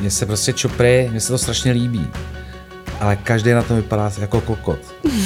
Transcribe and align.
mně 0.00 0.10
se 0.10 0.26
prostě 0.26 0.52
čopry, 0.52 1.08
mně 1.10 1.20
se 1.20 1.28
to 1.28 1.38
strašně 1.38 1.72
líbí. 1.72 2.10
Ale 3.00 3.16
každý 3.16 3.52
na 3.52 3.62
tom 3.62 3.76
vypadá 3.76 4.12
jako 4.18 4.40
kokot. 4.40 4.78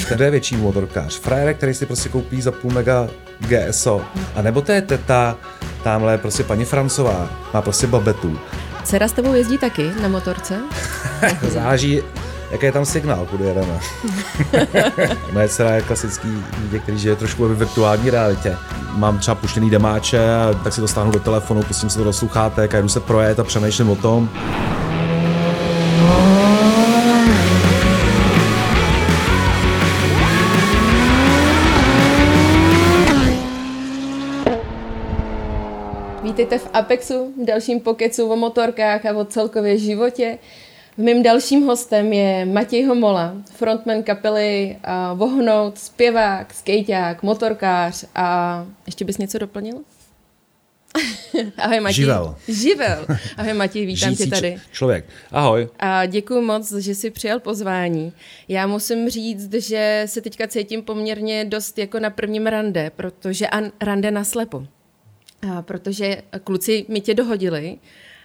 Kdo 0.08 0.24
je 0.24 0.30
větší 0.30 0.56
motorkář? 0.56 1.20
Frajer, 1.20 1.54
který 1.54 1.74
si 1.74 1.86
prostě 1.86 2.08
koupí 2.08 2.42
za 2.42 2.52
půl 2.52 2.70
mega 2.72 3.08
GSO. 3.38 4.02
A 4.34 4.42
nebo 4.42 4.60
to 4.60 4.72
je 4.72 4.82
teta, 4.82 5.36
tamhle 5.84 6.18
prostě 6.18 6.44
paní 6.44 6.64
Francová, 6.64 7.30
má 7.54 7.62
prostě 7.62 7.86
babetu. 7.86 8.38
Dcera 8.84 9.08
s 9.08 9.12
tebou 9.12 9.34
jezdí 9.34 9.58
taky 9.58 9.90
na 10.02 10.08
motorce? 10.08 10.54
Záleží, 11.48 12.02
jaký 12.52 12.66
je 12.66 12.72
tam 12.72 12.84
signál, 12.84 13.26
kudy 13.26 13.44
jedeme. 13.44 13.80
Moje 15.32 15.48
dcera 15.48 15.74
je 15.74 15.82
klasický 15.82 16.28
dítě, 16.62 16.78
který 16.78 16.98
žije 16.98 17.16
trošku 17.16 17.48
ve 17.48 17.54
virtuální 17.54 18.10
realitě. 18.10 18.56
Mám 18.90 19.18
třeba 19.18 19.34
puštěný 19.34 19.70
demáče, 19.70 20.20
tak 20.64 20.72
si 20.72 20.80
to 20.80 20.88
stáhnu 20.88 21.12
do 21.12 21.20
telefonu, 21.20 21.62
pustím 21.62 21.90
si 21.90 21.98
to 21.98 22.04
do 22.04 22.12
sluchátek 22.12 22.74
a 22.74 22.80
jdu 22.80 22.88
se 22.88 23.00
projet 23.00 23.40
a 23.40 23.44
přemýšlím 23.44 23.90
o 23.90 23.96
tom. 23.96 24.28
Vítejte 36.22 36.58
v 36.58 36.70
Apexu, 36.72 37.32
v 37.42 37.44
dalším 37.44 37.80
pokecu 37.80 38.28
o 38.28 38.36
motorkách 38.36 39.06
a 39.06 39.16
o 39.16 39.24
celkově 39.24 39.78
životě. 39.78 40.38
Mým 40.96 41.22
dalším 41.22 41.66
hostem 41.66 42.12
je 42.12 42.44
Matěj 42.44 42.84
Homola, 42.84 43.34
frontman 43.54 44.02
kapely 44.02 44.76
uh, 45.12 45.18
Vohnout, 45.18 45.78
zpěvák, 45.78 46.54
skejťák, 46.54 47.22
motorkář 47.22 48.04
a 48.14 48.66
ještě 48.86 49.04
bys 49.04 49.18
něco 49.18 49.38
doplnil? 49.38 49.76
Ahoj 51.58 51.80
Matěj. 51.80 51.94
Živel. 51.94 52.36
Živel. 52.48 53.06
Ahoj 53.36 53.52
Matěj, 53.54 53.86
vítám 53.86 54.08
Žijící 54.08 54.24
tě 54.24 54.30
tady. 54.30 54.56
člověk. 54.72 55.04
Ahoj. 55.30 55.68
A 55.78 56.06
děkuji 56.06 56.42
moc, 56.42 56.72
že 56.72 56.94
jsi 56.94 57.10
přijal 57.10 57.40
pozvání. 57.40 58.12
Já 58.48 58.66
musím 58.66 59.08
říct, 59.08 59.52
že 59.54 60.02
se 60.06 60.20
teďka 60.20 60.46
cítím 60.48 60.82
poměrně 60.82 61.44
dost 61.44 61.78
jako 61.78 62.00
na 62.00 62.10
prvním 62.10 62.46
rande, 62.46 62.90
protože 62.96 63.48
a 63.48 63.60
rande 63.80 64.10
na 64.10 64.24
slepo. 64.24 64.66
A 65.52 65.62
protože 65.62 66.22
kluci 66.44 66.84
mi 66.88 67.00
tě 67.00 67.14
dohodili 67.14 67.78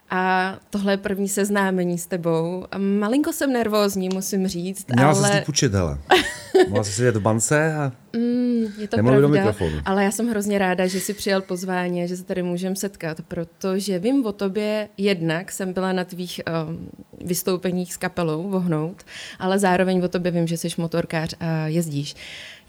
a 0.09 0.55
tohle 0.69 0.93
je 0.93 0.97
první 0.97 1.29
seznámení 1.29 1.97
s 1.97 2.05
tebou. 2.05 2.65
Malinko 2.77 3.33
jsem 3.33 3.53
nervózní, 3.53 4.09
musím 4.13 4.47
říct, 4.47 4.85
Měla 4.95 5.11
ale... 5.11 5.27
jsi 5.31 5.37
si 5.37 5.41
půjčit, 5.45 5.73
hele. 5.73 5.97
Mohla 6.69 6.83
jsi 6.83 6.91
sedět 6.91 7.15
v 7.15 7.19
bance 7.21 7.73
a 7.75 7.91
Mm, 8.13 8.65
je 8.77 8.87
to 8.87 8.95
Nemluvit 8.97 9.21
do 9.21 9.27
pravda, 9.27 9.43
mikrofonu. 9.51 9.81
ale 9.85 10.03
já 10.03 10.11
jsem 10.11 10.27
hrozně 10.29 10.57
ráda, 10.57 10.87
že 10.87 10.99
jsi 10.99 11.13
přijal 11.13 11.41
pozvání 11.41 12.03
a 12.03 12.07
že 12.07 12.17
se 12.17 12.23
tady 12.23 12.43
můžeme 12.43 12.75
setkat, 12.75 13.17
protože 13.27 13.99
vím 13.99 14.25
o 14.25 14.31
tobě 14.31 14.89
jednak, 14.97 15.51
jsem 15.51 15.73
byla 15.73 15.93
na 15.93 16.03
tvých 16.03 16.41
um, 16.69 16.89
vystoupeních 17.27 17.93
s 17.93 17.97
kapelou 17.97 18.49
Vohnout, 18.49 19.03
ale 19.39 19.59
zároveň 19.59 20.01
o 20.03 20.07
tobě 20.07 20.31
vím, 20.31 20.47
že 20.47 20.57
jsi 20.57 20.67
motorkář 20.77 21.35
a 21.39 21.67
jezdíš. 21.67 22.15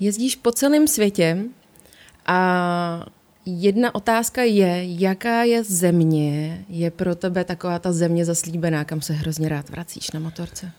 Jezdíš 0.01 0.37
po 0.37 0.53
celém 0.53 0.89
světě 0.89 1.39
a 2.27 3.07
jedna 3.49 3.95
otázka 3.95 4.43
je, 4.43 5.01
jaká 5.01 5.43
je 5.43 5.65
země, 5.65 6.65
je 6.69 6.91
pro 6.91 7.15
tebe 7.15 7.45
taková 7.45 7.79
ta 7.79 7.93
země 7.93 8.25
zaslíbená, 8.25 8.85
kam 8.85 9.01
se 9.01 9.13
hrozně 9.13 9.49
rád 9.49 9.71
vracíš 9.71 10.11
na 10.11 10.21
motorce? 10.21 10.71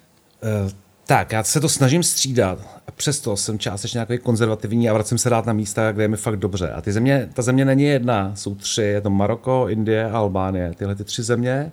Uh, 0.64 0.72
tak, 1.06 1.32
já 1.32 1.44
se 1.44 1.60
to 1.60 1.70
snažím 1.70 2.04
střídat. 2.04 2.60
A 2.88 2.92
přesto 2.92 3.38
jsem 3.38 3.60
částečně 3.60 3.98
nějaký 3.98 4.18
konzervativní 4.18 4.90
a 4.90 4.94
vracím 4.94 5.18
se 5.18 5.30
rád 5.30 5.46
na 5.46 5.54
místa, 5.54 5.92
kde 5.92 6.04
je 6.04 6.08
mi 6.08 6.18
fakt 6.18 6.38
dobře. 6.38 6.72
A 6.72 6.82
ty 6.82 6.92
země, 6.92 7.30
ta 7.34 7.42
země 7.42 7.66
není 7.66 7.84
jedna, 7.84 8.36
jsou 8.36 8.56
tři. 8.56 8.82
Je 8.82 9.02
to 9.02 9.10
Maroko, 9.10 9.66
Indie 9.70 10.06
a 10.06 10.18
Albánie. 10.18 10.74
Tyhle 10.78 10.96
ty 10.96 11.04
tři 11.04 11.24
země 11.24 11.72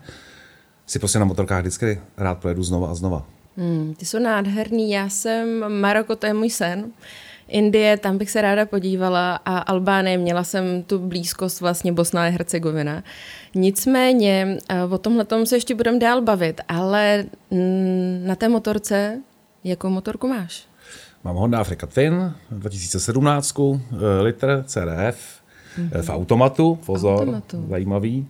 si 0.87 0.99
prostě 0.99 1.19
na 1.19 1.25
motorkách 1.25 1.61
vždycky 1.61 2.01
rád 2.17 2.39
projedu 2.39 2.63
znova 2.63 2.91
a 2.91 2.95
znova. 2.95 3.27
Hmm, 3.57 3.95
ty 3.95 4.07
jsou 4.07 4.19
nádherný. 4.19 4.91
Já 4.91 5.09
jsem, 5.09 5.73
Maroko, 5.81 6.17
to 6.17 6.27
je 6.27 6.35
můj 6.35 6.51
sen. 6.51 6.85
Indie, 7.49 7.97
tam 7.97 8.19
bych 8.19 8.31
se 8.31 8.43
ráda 8.43 8.67
podívala 8.67 9.41
a 9.45 9.59
Albánie, 9.59 10.19
měla 10.19 10.45
jsem 10.45 10.83
tu 10.83 10.99
blízkost 10.99 11.61
vlastně 11.61 11.93
Bosna 11.93 12.23
a 12.23 12.29
Hercegovina. 12.29 13.03
Nicméně 13.55 14.59
eh, 14.69 14.85
o 14.85 14.99
tomhle 14.99 15.27
se 15.45 15.57
ještě 15.57 15.75
budeme 15.75 15.99
dál 15.99 16.23
bavit, 16.23 16.61
ale 16.69 17.25
mm, 17.51 18.23
na 18.27 18.35
té 18.35 18.49
motorce, 18.49 19.23
jakou 19.65 19.89
motorku 19.89 20.29
máš? 20.29 20.65
Mám 21.25 21.37
Honda 21.37 21.59
Africa 21.59 21.87
Twin 21.87 22.35
2017, 22.51 23.55
eh, 23.61 24.23
litr 24.23 24.65
CRF, 24.67 25.19
mm-hmm. 25.79 26.03
v 26.03 26.11
automatu, 26.11 26.79
pozor, 26.87 27.21
Automatu. 27.21 27.67
zajímavý. 27.69 28.29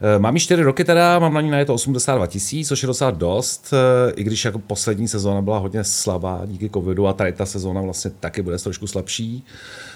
Eh, 0.00 0.18
Mám 0.18 0.34
ji 0.34 0.40
čtyři 0.40 0.62
roky 0.62 0.84
teda, 0.84 1.18
mám 1.18 1.34
na 1.34 1.40
ní 1.40 1.50
najeto 1.50 1.74
82 1.74 2.26
tisíc, 2.26 2.68
což 2.68 2.82
je 2.82 2.86
docela 2.86 3.10
dost, 3.10 3.74
eh, 4.08 4.12
i 4.16 4.24
když 4.24 4.44
jako 4.44 4.58
poslední 4.58 5.08
sezóna 5.08 5.42
byla 5.42 5.58
hodně 5.58 5.84
slabá 5.84 6.42
díky 6.46 6.70
covidu 6.70 7.06
a 7.06 7.12
tady 7.12 7.32
ta 7.32 7.46
sezóna 7.46 7.80
vlastně 7.80 8.10
taky 8.10 8.42
bude 8.42 8.58
trošku 8.58 8.86
slabší. 8.86 9.44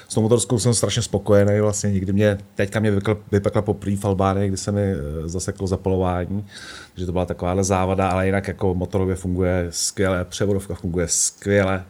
S 0.08 0.14
tou 0.14 0.22
motorskou 0.22 0.58
jsem 0.58 0.74
strašně 0.74 1.02
spokojený, 1.02 1.60
vlastně 1.60 1.90
nikdy 1.90 2.12
mě, 2.12 2.38
teďka 2.54 2.80
mě 2.80 2.90
vypekla, 2.90 3.16
vypekla 3.32 3.62
poprvé 3.62 3.96
v 3.96 4.04
Albánii, 4.04 4.48
kdy 4.48 4.56
se 4.56 4.72
mi 4.72 4.82
eh, 4.82 4.96
zaseklo 5.28 5.66
zapalování, 5.66 6.46
takže 6.92 7.06
to 7.06 7.12
byla 7.12 7.26
takováhle 7.26 7.64
závada, 7.64 8.08
ale 8.08 8.26
jinak 8.26 8.48
jako 8.48 8.74
motorově 8.74 9.16
funguje 9.16 9.66
skvěle, 9.70 10.24
převodovka 10.24 10.74
funguje 10.74 11.08
skvěle. 11.08 11.84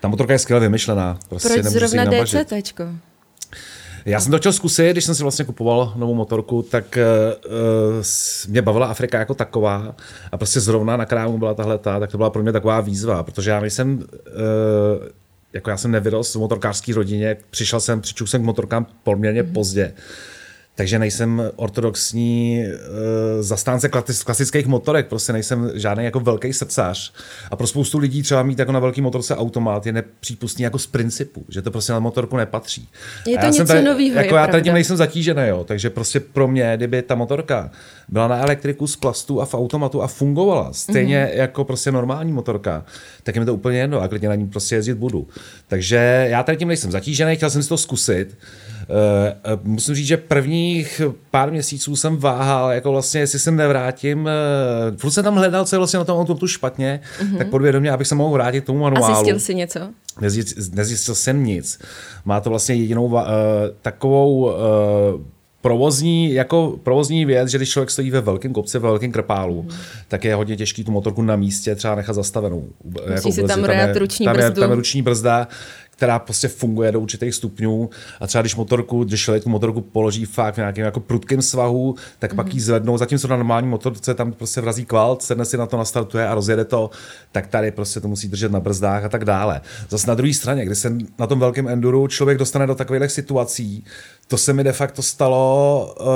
Ta 0.00 0.08
motorka 0.08 0.32
je 0.32 0.38
skvěle 0.38 0.60
vymyšlená. 0.60 1.18
Prostě 1.28 1.48
Proč 1.48 1.64
zrovna. 1.64 2.04
DCTčko? 2.04 2.84
Já 4.06 4.20
jsem 4.20 4.32
to 4.32 4.38
chtěl 4.38 4.52
zkusit, 4.52 4.90
když 4.90 5.04
jsem 5.04 5.14
si 5.14 5.22
vlastně 5.22 5.44
kupoval 5.44 5.92
novou 5.96 6.14
motorku, 6.14 6.62
tak 6.62 6.98
uh, 7.46 8.02
mě 8.48 8.62
bavila 8.62 8.86
Afrika 8.86 9.18
jako 9.18 9.34
taková 9.34 9.94
a 10.32 10.38
prostě 10.38 10.60
zrovna 10.60 10.96
na 10.96 11.06
krámu 11.06 11.38
byla 11.38 11.54
tahle 11.54 11.78
ta, 11.78 12.00
tak 12.00 12.10
to 12.10 12.16
byla 12.16 12.30
pro 12.30 12.42
mě 12.42 12.52
taková 12.52 12.80
výzva, 12.80 13.22
protože 13.22 13.50
já 13.50 13.60
nejsem, 13.60 13.98
uh, 13.98 14.04
jako 15.52 15.70
já 15.70 15.76
jsem 15.76 15.90
nevyrost 15.90 16.34
v 16.34 16.38
motorkářské 16.38 16.94
rodině, 16.94 17.36
přišel 17.50 17.80
jsem, 17.80 18.00
přičul 18.00 18.26
jsem 18.26 18.42
k 18.42 18.44
motorkám 18.44 18.86
poměrně 19.02 19.42
mm-hmm. 19.42 19.52
pozdě. 19.52 19.92
Takže 20.74 20.98
nejsem 20.98 21.42
ortodoxní 21.56 22.64
uh, 22.66 23.42
zastánce 23.42 23.88
klasických 24.24 24.66
motorek, 24.66 25.06
prostě 25.06 25.32
nejsem 25.32 25.70
žádný 25.74 26.04
jako 26.04 26.20
velký 26.20 26.52
srdcař. 26.52 27.12
A 27.50 27.56
pro 27.56 27.66
spoustu 27.66 27.98
lidí 27.98 28.22
třeba 28.22 28.42
mít 28.42 28.58
jako 28.58 28.72
na 28.72 28.80
velký 28.80 29.00
motorce 29.00 29.36
automat 29.36 29.86
je 29.86 29.92
nepřípustný 29.92 30.62
jako 30.62 30.78
z 30.78 30.86
principu, 30.86 31.44
že 31.48 31.62
to 31.62 31.70
prostě 31.70 31.92
na 31.92 31.98
motorku 31.98 32.36
nepatří. 32.36 32.88
Je 33.26 33.38
to 33.38 33.46
něco 33.46 33.64
tady, 33.64 33.82
novýho, 33.82 34.16
Jako 34.16 34.36
já 34.36 34.46
tady 34.46 34.62
tím 34.62 34.74
nejsem 34.74 34.96
zatížený, 34.96 35.42
jo, 35.46 35.64
takže 35.64 35.90
prostě 35.90 36.20
pro 36.20 36.48
mě, 36.48 36.72
kdyby 36.76 37.02
ta 37.02 37.14
motorka 37.14 37.70
byla 38.08 38.28
na 38.28 38.38
elektriku 38.38 38.86
z 38.86 38.96
plastu 38.96 39.40
a 39.40 39.46
v 39.46 39.54
automatu 39.54 40.02
a 40.02 40.06
fungovala 40.06 40.72
stejně 40.72 41.24
mm-hmm. 41.24 41.36
jako 41.36 41.64
prostě 41.64 41.92
normální 41.92 42.32
motorka, 42.32 42.84
tak 43.22 43.34
je 43.34 43.40
mi 43.40 43.46
to 43.46 43.54
úplně 43.54 43.78
jedno 43.78 44.00
a 44.00 44.08
klidně 44.08 44.28
na 44.28 44.34
ní 44.34 44.48
prostě 44.48 44.74
jezdit 44.74 44.94
budu. 44.94 45.28
Takže 45.68 46.26
já 46.30 46.42
tady 46.42 46.58
tím 46.58 46.68
nejsem 46.68 46.90
zatížený, 46.90 47.36
chtěl 47.36 47.50
jsem 47.50 47.62
si 47.62 47.68
to 47.68 47.78
zkusit. 47.78 48.36
Uh, 48.88 49.60
musím 49.64 49.94
říct, 49.94 50.06
že 50.06 50.16
prvních 50.16 51.00
pár 51.30 51.50
měsíců 51.50 51.96
jsem 51.96 52.16
váhal, 52.16 52.70
jako 52.70 52.92
vlastně, 52.92 53.20
jestli 53.20 53.38
se 53.38 53.50
nevrátím, 53.50 54.24
uh, 54.24 54.96
furt 54.96 55.10
jsem 55.10 55.24
tam 55.24 55.36
hledal, 55.36 55.64
co 55.64 55.76
je 55.76 55.78
vlastně 55.78 55.98
na 55.98 56.04
tom 56.04 56.18
automatu 56.18 56.46
špatně, 56.46 57.00
mm-hmm. 57.20 57.38
tak 57.38 57.48
podvědomě, 57.48 57.90
abych 57.90 58.06
se 58.06 58.14
mohl 58.14 58.32
vrátit 58.32 58.60
k 58.60 58.66
tomu 58.66 58.86
A 58.86 58.90
manuálu. 58.90 59.14
zjistil 59.14 59.40
jsi 59.40 59.54
něco? 59.54 59.80
Nezjistil, 60.20 60.64
nezjistil 60.72 61.14
jsem 61.14 61.44
nic. 61.44 61.80
Má 62.24 62.40
to 62.40 62.50
vlastně 62.50 62.74
jedinou 62.74 63.06
uh, 63.06 63.22
takovou 63.82 64.44
uh, 64.44 64.52
provozní, 65.60 66.32
jako 66.32 66.78
provozní 66.82 67.24
věc, 67.24 67.48
že 67.48 67.58
když 67.58 67.70
člověk 67.70 67.90
stojí 67.90 68.10
ve 68.10 68.20
velkém 68.20 68.52
kopci, 68.52 68.78
ve 68.78 68.88
velkém 68.88 69.12
krpálu, 69.12 69.62
mm. 69.62 69.70
tak 70.08 70.24
je 70.24 70.34
hodně 70.34 70.56
těžký 70.56 70.84
tu 70.84 70.92
motorku 70.92 71.22
na 71.22 71.36
místě 71.36 71.74
třeba 71.74 71.94
nechat 71.94 72.12
zastavenou. 72.12 72.64
Musí 73.10 73.32
si 73.32 73.42
tam 73.42 73.60
je, 73.64 73.66
dát 73.66 73.96
ruční 73.96 74.26
tam 74.26 74.38
je, 74.38 74.50
tam 74.50 74.70
je 74.70 74.76
ruční 74.76 75.02
brzda, 75.02 75.48
která 76.02 76.18
prostě 76.18 76.48
funguje 76.48 76.92
do 76.92 77.00
určitých 77.00 77.34
stupňů 77.34 77.90
a 78.20 78.26
třeba 78.26 78.42
když 78.42 78.56
motorku, 78.56 79.04
když 79.04 79.22
člověk 79.22 79.44
tu 79.44 79.50
motorku 79.50 79.80
položí 79.80 80.24
fakt 80.24 80.54
v 80.54 80.56
nějakém 80.56 80.84
jako 80.84 81.00
prudkém 81.00 81.42
svahu, 81.42 81.94
tak 82.18 82.32
mm. 82.32 82.36
pak 82.36 82.54
ji 82.54 82.60
zvednou, 82.60 82.98
zatímco 82.98 83.28
na 83.28 83.36
normální 83.36 83.68
motorce 83.68 84.14
tam 84.14 84.32
prostě 84.32 84.60
vrazí 84.60 84.84
kvalt, 84.84 85.22
sedne 85.22 85.44
si 85.44 85.56
na 85.56 85.66
to, 85.66 85.76
nastartuje 85.76 86.28
a 86.28 86.34
rozjede 86.34 86.64
to, 86.64 86.90
tak 87.32 87.46
tady 87.46 87.70
prostě 87.70 88.00
to 88.00 88.08
musí 88.08 88.28
držet 88.28 88.52
na 88.52 88.60
brzdách 88.60 89.04
a 89.04 89.08
tak 89.08 89.24
dále. 89.24 89.60
Zase 89.88 90.06
na 90.06 90.14
druhé 90.14 90.34
straně, 90.34 90.64
když 90.64 90.78
se 90.78 90.92
na 91.18 91.26
tom 91.26 91.40
velkém 91.40 91.68
enduru 91.68 92.08
člověk 92.08 92.38
dostane 92.38 92.66
do 92.66 92.74
takových 92.74 93.10
situací, 93.10 93.84
to 94.28 94.38
se 94.38 94.52
mi 94.52 94.64
de 94.64 94.72
facto 94.72 95.02
stalo 95.02 95.94
uh, 96.00 96.06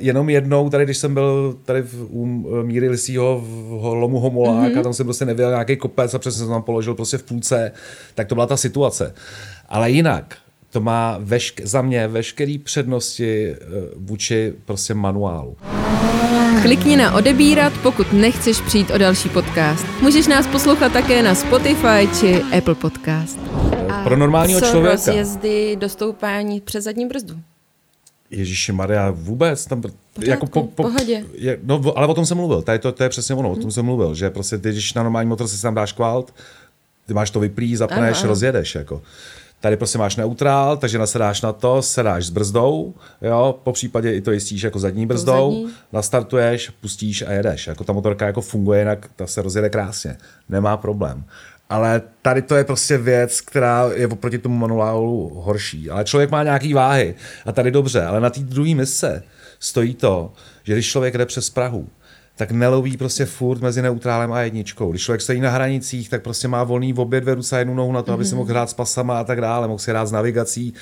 jenom 0.00 0.30
jednou, 0.30 0.70
tady 0.70 0.84
když 0.84 0.98
jsem 0.98 1.14
byl 1.14 1.56
tady 1.64 1.82
v, 1.82 2.06
u 2.10 2.22
uh, 2.22 2.62
Míry 2.62 2.88
Lisího 2.88 3.42
v 3.44 3.84
lomu 3.84 4.20
Homolák 4.20 4.72
mm-hmm. 4.72 4.80
a 4.80 4.82
tam 4.82 4.92
jsem 4.92 5.06
prostě 5.06 5.24
nevěděl 5.24 5.50
nějaký 5.50 5.76
kopec 5.76 6.14
a 6.14 6.18
přesně 6.18 6.38
jsem 6.38 6.48
tam 6.48 6.62
položil 6.62 6.94
prostě 6.94 7.18
v 7.18 7.22
půlce, 7.22 7.72
tak 8.14 8.26
to 8.28 8.34
byla 8.34 8.46
ta 8.46 8.56
situace. 8.56 9.14
Ale 9.68 9.90
jinak, 9.90 10.36
to 10.70 10.80
má 10.80 11.20
vešk- 11.20 11.66
za 11.66 11.82
mě 11.82 12.08
veškeré 12.08 12.56
přednosti 12.64 13.54
uh, 13.54 14.06
vůči 14.06 14.54
prostě 14.64 14.94
manuálu. 14.94 15.56
Klikni 16.62 16.96
na 16.96 17.14
odebírat, 17.14 17.72
pokud 17.82 18.12
nechceš 18.12 18.60
přijít 18.60 18.90
o 18.90 18.98
další 18.98 19.28
podcast. 19.28 19.86
Můžeš 20.02 20.26
nás 20.26 20.46
poslouchat 20.46 20.92
také 20.92 21.22
na 21.22 21.34
Spotify 21.34 22.08
či 22.20 22.42
Apple 22.58 22.74
Podcast. 22.74 23.38
Pro 24.04 24.16
normálního 24.16 24.60
co 24.60 24.66
člověka. 24.66 24.92
rozjezdy 24.92 25.76
do 25.76 25.88
stoupání 25.88 26.60
přes 26.60 26.84
zadní 26.84 27.06
brzdu? 27.06 27.34
Ježíši 28.32 28.72
Maria, 28.72 29.10
vůbec 29.10 29.66
tam... 29.66 29.82
Pořádku, 29.82 30.30
jako 30.30 30.46
po, 30.46 30.62
po, 30.62 30.82
pohodě. 30.82 31.24
Je, 31.34 31.58
no, 31.62 31.82
ale 31.96 32.06
o 32.06 32.14
tom 32.14 32.26
jsem 32.26 32.36
mluvil, 32.36 32.62
tady 32.62 32.78
to, 32.78 32.92
to 32.92 33.02
je 33.02 33.08
přesně 33.08 33.34
ono, 33.34 33.48
hmm. 33.48 33.58
o 33.58 33.60
tom 33.60 33.70
jsem 33.70 33.84
mluvil, 33.84 34.14
že 34.14 34.30
prostě 34.30 34.58
ty, 34.58 34.70
když 34.70 34.94
na 34.94 35.02
normální 35.02 35.28
motor 35.28 35.48
si 35.48 35.62
tam 35.62 35.74
dáš 35.74 35.92
kvalt, 35.92 36.34
ty 37.06 37.14
máš 37.14 37.30
to 37.30 37.40
vyplý, 37.40 37.76
zapneš, 37.76 38.16
ano, 38.16 38.20
ano. 38.20 38.28
rozjedeš, 38.28 38.74
jako. 38.74 39.02
Tady 39.60 39.76
prostě 39.76 39.98
máš 39.98 40.16
neutrál, 40.16 40.76
takže 40.76 40.98
nasedáš 40.98 41.42
na 41.42 41.52
to, 41.52 41.82
sedáš 41.82 42.26
s 42.26 42.30
brzdou, 42.30 42.94
jo, 43.22 43.58
po 43.62 43.72
případě 43.72 44.14
i 44.14 44.20
to 44.20 44.32
jistíš 44.32 44.62
jako 44.62 44.78
zadní 44.78 45.06
brzdou, 45.06 45.52
zadní. 45.52 45.74
nastartuješ, 45.92 46.70
pustíš 46.80 47.22
a 47.22 47.32
jedeš. 47.32 47.66
Jako 47.66 47.84
ta 47.84 47.92
motorka 47.92 48.26
jako 48.26 48.40
funguje 48.40 48.78
jinak, 48.78 49.10
ta 49.16 49.26
se 49.26 49.42
rozjede 49.42 49.70
krásně, 49.70 50.16
nemá 50.48 50.76
problém. 50.76 51.24
Ale 51.72 52.02
tady 52.22 52.42
to 52.42 52.56
je 52.56 52.64
prostě 52.64 52.98
věc, 52.98 53.40
která 53.40 53.90
je 53.94 54.08
oproti 54.08 54.38
tomu 54.38 54.56
manuálu 54.56 55.32
horší. 55.34 55.90
Ale 55.90 56.04
člověk 56.04 56.30
má 56.30 56.42
nějaký 56.42 56.74
váhy 56.74 57.14
a 57.46 57.52
tady 57.52 57.70
dobře, 57.70 58.04
ale 58.04 58.20
na 58.20 58.30
té 58.30 58.40
druhé 58.40 58.74
mise 58.74 59.22
stojí 59.58 59.94
to, 59.94 60.32
že 60.64 60.72
když 60.72 60.90
člověk 60.90 61.18
jde 61.18 61.26
přes 61.26 61.50
Prahu, 61.50 61.88
tak 62.36 62.50
neloví 62.50 62.96
prostě 62.96 63.24
furt 63.24 63.60
mezi 63.60 63.82
neutrálem 63.82 64.32
a 64.32 64.40
jedničkou. 64.40 64.90
Když 64.90 65.02
člověk 65.02 65.20
stojí 65.20 65.40
na 65.40 65.50
hranicích, 65.50 66.08
tak 66.08 66.22
prostě 66.22 66.48
má 66.48 66.64
volný 66.64 66.92
v 66.92 67.00
obě 67.00 67.20
dvě 67.20 67.34
ruce 67.34 67.56
a 67.56 67.58
jednu 67.58 67.74
nohu 67.74 67.92
na 67.92 68.02
to, 68.02 68.10
mm-hmm. 68.10 68.14
aby 68.14 68.24
si 68.24 68.30
mhm. 68.30 68.38
mohl 68.38 68.50
hrát 68.50 68.70
s 68.70 68.74
pasama 68.74 69.20
a 69.20 69.24
tak 69.24 69.40
dále, 69.40 69.68
mohl 69.68 69.78
si 69.78 69.90
hrát 69.90 70.06
s 70.06 70.12
navigací 70.12 70.74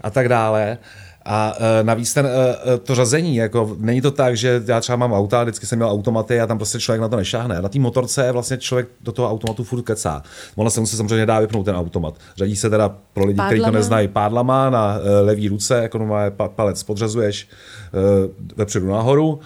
a 0.00 0.10
tak 0.10 0.28
dále. 0.28 0.78
A 1.26 1.56
uh, 1.56 1.86
navíc 1.86 2.14
ten, 2.14 2.26
uh, 2.26 2.30
to 2.82 2.94
řazení, 2.94 3.36
jako 3.36 3.76
není 3.78 4.00
to 4.00 4.10
tak, 4.10 4.36
že 4.36 4.62
já 4.66 4.80
třeba 4.80 4.96
mám 4.96 5.12
auta, 5.12 5.42
vždycky 5.42 5.66
jsem 5.66 5.78
měl 5.78 5.90
automaty 5.90 6.40
a 6.40 6.46
tam 6.46 6.58
prostě 6.58 6.80
člověk 6.80 7.00
na 7.00 7.08
to 7.08 7.16
nešáhne. 7.16 7.62
Na 7.62 7.68
té 7.68 7.78
motorce 7.78 8.32
vlastně 8.32 8.56
člověk 8.56 8.88
do 9.00 9.12
toho 9.12 9.30
automatu 9.30 9.64
furt 9.64 9.82
kecá. 9.82 10.22
Ona 10.56 10.70
se 10.70 10.80
musí 10.80 10.96
samozřejmě 10.96 11.26
dá 11.26 11.40
vypnout 11.40 11.64
ten 11.64 11.76
automat. 11.76 12.14
Řadí 12.36 12.56
se 12.56 12.70
teda 12.70 12.96
pro 13.12 13.24
lidi, 13.24 13.40
kteří 13.46 13.60
to 13.60 13.70
neznají, 13.70 14.08
pádlama 14.08 14.70
na 14.70 14.98
uh, 14.98 15.26
levý 15.26 15.48
ruce, 15.48 15.82
jako 15.82 15.98
má 15.98 16.30
palec 16.30 16.82
podřazuješ 16.82 17.48
uh, 17.92 18.30
vepředu 18.56 18.88
nahoru. 18.88 19.40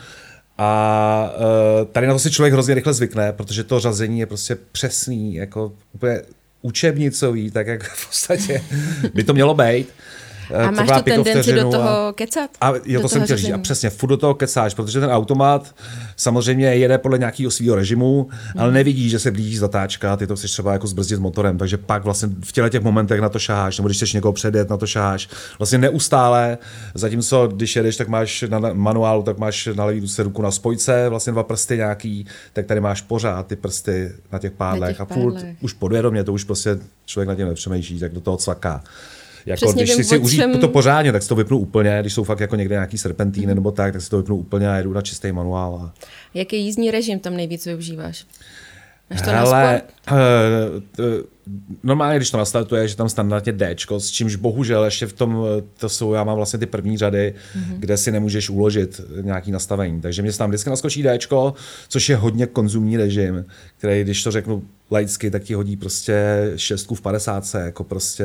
A 0.58 1.30
uh, 1.36 1.86
tady 1.92 2.06
na 2.06 2.12
to 2.12 2.18
si 2.18 2.30
člověk 2.30 2.52
hrozně 2.52 2.74
rychle 2.74 2.94
zvykne, 2.94 3.32
protože 3.32 3.64
to 3.64 3.80
řazení 3.80 4.20
je 4.20 4.26
prostě 4.26 4.56
přesný, 4.72 5.34
jako 5.34 5.72
úplně 5.92 6.22
učebnicový, 6.62 7.50
tak 7.50 7.66
jak 7.66 7.82
v 7.82 8.06
podstatě 8.06 8.62
by 9.14 9.24
to 9.24 9.34
mělo 9.34 9.54
být. 9.54 9.88
A 10.54 10.70
máš 10.70 10.88
tu 10.88 11.02
tendenci 11.02 11.52
do 11.52 11.70
toho 11.70 12.08
a, 12.08 12.12
kecat? 12.12 12.50
A 12.60 12.72
jo, 12.84 13.00
to 13.00 13.08
jsem 13.08 13.24
chtěl 13.24 13.36
říct. 13.36 13.50
A 13.50 13.58
přesně, 13.58 13.90
furt 13.90 14.10
do 14.10 14.16
toho 14.16 14.34
kecáš, 14.34 14.74
protože 14.74 15.00
ten 15.00 15.10
automat 15.10 15.74
samozřejmě 16.16 16.66
jede 16.66 16.98
podle 16.98 17.18
nějakého 17.18 17.50
svého 17.50 17.76
režimu, 17.76 18.28
hmm. 18.30 18.62
ale 18.62 18.72
nevidí, 18.72 19.08
že 19.08 19.18
se 19.18 19.30
blíží 19.30 19.56
zatáčka, 19.56 20.16
ty 20.16 20.26
to 20.26 20.36
chceš 20.36 20.50
třeba 20.50 20.72
jako 20.72 20.86
zbrzdit 20.86 21.20
motorem, 21.20 21.58
takže 21.58 21.76
pak 21.76 22.04
vlastně 22.04 22.28
v 22.44 22.52
těle 22.52 22.70
těch 22.70 22.82
momentech 22.82 23.20
na 23.20 23.28
to 23.28 23.38
šáháš, 23.38 23.78
nebo 23.78 23.88
když 23.88 23.96
chceš 23.96 24.12
někoho 24.12 24.32
předjet, 24.32 24.70
na 24.70 24.76
to 24.76 24.86
šáháš. 24.86 25.28
Vlastně 25.58 25.78
neustále, 25.78 26.58
zatímco 26.94 27.48
když 27.48 27.76
jedeš, 27.76 27.96
tak 27.96 28.08
máš 28.08 28.44
na 28.48 28.60
manuálu, 28.72 29.22
tak 29.22 29.38
máš 29.38 29.68
na 29.74 29.84
levý 29.84 30.08
se 30.08 30.22
ruku 30.22 30.42
na 30.42 30.50
spojce, 30.50 31.08
vlastně 31.08 31.32
dva 31.32 31.42
prsty 31.42 31.76
nějaký, 31.76 32.26
tak 32.52 32.66
tady 32.66 32.80
máš 32.80 33.00
pořád 33.00 33.46
ty 33.46 33.56
prsty 33.56 34.12
na 34.32 34.38
těch 34.38 34.52
pádlech 34.52 35.00
a 35.00 35.04
furt 35.04 35.44
už 35.60 35.72
podvědomě, 35.72 36.24
to 36.24 36.32
už 36.32 36.44
prostě 36.44 36.78
člověk 37.06 37.28
na 37.28 37.34
tím 37.34 37.48
nepřemýšlí, 37.48 37.98
tak 37.98 38.12
do 38.12 38.20
toho 38.20 38.36
cvaká. 38.36 38.82
Jako, 39.48 39.66
Přesně 39.66 39.82
když 39.82 39.96
vím, 39.96 40.04
si 40.04 40.08
chci 40.08 40.18
užít 40.18 40.40
čem... 40.40 40.58
to 40.58 40.68
pořádně, 40.68 41.12
tak 41.12 41.22
si 41.22 41.28
to 41.28 41.34
vypnu 41.34 41.58
úplně, 41.58 41.98
když 42.00 42.14
jsou 42.14 42.24
fakt 42.24 42.40
jako 42.40 42.56
někde 42.56 42.74
nějaký 42.74 42.98
serpentíny 42.98 43.46
mm. 43.46 43.54
nebo 43.54 43.70
tak, 43.70 43.92
tak 43.92 44.02
si 44.02 44.10
to 44.10 44.16
vypnu 44.16 44.36
úplně 44.36 44.70
a 44.70 44.76
jedu 44.76 44.92
na 44.92 45.02
čistý 45.02 45.32
manuál. 45.32 45.80
A... 45.82 45.94
Jaký 46.34 46.64
jízdní 46.64 46.90
režim 46.90 47.18
tam 47.18 47.36
nejvíc 47.36 47.66
využíváš? 47.66 48.26
Máš 49.10 49.22
to 49.22 49.30
Hele, 49.30 49.82
uh, 50.10 50.16
normálně, 51.82 52.16
když 52.16 52.30
to 52.30 52.36
nastartuje, 52.36 52.88
že 52.88 52.96
tam 52.96 53.08
standardně 53.08 53.52
D, 53.52 53.76
s 53.98 54.10
čímž 54.10 54.36
bohužel 54.36 54.84
ještě 54.84 55.06
v 55.06 55.12
tom, 55.12 55.44
eh, 55.58 55.62
to 55.78 55.88
jsou, 55.88 56.12
já 56.12 56.24
mám 56.24 56.36
vlastně 56.36 56.58
ty 56.58 56.66
první 56.66 56.98
řady, 56.98 57.34
mm-hmm. 57.34 57.78
kde 57.78 57.96
si 57.96 58.12
nemůžeš 58.12 58.50
uložit 58.50 59.00
nějaký 59.20 59.50
nastavení. 59.50 60.00
Takže 60.00 60.22
mě 60.22 60.32
tam 60.32 60.50
vždycky 60.50 60.70
naskočí 60.70 61.02
D, 61.02 61.18
což 61.88 62.08
je 62.08 62.16
hodně 62.16 62.46
konzumní 62.46 62.96
režim, 62.96 63.44
který, 63.78 64.04
když 64.04 64.22
to 64.22 64.30
řeknu 64.30 64.62
laicky, 64.90 65.30
tak 65.30 65.42
ti 65.42 65.54
hodí 65.54 65.76
prostě 65.76 66.52
šestku 66.56 66.94
v 66.94 67.00
50, 67.00 67.44
jako 67.64 67.84
prostě 67.84 68.24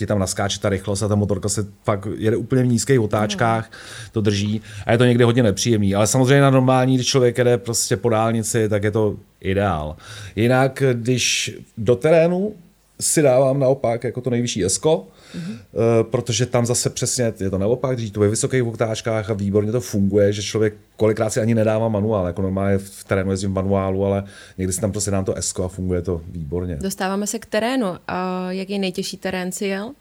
ti 0.00 0.06
tam 0.06 0.18
naskáče 0.18 0.60
ta 0.60 0.68
rychlost 0.68 1.02
a 1.02 1.08
ta 1.08 1.14
motorka 1.14 1.48
se 1.48 1.66
fakt 1.84 2.08
jede 2.16 2.36
úplně 2.36 2.62
v 2.62 2.66
nízkých 2.66 3.00
otáčkách, 3.00 3.70
to 4.12 4.20
drží 4.20 4.60
a 4.86 4.92
je 4.92 4.98
to 4.98 5.04
někdy 5.04 5.24
hodně 5.24 5.42
nepříjemný. 5.42 5.94
Ale 5.94 6.06
samozřejmě 6.06 6.40
na 6.40 6.50
normální, 6.50 6.94
když 6.94 7.06
člověk 7.06 7.38
jede 7.38 7.58
prostě 7.58 7.96
po 7.96 8.08
dálnici, 8.08 8.68
tak 8.68 8.84
je 8.84 8.90
to 8.90 9.16
ideál. 9.40 9.96
Jinak, 10.36 10.82
když 10.92 11.58
do 11.78 11.96
terénu 11.96 12.54
si 13.00 13.22
dávám 13.22 13.60
naopak 13.60 14.04
jako 14.04 14.20
to 14.20 14.30
nejvyšší 14.30 14.64
esko, 14.64 15.06
mm-hmm. 15.34 15.58
protože 16.02 16.46
tam 16.46 16.66
zase 16.66 16.90
přesně 16.90 17.32
je 17.40 17.50
to 17.50 17.58
naopak, 17.58 17.98
že 17.98 18.12
to 18.12 18.20
ve 18.20 18.28
vysokých 18.28 18.64
oktáčkách 18.64 19.30
a 19.30 19.34
výborně 19.34 19.72
to 19.72 19.80
funguje, 19.80 20.32
že 20.32 20.42
člověk 20.42 20.74
kolikrát 20.96 21.30
si 21.30 21.40
ani 21.40 21.54
nedává 21.54 21.88
manuál, 21.88 22.26
jako 22.26 22.42
normálně 22.42 22.78
v 22.78 23.04
terénu 23.04 23.30
jezdím 23.30 23.50
v 23.50 23.54
manuálu, 23.54 24.04
ale 24.04 24.24
někdy 24.58 24.72
si 24.72 24.80
tam 24.80 24.92
prostě 24.92 25.10
dám 25.10 25.24
to 25.24 25.34
esko 25.34 25.64
a 25.64 25.68
funguje 25.68 26.02
to 26.02 26.20
výborně. 26.28 26.76
Dostáváme 26.76 27.26
se 27.26 27.38
k 27.38 27.46
terénu. 27.46 27.86
A 28.08 28.52
jaký 28.52 28.78
nejtěžší 28.78 29.16
terén 29.16 29.52
si 29.52 29.66
jel? 29.66 29.92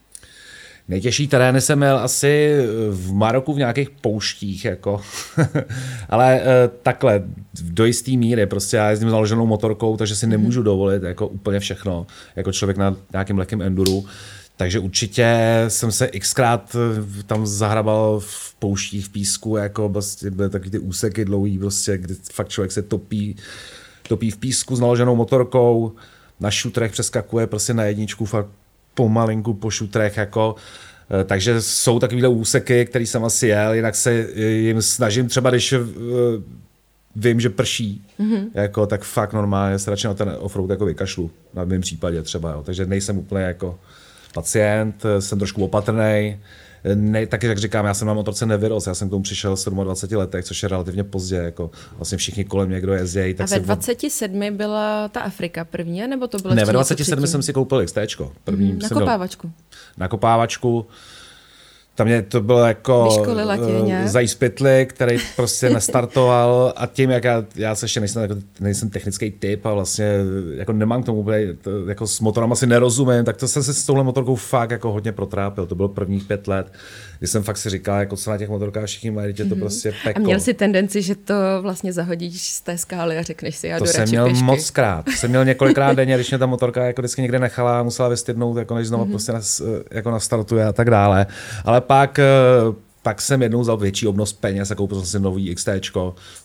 Nejtěžší 0.90 1.28
terény 1.28 1.62
jsem 1.62 1.80
měl 1.80 1.98
asi 1.98 2.58
v 2.90 3.14
Maroku 3.14 3.54
v 3.54 3.58
nějakých 3.58 3.90
pouštích, 3.90 4.66
jako. 4.66 5.02
ale 6.10 6.42
e, 6.42 6.68
takhle, 6.84 7.24
do 7.62 7.86
jisté 7.86 8.12
míry, 8.12 8.46
prostě 8.46 8.78
já 8.78 8.90
jezdím 8.90 9.10
založenou 9.10 9.46
motorkou, 9.46 9.98
takže 9.98 10.16
si 10.16 10.28
nemůžu 10.28 10.64
dovolit 10.64 11.04
jako 11.04 11.28
úplně 11.28 11.60
všechno, 11.60 12.08
jako 12.36 12.52
člověk 12.52 12.78
na 12.78 12.96
nějakém 13.14 13.38
lehkém 13.38 13.62
enduru. 13.62 14.06
Takže 14.60 14.80
určitě 14.80 15.38
jsem 15.68 15.92
se 15.92 16.08
xkrát 16.08 16.76
eh, 16.76 17.24
tam 17.24 17.48
zahrabal 17.48 18.20
v 18.20 18.56
pouštích, 18.60 19.06
v 19.06 19.10
písku, 19.10 19.58
jako 19.58 19.90
prostě 19.90 20.32
byly 20.32 20.50
taky 20.50 20.70
ty 20.70 20.80
úseky 20.80 21.26
dlouhý, 21.26 21.58
prostě, 21.58 21.98
kdy 21.98 22.16
fakt 22.34 22.50
člověk 22.50 22.72
se 22.72 22.82
topí, 22.82 23.36
topí 24.08 24.32
v 24.32 24.38
písku 24.38 24.76
s 24.76 24.80
naloženou 24.80 25.16
motorkou, 25.16 25.92
na 26.40 26.52
šutrech 26.52 26.92
přeskakuje 26.92 27.48
prostě 27.48 27.74
na 27.74 27.84
jedničku 27.84 28.26
fakt 28.26 28.50
pomalinku 29.00 29.54
po 29.54 29.70
šutrech, 29.70 30.18
jako 30.18 30.56
eh, 31.22 31.24
takže 31.24 31.62
jsou 31.62 32.00
takovýhle 32.00 32.30
úseky, 32.30 32.86
který 32.86 33.06
jsem 33.06 33.26
asi 33.26 33.48
jel, 33.48 33.74
jinak 33.74 33.96
se 33.96 34.28
jim 34.36 34.82
snažím 34.82 35.28
třeba, 35.28 35.50
když 35.50 35.74
eh, 35.74 35.80
vím, 37.16 37.40
že 37.40 37.50
prší, 37.50 38.06
mm-hmm. 38.20 38.44
jako, 38.54 38.88
tak 38.88 39.04
fakt 39.04 39.34
normálně 39.34 39.80
se 39.80 39.90
radši 39.90 40.08
na 40.08 40.14
ten 40.14 40.36
offroad 40.40 40.70
jako 40.70 40.86
vykašlu, 40.86 41.32
na 41.54 41.64
mém 41.64 41.82
případě 41.82 42.22
třeba, 42.22 42.52
jo. 42.52 42.64
takže 42.64 42.86
nejsem 42.86 43.18
úplně 43.18 43.44
jako 43.44 43.80
pacient, 44.34 45.04
jsem 45.20 45.40
trošku 45.40 45.64
opatrný. 45.64 46.40
Ne, 46.96 47.28
taky 47.28 47.48
jak 47.48 47.58
říkám, 47.58 47.86
já 47.86 47.94
jsem 47.94 48.08
na 48.08 48.14
motorce 48.14 48.46
nevyrost, 48.46 48.88
já 48.88 48.96
jsem 48.96 49.08
k 49.08 49.12
tomu 49.12 49.24
přišel 49.24 49.56
v 49.56 49.66
27 49.66 50.20
letech, 50.20 50.46
což 50.46 50.64
je 50.64 50.70
relativně 50.70 51.04
pozdě, 51.04 51.36
jako 51.36 51.72
vlastně 51.98 52.18
všichni 52.18 52.44
kolem 52.44 52.70
mě, 52.70 52.82
kdo 52.82 52.94
jezdí. 52.94 53.34
Tak 53.34 53.52
a 53.52 53.56
ve 53.56 53.60
27 53.60 54.42
od... 54.42 54.54
byla 54.54 55.08
ta 55.08 55.22
Afrika 55.22 55.66
první, 55.66 56.08
nebo 56.08 56.28
to 56.28 56.38
bylo 56.38 56.56
Ne, 56.56 56.66
ve 56.66 56.74
27 56.74 57.28
jsem 57.28 57.44
si 57.44 57.54
koupil 57.54 57.86
XT, 57.86 57.98
první. 58.44 58.72
Mm, 58.72 58.80
na 58.80 58.90
kopávačku. 58.90 59.52
Na 59.98 60.08
kopávačku 60.08 60.88
tam 62.00 62.08
mě 62.08 62.22
to 62.22 62.42
bylo 62.42 62.60
jako 62.60 63.10
uh, 63.28 64.06
Zajs 64.06 64.38
který 64.88 65.18
prostě 65.36 65.70
nestartoval 65.74 66.74
a 66.76 66.86
tím, 66.86 67.10
jak 67.10 67.24
já, 67.24 67.46
já 67.56 67.76
se 67.76 67.86
ještě 67.86 68.00
nejsem, 68.00 68.22
jako, 68.22 68.36
nejsem 68.60 68.90
technický 68.90 69.32
typ 69.32 69.66
a 69.66 69.74
vlastně 69.74 70.14
jako 70.56 70.74
nemám 70.74 71.04
k 71.04 71.06
tomu 71.06 71.20
úplně, 71.20 71.54
to, 71.54 71.88
jako 71.88 72.08
s 72.08 72.20
motorem 72.20 72.52
asi 72.52 72.68
nerozumím, 72.68 73.26
tak 73.26 73.38
to 73.38 73.48
jsem 73.48 73.64
se 73.64 73.74
s 73.74 73.86
touhle 73.86 74.04
motorkou 74.04 74.36
fakt 74.36 74.72
jako 74.72 74.92
hodně 74.92 75.12
protrápil. 75.12 75.66
To 75.66 75.76
bylo 75.76 75.88
prvních 75.88 76.24
pět 76.24 76.48
let 76.48 76.72
kdy 77.20 77.28
jsem 77.28 77.44
fakt 77.44 77.58
si 77.58 77.70
říkal, 77.70 78.00
jako 78.00 78.16
co 78.16 78.32
na 78.32 78.38
těch 78.38 78.50
motorkách 78.50 78.86
všichni 78.86 79.12
mají, 79.12 79.34
to 79.34 79.44
mm-hmm. 79.44 79.60
prostě 79.60 79.94
peklo. 80.04 80.24
A 80.24 80.26
měl 80.26 80.40
si 80.40 80.54
tendenci, 80.54 81.02
že 81.02 81.16
to 81.16 81.34
vlastně 81.62 81.94
zahodíš 81.94 82.42
z 82.42 82.62
té 82.62 82.78
skály 82.78 83.18
a 83.18 83.22
řekneš 83.22 83.56
si, 83.56 83.68
já 83.68 83.80
to 83.80 83.86
jsem 83.86 84.10
měl 84.10 84.26
pěšky. 84.26 84.44
moc 84.44 84.70
krát. 84.70 85.06
To 85.06 85.12
jsem 85.12 85.30
měl 85.30 85.46
několikrát 85.46 85.94
denně, 85.94 86.16
když 86.16 86.30
mě 86.30 86.38
ta 86.38 86.46
motorka 86.46 86.86
jako 86.86 87.02
vždycky 87.02 87.22
někde 87.22 87.40
nechala, 87.40 87.84
musela 87.84 88.10
vystydnout, 88.10 88.58
jako 88.58 88.76
než 88.76 88.88
znovu 88.88 89.06
mm-hmm. 89.06 89.10
prostě 89.10 89.32
nas, 89.32 89.62
jako 89.92 90.12
nastartuje 90.12 90.66
a 90.66 90.74
tak 90.74 90.90
dále. 90.90 91.26
Ale 91.66 91.82
pak 91.90 92.20
eh, 92.20 92.26
pak 93.02 93.22
jsem 93.22 93.42
jednou 93.42 93.62
vzal 93.62 93.78
větší 93.78 94.08
obnos 94.08 94.34
peněz 94.34 94.72
a 94.72 94.76
koupil 94.76 94.98
jsem 94.98 95.06
si 95.06 95.20
nový 95.20 95.56
XT. 95.56 95.70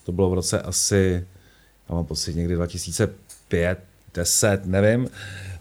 To 0.05 0.13
bylo 0.13 0.31
v 0.31 0.35
roce 0.35 0.61
asi, 0.61 1.27
já 1.89 1.95
mám 1.95 2.05
pocit, 2.05 2.37
někdy 2.37 2.55
2005, 2.55 3.79
10, 4.15 4.67
nevím, 4.67 5.09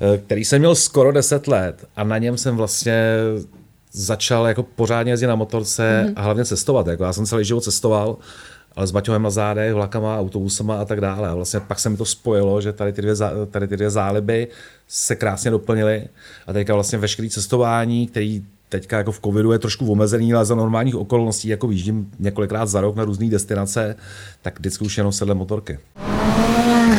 eh, 0.01 0.17
který 0.17 0.45
jsem 0.45 0.59
měl 0.59 0.75
skoro 0.75 1.11
10 1.11 1.47
let 1.47 1.85
a 1.95 2.03
na 2.03 2.17
něm 2.17 2.37
jsem 2.37 2.55
vlastně 2.55 3.03
začal 3.91 4.47
jako 4.47 4.63
pořádně 4.63 5.11
jezdit 5.11 5.27
na 5.27 5.35
motorce 5.35 6.05
mm-hmm. 6.05 6.13
a 6.15 6.21
hlavně 6.21 6.45
cestovat. 6.45 6.87
Jako 6.87 7.03
já 7.03 7.13
jsem 7.13 7.25
celý 7.25 7.45
život 7.45 7.63
cestoval, 7.63 8.17
ale 8.75 8.87
s 8.87 8.91
baťohem 8.91 9.21
na 9.21 9.29
zádech, 9.29 9.73
vlakama, 9.73 10.19
autobusama 10.19 10.81
a 10.81 10.85
tak 10.85 11.01
dále. 11.01 11.29
A 11.29 11.35
vlastně 11.35 11.59
pak 11.59 11.79
se 11.79 11.89
mi 11.89 11.97
to 11.97 12.05
spojilo, 12.05 12.61
že 12.61 12.73
tady 12.73 12.93
ty 12.93 13.01
dvě, 13.01 13.15
tady 13.51 13.67
ty 13.67 13.75
dvě 13.75 13.89
záliby 13.89 14.47
se 14.87 15.15
krásně 15.15 15.51
doplnily 15.51 16.07
a 16.47 16.53
teďka 16.53 16.73
vlastně 16.73 16.97
veškerý 16.97 17.29
cestování, 17.29 18.07
který 18.07 18.45
teďka 18.73 18.97
jako 18.97 19.11
v 19.11 19.19
covidu 19.19 19.51
je 19.51 19.59
trošku 19.59 19.91
omezený, 19.91 20.33
ale 20.33 20.45
za 20.45 20.55
normálních 20.55 20.95
okolností, 20.95 21.47
jako 21.47 21.67
vyjíždím 21.67 22.09
několikrát 22.19 22.65
za 22.65 22.81
rok 22.81 22.95
na 22.95 23.05
různé 23.05 23.29
destinace, 23.29 23.95
tak 24.41 24.59
vždycky 24.59 24.85
už 24.85 24.97
jenom 24.97 25.13
sedle 25.13 25.35
motorky. 25.35 25.79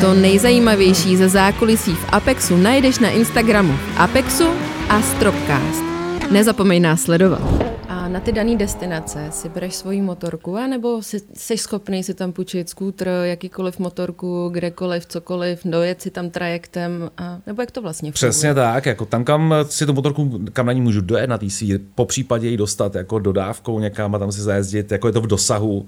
To 0.00 0.14
nejzajímavější 0.14 1.16
ze 1.16 1.28
zákulisí 1.28 1.94
v 1.94 2.06
Apexu 2.12 2.56
najdeš 2.56 2.98
na 2.98 3.10
Instagramu 3.10 3.74
Apexu 3.96 4.46
a 4.88 5.02
Stropcast. 5.02 5.84
Nezapomeň 6.30 6.82
nás 6.82 7.02
sledovat. 7.02 7.73
Na 8.08 8.20
ty 8.20 8.32
dané 8.32 8.56
destinace 8.56 9.28
si 9.30 9.48
bereš 9.48 9.74
svoji 9.74 10.02
motorku, 10.02 10.56
anebo 10.56 11.02
jsi, 11.02 11.20
jsi 11.34 11.58
schopný 11.58 12.02
si 12.02 12.14
tam 12.14 12.32
půjčit 12.32 12.68
skútr, 12.68 13.08
jakýkoliv 13.22 13.78
motorku, 13.78 14.48
kdekoliv, 14.52 15.06
cokoliv, 15.06 15.60
dojet 15.64 16.02
si 16.02 16.10
tam 16.10 16.30
trajektem, 16.30 17.10
a, 17.18 17.40
nebo 17.46 17.62
jak 17.62 17.70
to 17.70 17.82
vlastně 17.82 18.12
funguje? 18.12 18.30
Přesně 18.30 18.54
tak, 18.54 18.86
jako 18.86 19.06
tam, 19.06 19.24
kam 19.24 19.54
si 19.68 19.86
tu 19.86 19.92
motorku, 19.92 20.40
kam 20.52 20.66
na 20.66 20.72
ní 20.72 20.80
můžu 20.80 21.00
dojet 21.00 21.26
na 21.26 21.38
té 21.38 21.46
po 21.94 22.04
případě 22.06 22.48
ji 22.48 22.56
dostat 22.56 22.94
jako 22.94 23.18
dodávkou 23.18 23.80
někam 23.80 24.14
a 24.14 24.18
tam 24.18 24.32
si 24.32 24.40
zajezdit, 24.40 24.92
jako 24.92 25.06
je 25.06 25.12
to 25.12 25.20
v 25.20 25.26
dosahu 25.26 25.86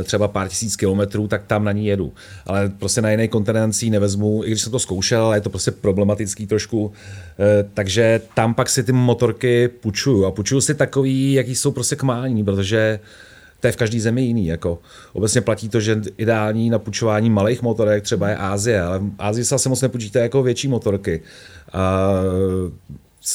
eh, 0.00 0.04
třeba 0.04 0.28
pár 0.28 0.48
tisíc 0.48 0.76
kilometrů, 0.76 1.28
tak 1.28 1.46
tam 1.46 1.64
na 1.64 1.72
ní 1.72 1.86
jedu. 1.86 2.12
Ale 2.46 2.68
prostě 2.78 3.02
na 3.02 3.10
jiný 3.10 3.28
kontinent 3.28 3.76
si 3.76 3.90
nevezmu, 3.90 4.44
i 4.44 4.50
když 4.50 4.62
jsem 4.62 4.72
to 4.72 4.78
zkoušel, 4.78 5.24
ale 5.24 5.36
je 5.36 5.40
to 5.40 5.50
prostě 5.50 5.70
problematický 5.70 6.46
trošku, 6.46 6.92
eh, 7.38 7.68
takže 7.74 8.20
tam 8.34 8.54
pak 8.54 8.70
si 8.70 8.82
ty 8.82 8.92
motorky 8.92 9.68
půjčuju 9.68 10.24
a 10.24 10.30
půjčuju 10.30 10.60
si 10.60 10.74
takový, 10.74 11.32
jaký 11.32 11.53
jsou 11.58 11.70
prostě 11.72 11.96
kmální, 11.96 12.44
protože 12.44 13.00
to 13.60 13.68
je 13.68 13.72
v 13.72 13.76
každé 13.76 14.00
zemi 14.00 14.22
jiný. 14.22 14.46
Jako. 14.46 14.78
Obecně 15.12 15.40
platí 15.40 15.68
to, 15.68 15.80
že 15.80 16.00
ideální 16.16 16.70
na 16.70 16.78
půjčování 16.78 17.30
malých 17.30 17.62
motorek 17.62 18.04
třeba 18.04 18.28
je 18.28 18.36
Ázie, 18.36 18.82
ale 18.82 18.98
v 18.98 19.10
Ázii 19.18 19.44
se 19.44 19.54
asi 19.54 19.68
moc 19.68 19.82
nepůjčíte 19.82 20.18
jako 20.18 20.42
větší 20.42 20.68
motorky. 20.68 21.20
A 21.72 22.12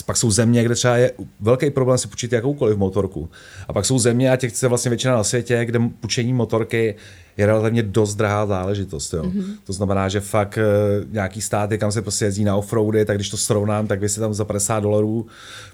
pak 0.05 0.17
jsou 0.17 0.31
země, 0.31 0.63
kde 0.63 0.75
třeba 0.75 0.97
je 0.97 1.11
velký 1.39 1.69
problém 1.69 1.97
si 1.97 2.07
půjčit 2.07 2.33
jakoukoliv 2.33 2.77
motorku. 2.77 3.29
A 3.67 3.73
pak 3.73 3.85
jsou 3.85 3.99
země, 3.99 4.31
a 4.31 4.35
těch 4.35 4.57
se 4.57 4.67
vlastně 4.67 4.89
většina 4.89 5.15
na 5.15 5.23
světě, 5.23 5.65
kde 5.65 5.79
půjčení 5.99 6.33
motorky 6.33 6.95
je 7.39 7.45
relativně 7.45 7.83
dost 7.83 8.15
drahá 8.15 8.45
záležitost. 8.45 9.13
Jo. 9.13 9.23
Mm-hmm. 9.23 9.43
To 9.63 9.73
znamená, 9.73 10.09
že 10.09 10.19
fakt 10.19 10.57
e, 10.57 10.63
nějaký 11.11 11.41
státy, 11.41 11.77
kam 11.77 11.91
se 11.91 12.01
prostě 12.01 12.25
jezdí 12.25 12.43
na 12.43 12.55
offroady, 12.55 13.05
tak 13.05 13.17
když 13.17 13.29
to 13.29 13.37
srovnám, 13.37 13.87
tak 13.87 14.01
vy 14.01 14.09
si 14.09 14.19
tam 14.19 14.33
za 14.33 14.45
50 14.45 14.79
dolarů 14.79 15.27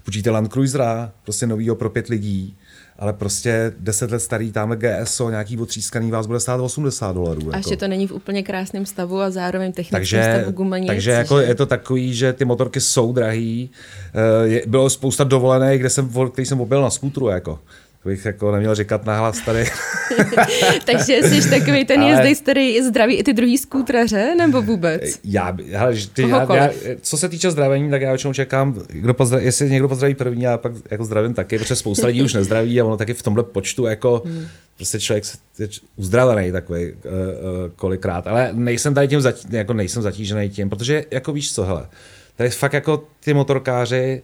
půjčíte 0.04 0.30
Land 0.30 0.52
Cruisera, 0.52 1.12
prostě 1.24 1.46
novýho 1.46 1.76
pro 1.76 1.90
pět 1.90 2.08
lidí 2.08 2.56
ale 2.98 3.12
prostě 3.12 3.72
10 3.78 4.10
let 4.10 4.20
starý 4.20 4.52
tamhle 4.52 4.76
GSO, 4.76 5.30
nějaký 5.30 5.58
otřískaný 5.58 6.10
vás 6.10 6.26
bude 6.26 6.40
stát 6.40 6.60
80 6.60 7.12
dolarů. 7.12 7.40
A 7.42 7.44
jako. 7.44 7.56
ještě 7.56 7.76
to 7.76 7.88
není 7.88 8.06
v 8.06 8.12
úplně 8.12 8.42
krásném 8.42 8.86
stavu 8.86 9.20
a 9.20 9.30
zároveň 9.30 9.72
technickém 9.72 10.00
takže, 10.00 10.38
stavu 10.40 10.52
gumaní. 10.52 10.86
Takže 10.86 11.10
jako 11.10 11.40
je 11.40 11.54
to 11.54 11.66
takový, 11.66 12.14
že 12.14 12.32
ty 12.32 12.44
motorky 12.44 12.80
jsou 12.80 13.12
drahý. 13.12 13.70
Eh, 14.14 14.46
je, 14.48 14.62
bylo 14.66 14.90
spousta 14.90 15.24
dovolených, 15.24 15.80
kde 15.80 15.90
jsem, 15.90 16.10
který 16.32 16.46
jsem 16.46 16.60
objel 16.60 16.82
na 16.82 16.90
skútru. 16.90 17.28
Jako 17.28 17.58
bych 18.06 18.24
jako 18.24 18.52
neměl 18.52 18.74
říkat 18.74 19.04
nahlas 19.04 19.40
tady. 19.40 19.64
Takže 20.84 21.22
jsi 21.22 21.50
takový 21.50 21.84
ten 21.84 22.00
Ale... 22.00 22.10
jezdej, 22.10 22.34
který 22.34 22.82
zdraví 22.82 23.14
i 23.14 23.22
ty 23.22 23.32
druhý 23.32 23.58
skútraře, 23.58 24.34
nebo 24.38 24.62
vůbec? 24.62 25.02
Já, 25.24 25.56
hele, 25.72 25.94
ty, 26.12 26.28
já, 26.28 26.54
já, 26.54 26.70
co 27.00 27.18
se 27.18 27.28
týče 27.28 27.50
zdravení, 27.50 27.90
tak 27.90 28.02
já 28.02 28.10
většinou 28.10 28.32
čekám, 28.32 28.74
kdo 28.88 29.14
pozdraví, 29.14 29.44
jestli 29.44 29.70
někdo 29.70 29.88
pozdraví 29.88 30.14
první, 30.14 30.42
já 30.42 30.58
pak 30.58 30.72
jako 30.90 31.04
zdravím 31.04 31.34
taky, 31.34 31.58
protože 31.58 31.76
spousta 31.76 32.06
lidí 32.06 32.22
už 32.22 32.34
nezdraví 32.34 32.80
a 32.80 32.84
ono 32.84 32.96
taky 32.96 33.14
v 33.14 33.22
tomhle 33.22 33.44
počtu 33.44 33.86
jako 33.86 34.22
hmm. 34.26 34.46
prostě 34.76 35.00
člověk 35.00 35.24
je 35.58 35.68
uzdravený 35.96 36.52
takový 36.52 36.84
uh, 36.84 36.92
uh, 36.92 36.98
kolikrát. 37.76 38.26
Ale 38.26 38.50
nejsem 38.52 38.94
tady 38.94 39.08
tím, 39.08 39.20
zatí, 39.20 39.48
jako 39.50 39.72
nejsem 39.72 40.02
zatížený 40.02 40.50
tím, 40.50 40.70
protože 40.70 41.04
jako 41.10 41.32
víš 41.32 41.54
co, 41.54 41.64
hele, 41.64 41.88
tady 42.36 42.50
fakt 42.50 42.72
jako 42.72 43.04
ty 43.24 43.34
motorkáři, 43.34 44.22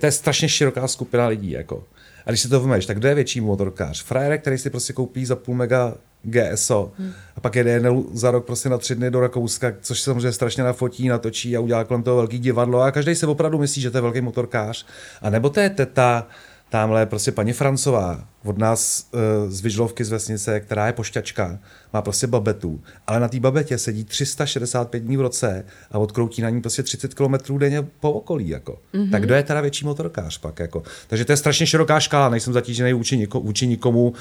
to 0.00 0.06
je 0.06 0.12
strašně 0.12 0.48
široká 0.48 0.88
skupina 0.88 1.26
lidí, 1.26 1.50
jako. 1.50 1.84
A 2.26 2.30
když 2.30 2.40
si 2.40 2.48
to 2.48 2.60
vymeš, 2.60 2.86
tak 2.86 2.98
kdo 2.98 3.08
je 3.08 3.14
větší 3.14 3.40
motorkář? 3.40 4.02
Frajer, 4.04 4.38
který 4.38 4.58
si 4.58 4.70
prostě 4.70 4.92
koupí 4.92 5.26
za 5.26 5.36
půl 5.36 5.54
mega 5.54 5.94
GSO 6.22 6.92
hmm. 6.98 7.12
a 7.36 7.40
pak 7.40 7.56
jede 7.56 7.70
jednou 7.70 8.06
za 8.12 8.30
rok 8.30 8.46
prostě 8.46 8.68
na 8.68 8.78
tři 8.78 8.94
dny 8.94 9.10
do 9.10 9.20
Rakouska, 9.20 9.72
což 9.80 10.00
se 10.00 10.04
samozřejmě 10.04 10.32
strašně 10.32 10.62
nafotí, 10.62 11.08
natočí 11.08 11.56
a 11.56 11.60
udělá 11.60 11.84
kolem 11.84 12.02
toho 12.02 12.16
velký 12.16 12.38
divadlo 12.38 12.80
a 12.80 12.90
každý 12.90 13.14
se 13.14 13.26
opravdu 13.26 13.58
myslí, 13.58 13.82
že 13.82 13.90
to 13.90 13.98
je 13.98 14.02
velký 14.02 14.20
motorkář. 14.20 14.86
A 15.22 15.30
nebo 15.30 15.50
to 15.50 15.60
je 15.60 15.70
teta, 15.70 16.26
tamhle 16.68 17.06
prostě 17.06 17.32
paní 17.32 17.52
Francová 17.52 18.24
od 18.44 18.58
nás 18.58 19.08
uh, 19.12 19.20
z 19.48 19.60
Vyžlovky 19.60 20.04
z 20.04 20.10
vesnice, 20.10 20.60
která 20.60 20.86
je 20.86 20.92
pošťačka, 20.92 21.58
má 21.92 22.02
prostě 22.02 22.26
babetu, 22.26 22.80
ale 23.06 23.20
na 23.20 23.28
té 23.28 23.40
babetě 23.40 23.78
sedí 23.78 24.04
365 24.04 25.00
dní 25.00 25.16
v 25.16 25.20
roce 25.20 25.64
a 25.90 25.98
odkroutí 25.98 26.42
na 26.42 26.50
ní 26.50 26.60
prostě 26.60 26.82
30 26.82 27.14
km 27.14 27.58
denně 27.58 27.86
po 28.00 28.12
okolí. 28.12 28.48
Jako. 28.48 28.78
Mm-hmm. 28.94 29.10
Tak 29.10 29.22
kdo 29.22 29.34
je 29.34 29.42
teda 29.42 29.60
větší 29.60 29.84
motorkář 29.84 30.38
pak? 30.38 30.58
Jako. 30.58 30.82
Takže 31.08 31.24
to 31.24 31.32
je 31.32 31.36
strašně 31.36 31.66
široká 31.66 32.00
škála, 32.00 32.28
nejsem 32.28 32.52
zatížený 32.52 32.92
vůči, 32.92 33.16
niko, 33.16 33.40
vůči 33.40 33.66
nikomu. 33.66 34.12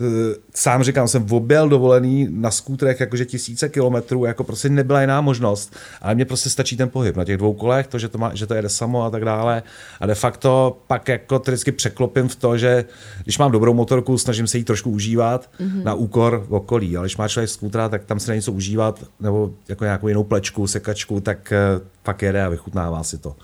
Eh, 0.00 0.34
sám 0.54 0.82
říkám, 0.82 1.08
jsem 1.08 1.26
objel 1.30 1.68
dovolený 1.68 2.28
na 2.30 2.50
skútrech 2.50 3.00
jakože 3.00 3.24
tisíce 3.24 3.68
kilometrů, 3.68 4.24
jako 4.24 4.44
prostě 4.44 4.68
nebyla 4.68 5.00
jiná 5.00 5.20
možnost, 5.20 5.76
ale 6.02 6.14
mně 6.14 6.24
prostě 6.24 6.50
stačí 6.50 6.76
ten 6.76 6.88
pohyb 6.88 7.16
na 7.16 7.24
těch 7.24 7.36
dvou 7.36 7.54
kolech, 7.54 7.86
to, 7.86 7.98
že 7.98 8.08
to, 8.08 8.18
má, 8.18 8.34
že 8.34 8.46
to 8.46 8.54
jede 8.54 8.68
samo 8.68 9.02
a 9.02 9.10
tak 9.10 9.24
dále. 9.24 9.62
A 10.00 10.06
de 10.06 10.14
facto 10.14 10.78
pak 10.86 11.08
jako 11.08 11.38
to 11.38 11.50
vždycky 11.50 11.72
překlopím 11.72 12.28
v 12.28 12.36
to, 12.36 12.58
že 12.58 12.84
když 13.24 13.38
mám 13.38 13.52
dobrou 13.52 13.65
motorku, 13.74 14.18
snažím 14.18 14.46
se 14.46 14.58
jí 14.58 14.64
trošku 14.64 14.90
užívat 14.90 15.50
mm-hmm. 15.60 15.84
na 15.84 15.94
úkor 15.94 16.46
okolí, 16.48 16.96
ale 16.96 17.06
když 17.06 17.16
má 17.16 17.28
člověk 17.28 17.50
skútra, 17.50 17.88
tak 17.88 18.04
tam 18.04 18.20
se 18.20 18.30
na 18.30 18.34
něco 18.34 18.52
užívat, 18.52 19.04
nebo 19.20 19.50
jako 19.68 19.84
nějakou 19.84 20.08
jinou 20.08 20.24
plečku, 20.24 20.66
sekačku, 20.66 21.20
tak 21.20 21.52
eh, 21.52 21.58
pak 22.02 22.22
jede 22.22 22.44
a 22.44 22.48
vychutnává 22.48 23.02
si 23.02 23.18
to. 23.18 23.36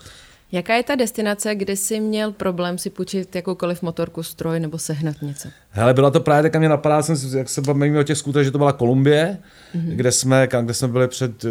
Jaká 0.51 0.75
je 0.75 0.83
ta 0.83 0.95
destinace, 0.95 1.55
kde 1.55 1.75
jsi 1.75 1.99
měl 1.99 2.31
problém 2.31 2.77
si 2.77 2.89
půjčit 2.89 3.35
jakoukoliv 3.35 3.81
motorku, 3.81 4.23
stroj 4.23 4.59
nebo 4.59 4.77
sehnat 4.77 5.15
něco? 5.21 5.49
Hele, 5.69 5.93
byla 5.93 6.11
to 6.11 6.19
právě, 6.19 6.51
tak 6.51 6.59
mě 6.59 6.69
napadá, 6.69 7.01
jsem, 7.01 7.37
jak 7.37 7.49
se 7.49 7.61
bavíme 7.61 7.99
o 7.99 8.03
těch 8.03 8.17
skútrech, 8.17 8.45
že 8.45 8.51
to 8.51 8.57
byla 8.57 8.71
Kolumbie, 8.71 9.37
mm-hmm. 9.75 9.95
kde, 9.95 10.11
jsme, 10.11 10.47
kde 10.61 10.73
jsme 10.73 10.87
byli 10.87 11.07
před 11.07 11.45
eh, 11.45 11.49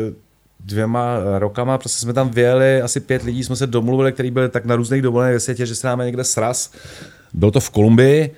dvěma 0.64 1.16
rokama, 1.38 1.78
prostě 1.78 1.98
jsme 1.98 2.12
tam 2.12 2.30
vyjeli, 2.30 2.82
asi 2.82 3.00
pět 3.00 3.22
lidí 3.22 3.44
jsme 3.44 3.56
se 3.56 3.66
domluvili, 3.66 4.12
kteří 4.12 4.30
byli 4.30 4.48
tak 4.48 4.64
na 4.64 4.76
různých 4.76 5.02
dovolených 5.02 5.34
ve 5.34 5.40
světě, 5.40 5.66
že 5.66 5.74
se 5.74 5.86
nám 5.86 5.98
někde 5.98 6.24
sraz. 6.24 6.72
Bylo 7.32 7.50
to 7.50 7.60
v 7.60 7.70
Kolumbii, 7.70 8.34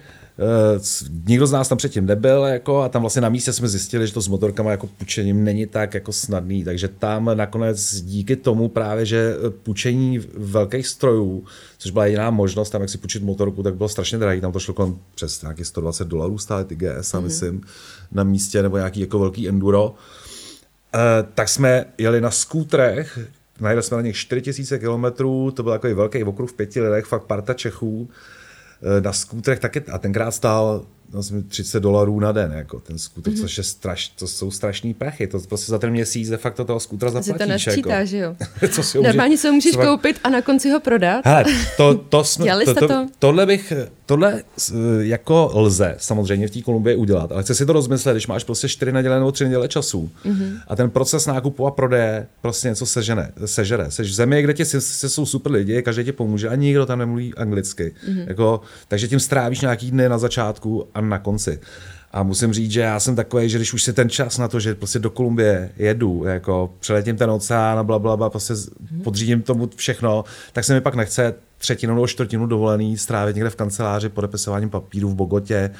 nikdo 1.26 1.47
z 1.47 1.53
nás 1.53 1.69
tam 1.69 1.79
předtím 1.79 2.07
nebyl 2.07 2.45
jako, 2.45 2.83
a 2.83 2.88
tam 2.88 3.03
vlastně 3.03 3.23
na 3.23 3.29
místě 3.29 3.53
jsme 3.53 3.69
zjistili, 3.69 4.07
že 4.07 4.12
to 4.12 4.21
s 4.21 4.29
motorkama 4.29 4.71
jako 4.71 4.87
půjčením 4.87 5.45
není 5.45 5.67
tak 5.67 5.95
jako 5.95 6.12
snadný, 6.12 6.64
takže 6.64 6.88
tam 6.88 7.31
nakonec 7.35 8.00
díky 8.00 8.37
tomu 8.37 8.69
právě, 8.69 9.07
že 9.07 9.35
půjčení 9.62 10.19
velkých 10.35 10.87
strojů, 10.87 11.45
což 11.79 11.91
byla 11.91 12.07
jediná 12.07 12.31
možnost 12.31 12.71
tam, 12.71 12.81
jak 12.81 12.91
si 12.91 12.99
půjčit 12.99 13.23
motorku, 13.23 13.62
tak 13.62 13.75
bylo 13.75 13.88
strašně 13.88 14.19
drahý, 14.19 14.41
tam 14.41 14.53
to 14.53 14.61
šlo 14.61 14.75
kolem 14.75 14.99
přes 15.14 15.43
nějaký 15.43 15.64
120 15.64 16.09
dolarů 16.09 16.38
stále 16.38 16.64
ty 16.64 16.76
GS, 16.76 16.85
mm-hmm. 16.85 17.21
myslím, 17.21 17.61
na 18.12 18.25
místě, 18.25 18.62
nebo 18.62 18.76
nějaký 18.76 19.00
jako 19.00 19.19
velký 19.19 19.49
enduro. 19.49 19.91
Uh, 20.95 21.00
tak 21.35 21.49
jsme 21.49 21.85
jeli 21.99 22.21
na 22.21 22.31
skútrech, 22.31 23.19
najeli 23.61 23.83
jsme 23.83 23.97
na 23.97 24.03
nich 24.03 24.17
4000 24.17 24.79
km, 24.79 25.05
to 25.55 25.62
byl 25.62 25.73
takový 25.73 25.95
velký 25.95 26.25
okruh 26.25 26.50
v 26.50 26.55
pěti 26.55 26.81
lidech, 26.81 27.05
fakt 27.05 27.23
parta 27.23 27.55
Čechů, 27.55 28.09
Eh, 28.09 28.44
na 29.00 29.12
skútrech 29.12 29.59
taky, 29.59 29.81
a 29.81 29.99
tenkrát 29.99 30.31
stál 30.31 30.87
30 31.49 31.81
dolarů 31.81 32.21
na 32.21 32.33
den, 32.33 32.52
jako 32.52 32.81
ten 32.81 32.99
skútr, 32.99 33.31
mm-hmm. 33.31 33.40
což 33.40 33.59
je 33.59 33.64
straš, 33.64 34.09
to 34.09 34.26
jsou 34.26 34.50
strašný 34.50 34.95
prachy, 34.95 35.26
to 35.26 35.38
prostě 35.38 35.71
za 35.71 35.78
ten 35.78 35.90
měsíc 35.90 36.28
de 36.28 36.37
facto 36.37 36.64
toho 36.64 36.81
skútra 36.81 37.11
zaplatíš. 37.11 37.47
to 37.47 37.52
nasčítá, 37.52 37.95
jako. 37.95 38.07
že 38.07 38.19
jo? 38.19 38.37
to 38.76 38.83
si 38.83 39.02
Normálně 39.02 39.38
se 39.38 39.49
ho 39.49 39.54
můžeš 39.54 39.71
třeba... 39.71 39.87
koupit 39.87 40.21
a 40.25 40.28
na 40.28 40.43
konci 40.43 40.71
ho 40.71 40.81
prodat. 40.81 41.21
Hele, 41.25 41.45
to, 41.76 41.95
to 41.95 42.25
jsme, 42.25 42.64
to, 42.64 42.75
to, 42.75 42.88
to? 42.88 43.07
Tohle 43.19 43.47
bych, 43.47 43.73
tohle 44.06 44.42
eh, 44.42 44.75
jako 44.99 45.50
lze 45.54 45.94
samozřejmě 45.99 46.49
v 46.49 46.50
té 46.50 46.62
Kolumbii 46.62 46.96
udělat, 46.96 47.32
ale 47.32 47.42
chci 47.42 47.54
si 47.54 47.66
to 47.66 47.73
rozmyslet, 47.73 48.14
když 48.14 48.26
máš 48.26 48.44
prostě 48.44 48.68
4 48.68 48.92
neděle 48.92 49.18
nebo 49.18 49.32
3 49.32 49.44
neděle 49.44 49.68
času 49.68 50.11
mm-hmm. 50.25 50.61
a 50.68 50.76
ten 50.76 50.90
proces 50.90 51.26
nákupu 51.26 51.66
a 51.66 51.70
prodeje 51.70 52.26
prostě 52.40 52.68
něco 52.68 52.87
sežene, 52.87 53.32
sežere. 53.44 53.90
Jsi 53.90 54.02
v 54.02 54.12
zemi, 54.14 54.42
kde 54.42 54.54
ti 54.54 54.64
jsou 54.64 55.26
super 55.26 55.52
lidi, 55.52 55.82
každý 55.82 56.04
ti 56.04 56.12
pomůže 56.12 56.49
a 56.49 56.54
nikdo 56.54 56.87
tam 56.87 56.99
nemluví 56.99 57.34
anglicky. 57.34 57.94
Mm-hmm. 58.08 58.25
Jako, 58.28 58.61
takže 58.88 59.08
tím 59.08 59.20
strávíš 59.20 59.61
nějaký 59.61 59.90
dny 59.90 60.08
na 60.08 60.18
začátku 60.18 60.88
a 60.94 61.00
na 61.00 61.18
konci. 61.18 61.61
A 62.14 62.23
musím 62.23 62.52
říct, 62.52 62.70
že 62.70 62.80
já 62.80 63.00
jsem 63.00 63.16
takový, 63.16 63.49
že 63.49 63.58
když 63.58 63.73
už 63.73 63.82
si 63.82 63.92
ten 63.92 64.11
čas 64.11 64.38
na 64.38 64.49
to, 64.49 64.61
že 64.61 64.75
prostě 64.75 64.99
do 64.99 65.11
Kolumbie 65.11 65.70
jedu, 65.76 66.25
jako 66.25 66.75
přeletím 66.80 67.16
ten 67.16 67.30
oceán 67.30 67.78
a 67.78 67.82
bla, 67.82 67.99
bla, 67.99 68.16
bla 68.16 68.30
prostě 68.30 68.54
podřídím 69.04 69.42
tomu 69.42 69.70
všechno, 69.76 70.25
tak 70.52 70.64
se 70.64 70.75
mi 70.75 70.80
pak 70.80 70.94
nechce 70.94 71.34
třetinu 71.64 71.94
nebo 71.94 72.06
čtvrtinu 72.06 72.47
dovolený 72.47 72.99
strávit 72.99 73.37
někde 73.37 73.50
v 73.50 73.56
kanceláři 73.56 74.09
podepisováním 74.09 74.71
papíru 74.71 75.09
v 75.09 75.14
Bogotě, 75.14 75.71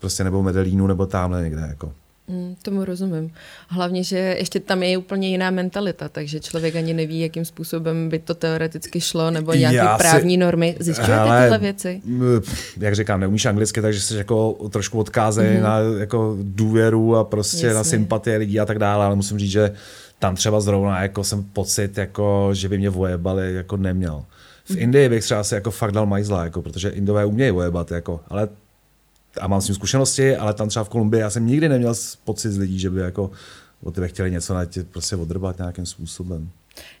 prostě 0.00 0.24
nebo 0.24 0.42
Medellínu, 0.42 0.86
nebo 0.86 1.06
tamhle 1.06 1.42
někde. 1.42 1.60
Jako. 1.68 1.92
Mm, 2.28 2.56
tomu 2.62 2.84
rozumím. 2.84 3.30
Hlavně, 3.68 4.04
že 4.04 4.18
ještě 4.18 4.60
tam 4.60 4.82
je 4.82 4.98
úplně 4.98 5.28
jiná 5.28 5.50
mentalita, 5.50 6.08
takže 6.08 6.40
člověk 6.40 6.76
ani 6.76 6.94
neví, 6.94 7.20
jakým 7.20 7.44
způsobem 7.44 8.08
by 8.08 8.18
to 8.18 8.34
teoreticky 8.34 9.00
šlo, 9.00 9.30
nebo 9.30 9.52
nějaké 9.54 9.76
Já 9.76 9.98
právní 9.98 10.34
si... 10.34 10.38
normy. 10.38 10.76
Zjišťujete 10.80 11.14
Hele, 11.14 11.42
tyhle 11.42 11.58
věci? 11.58 12.02
Jak 12.80 12.94
říkám, 12.94 13.20
neumíš 13.20 13.46
anglicky, 13.46 13.82
takže 13.82 14.00
jsi 14.00 14.16
jako 14.16 14.52
trošku 14.70 14.98
odkázený 14.98 15.48
mm-hmm. 15.48 15.62
na 15.62 15.78
jako 15.98 16.36
důvěru 16.42 17.16
a 17.16 17.24
prostě 17.24 17.66
Jasně. 17.66 17.76
na 17.76 17.84
sympatie 17.84 18.36
lidí 18.36 18.60
a 18.60 18.66
tak 18.66 18.78
dále, 18.78 19.04
ale 19.04 19.16
musím 19.16 19.38
říct, 19.38 19.50
že 19.50 19.72
tam 20.18 20.34
třeba 20.36 20.60
zrovna 20.60 21.02
jako 21.02 21.24
jsem 21.24 21.42
pocit, 21.42 21.98
jako, 21.98 22.50
že 22.52 22.68
by 22.68 22.78
mě 22.78 22.90
vojebali, 22.90 23.54
jako 23.54 23.76
neměl. 23.76 24.24
V. 24.68 24.76
Indii 24.76 25.08
bych 25.08 25.24
třeba 25.24 25.44
si 25.44 25.54
jako 25.54 25.70
fakt 25.70 25.92
dal 25.92 26.06
majzla, 26.06 26.44
jako, 26.44 26.62
protože 26.62 26.88
Indové 26.88 27.24
umějí 27.24 27.50
vojebat, 27.50 27.90
jako, 27.90 28.20
ale 28.28 28.48
a 29.40 29.48
mám 29.48 29.60
s 29.60 29.66
tím 29.66 29.74
zkušenosti, 29.74 30.36
ale 30.36 30.54
tam 30.54 30.68
třeba 30.68 30.84
v 30.84 30.88
Kolumbii 30.88 31.20
já 31.20 31.30
jsem 31.30 31.46
nikdy 31.46 31.68
neměl 31.68 31.94
pocit 32.24 32.52
z 32.52 32.58
lidí, 32.58 32.78
že 32.78 32.90
by 32.90 33.00
jako 33.00 33.30
od 33.82 33.94
tebe 33.94 34.08
chtěli 34.08 34.30
něco 34.30 34.54
na 34.54 34.64
tě 34.64 34.84
prostě 34.84 35.16
odrbat 35.16 35.58
nějakým 35.58 35.86
způsobem. 35.86 36.50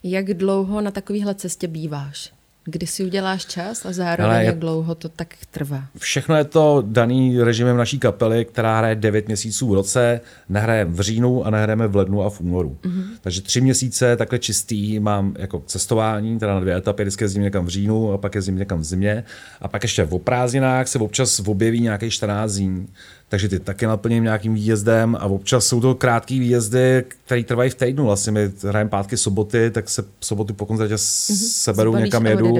Jak 0.02 0.34
dlouho 0.34 0.80
na 0.80 0.90
takovéhle 0.90 1.34
cestě 1.34 1.68
býváš? 1.68 2.32
Kdy 2.70 2.86
si 2.86 3.04
uděláš 3.04 3.46
čas 3.46 3.86
a 3.86 3.92
zároveň 3.92 4.30
Ale 4.30 4.44
jak 4.44 4.54
je... 4.54 4.60
dlouho 4.60 4.94
to 4.94 5.08
tak 5.08 5.34
trvá? 5.50 5.84
Všechno 5.98 6.36
je 6.36 6.44
to 6.44 6.82
daný 6.86 7.42
režimem 7.42 7.76
naší 7.76 7.98
kapely, 7.98 8.44
která 8.44 8.78
hraje 8.78 8.94
9 8.94 9.26
měsíců 9.26 9.68
v 9.68 9.74
roce, 9.74 10.20
nehrajeme 10.48 10.90
v 10.90 11.00
říjnu 11.00 11.46
a 11.46 11.50
nehrajeme 11.50 11.86
v 11.86 11.96
lednu 11.96 12.22
a 12.22 12.30
v 12.30 12.40
únoru. 12.40 12.78
Mm-hmm. 12.82 13.04
Takže 13.20 13.42
tři 13.42 13.60
měsíce 13.60 14.16
takhle 14.16 14.38
čistý 14.38 15.00
mám 15.00 15.34
jako 15.38 15.62
cestování, 15.66 16.38
teda 16.38 16.54
na 16.54 16.60
dvě 16.60 16.76
etapy, 16.76 17.02
vždycky 17.02 17.24
jezdím 17.24 17.42
někam 17.42 17.66
v 17.66 17.68
říjnu 17.68 18.12
a 18.12 18.18
pak 18.18 18.34
jezdím 18.34 18.56
někam 18.56 18.80
v 18.80 18.84
zimě. 18.84 19.24
A 19.60 19.68
pak 19.68 19.82
ještě 19.82 20.04
v 20.04 20.18
prázdninách 20.18 20.88
se 20.88 20.98
občas 20.98 21.40
objeví 21.40 21.80
nějaký 21.80 22.10
14 22.10 22.52
dní 22.52 22.88
takže 23.28 23.48
ty 23.48 23.60
taky 23.60 23.86
naplním 23.86 24.24
nějakým 24.24 24.54
výjezdem 24.54 25.16
a 25.20 25.24
občas 25.24 25.66
jsou 25.66 25.80
to 25.80 25.94
krátké 25.94 26.34
výjezdy, 26.34 27.04
které 27.24 27.44
trvají 27.44 27.70
v 27.70 27.74
týdnu. 27.74 28.04
Vlastně 28.04 28.32
my 28.32 28.52
hrajeme 28.64 28.90
pátky, 28.90 29.16
soboty, 29.16 29.70
tak 29.70 29.88
se 29.88 30.04
soboty 30.20 30.52
po 30.52 30.66
koncertě 30.66 30.94
mm-hmm. 30.94 31.50
seberu, 31.52 31.96
někam 31.96 32.26
jedu. 32.26 32.54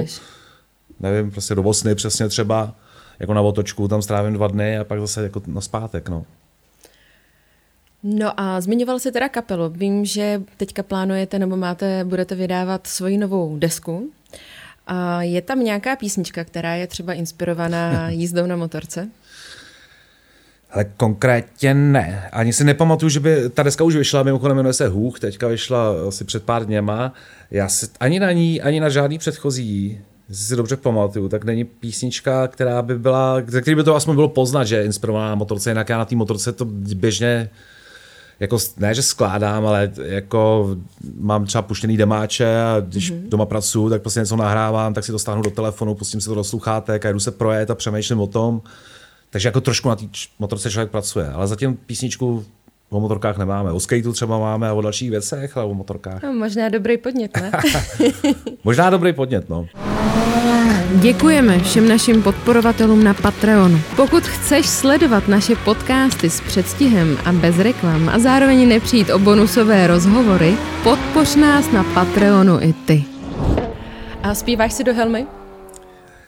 Nevím, 0.99 1.31
prostě 1.31 1.55
do 1.55 1.63
Bosny 1.63 1.95
přesně 1.95 2.29
třeba, 2.29 2.75
jako 3.19 3.33
na 3.33 3.41
otočku, 3.41 3.87
tam 3.87 4.01
strávím 4.01 4.33
dva 4.33 4.47
dny 4.47 4.77
a 4.77 4.83
pak 4.83 4.99
zase 4.99 5.23
jako 5.23 5.41
na 5.47 5.61
zpátek, 5.61 6.09
no. 6.09 6.25
No 8.03 8.39
a 8.39 8.61
zmiňoval 8.61 8.99
jsi 8.99 9.11
teda 9.11 9.29
kapelu. 9.29 9.69
Vím, 9.69 10.05
že 10.05 10.41
teďka 10.57 10.83
plánujete 10.83 11.39
nebo 11.39 11.57
máte, 11.57 12.03
budete 12.03 12.35
vydávat 12.35 12.87
svoji 12.87 13.17
novou 13.17 13.57
desku. 13.57 14.11
A 14.87 15.21
je 15.21 15.41
tam 15.41 15.63
nějaká 15.63 15.95
písnička, 15.95 16.43
která 16.43 16.75
je 16.75 16.87
třeba 16.87 17.13
inspirovaná 17.13 18.09
jízdou 18.09 18.45
na 18.45 18.55
motorce? 18.55 19.09
Ale 20.71 20.85
konkrétně 20.97 21.73
ne. 21.73 22.29
Ani 22.31 22.53
si 22.53 22.63
nepamatuju, 22.63 23.09
že 23.09 23.19
by 23.19 23.49
ta 23.49 23.63
deska 23.63 23.83
už 23.83 23.95
vyšla, 23.95 24.23
mimochodem 24.23 24.57
jmenuje 24.57 24.73
se 24.73 24.87
Hůh, 24.87 25.19
teďka 25.19 25.47
vyšla 25.47 26.07
asi 26.07 26.23
před 26.23 26.43
pár 26.43 26.65
dněma. 26.65 27.13
Já 27.51 27.69
si 27.69 27.87
ani 27.99 28.19
na 28.19 28.31
ní, 28.31 28.61
ani 28.61 28.79
na 28.79 28.89
žádný 28.89 29.17
předchozí, 29.17 29.99
jestli 30.29 30.45
si 30.45 30.55
dobře 30.55 30.77
pamatuju, 30.77 31.29
tak 31.29 31.43
není 31.43 31.63
písnička, 31.63 32.47
která 32.47 32.81
by 32.81 32.99
byla, 32.99 33.41
ze 33.47 33.61
který 33.61 33.75
by 33.75 33.83
to 33.83 33.95
aspoň 33.95 34.15
bylo 34.15 34.29
poznat, 34.29 34.63
že 34.63 34.75
je 34.75 34.85
inspirovaná 34.85 35.29
na 35.29 35.35
motorce, 35.35 35.71
jinak 35.71 35.89
já 35.89 35.97
na 35.97 36.05
té 36.05 36.15
motorce 36.15 36.51
to 36.51 36.65
běžně 36.65 37.49
jako 38.39 38.57
ne, 38.77 38.93
že 38.93 39.01
skládám, 39.01 39.65
ale 39.65 39.91
jako 40.05 40.69
mám 41.19 41.45
třeba 41.45 41.61
puštěný 41.61 41.97
demáče 41.97 42.61
a 42.61 42.79
když 42.79 43.11
mm-hmm. 43.11 43.29
doma 43.29 43.45
pracuju, 43.45 43.89
tak 43.89 44.01
prostě 44.01 44.19
něco 44.19 44.35
nahrávám, 44.35 44.93
tak 44.93 45.05
si 45.05 45.11
to 45.11 45.19
stáhnu 45.19 45.41
do 45.41 45.49
telefonu, 45.49 45.95
pustím 45.95 46.21
si 46.21 46.29
to 46.29 46.35
do 46.35 46.43
sluchátek 46.43 47.05
a 47.05 47.11
jdu 47.11 47.19
se 47.19 47.31
projet 47.31 47.69
a 47.69 47.75
přemýšlím 47.75 48.19
o 48.19 48.27
tom. 48.27 48.61
Takže 49.29 49.47
jako 49.47 49.61
trošku 49.61 49.89
na 49.89 49.95
té 49.95 50.05
motorce 50.39 50.71
člověk 50.71 50.91
pracuje, 50.91 51.29
ale 51.29 51.47
zatím 51.47 51.77
písničku 51.85 52.45
o 52.89 52.99
motorkách 52.99 53.37
nemáme. 53.37 53.71
O 53.71 53.79
skateu 53.79 54.13
třeba 54.13 54.39
máme 54.39 54.69
a 54.69 54.73
o 54.73 54.81
dalších 54.81 55.09
věcech, 55.09 55.57
ale 55.57 55.65
o 55.65 55.73
motorkách. 55.73 56.23
No, 56.23 56.33
možná 56.33 56.69
dobrý 56.69 56.97
podnět, 56.97 57.37
ne? 57.37 57.51
možná 58.63 58.89
dobrý 58.89 59.13
podnět, 59.13 59.49
no. 59.49 59.67
Děkujeme 60.95 61.59
všem 61.59 61.87
našim 61.87 62.23
podporovatelům 62.23 63.03
na 63.03 63.13
Patreonu. 63.13 63.81
Pokud 63.95 64.23
chceš 64.23 64.65
sledovat 64.65 65.27
naše 65.27 65.55
podcasty 65.55 66.29
s 66.29 66.41
předstihem 66.41 67.17
a 67.25 67.31
bez 67.31 67.57
reklam 67.57 68.09
a 68.09 68.19
zároveň 68.19 68.69
nepřijít 68.69 69.09
o 69.09 69.19
bonusové 69.19 69.87
rozhovory, 69.87 70.57
podpoř 70.83 71.35
nás 71.35 71.71
na 71.71 71.83
Patreonu 71.83 72.61
i 72.61 72.73
ty. 72.73 73.03
A 74.23 74.35
zpíváš 74.35 74.73
si 74.73 74.83
do 74.83 74.93
helmy? 74.93 75.27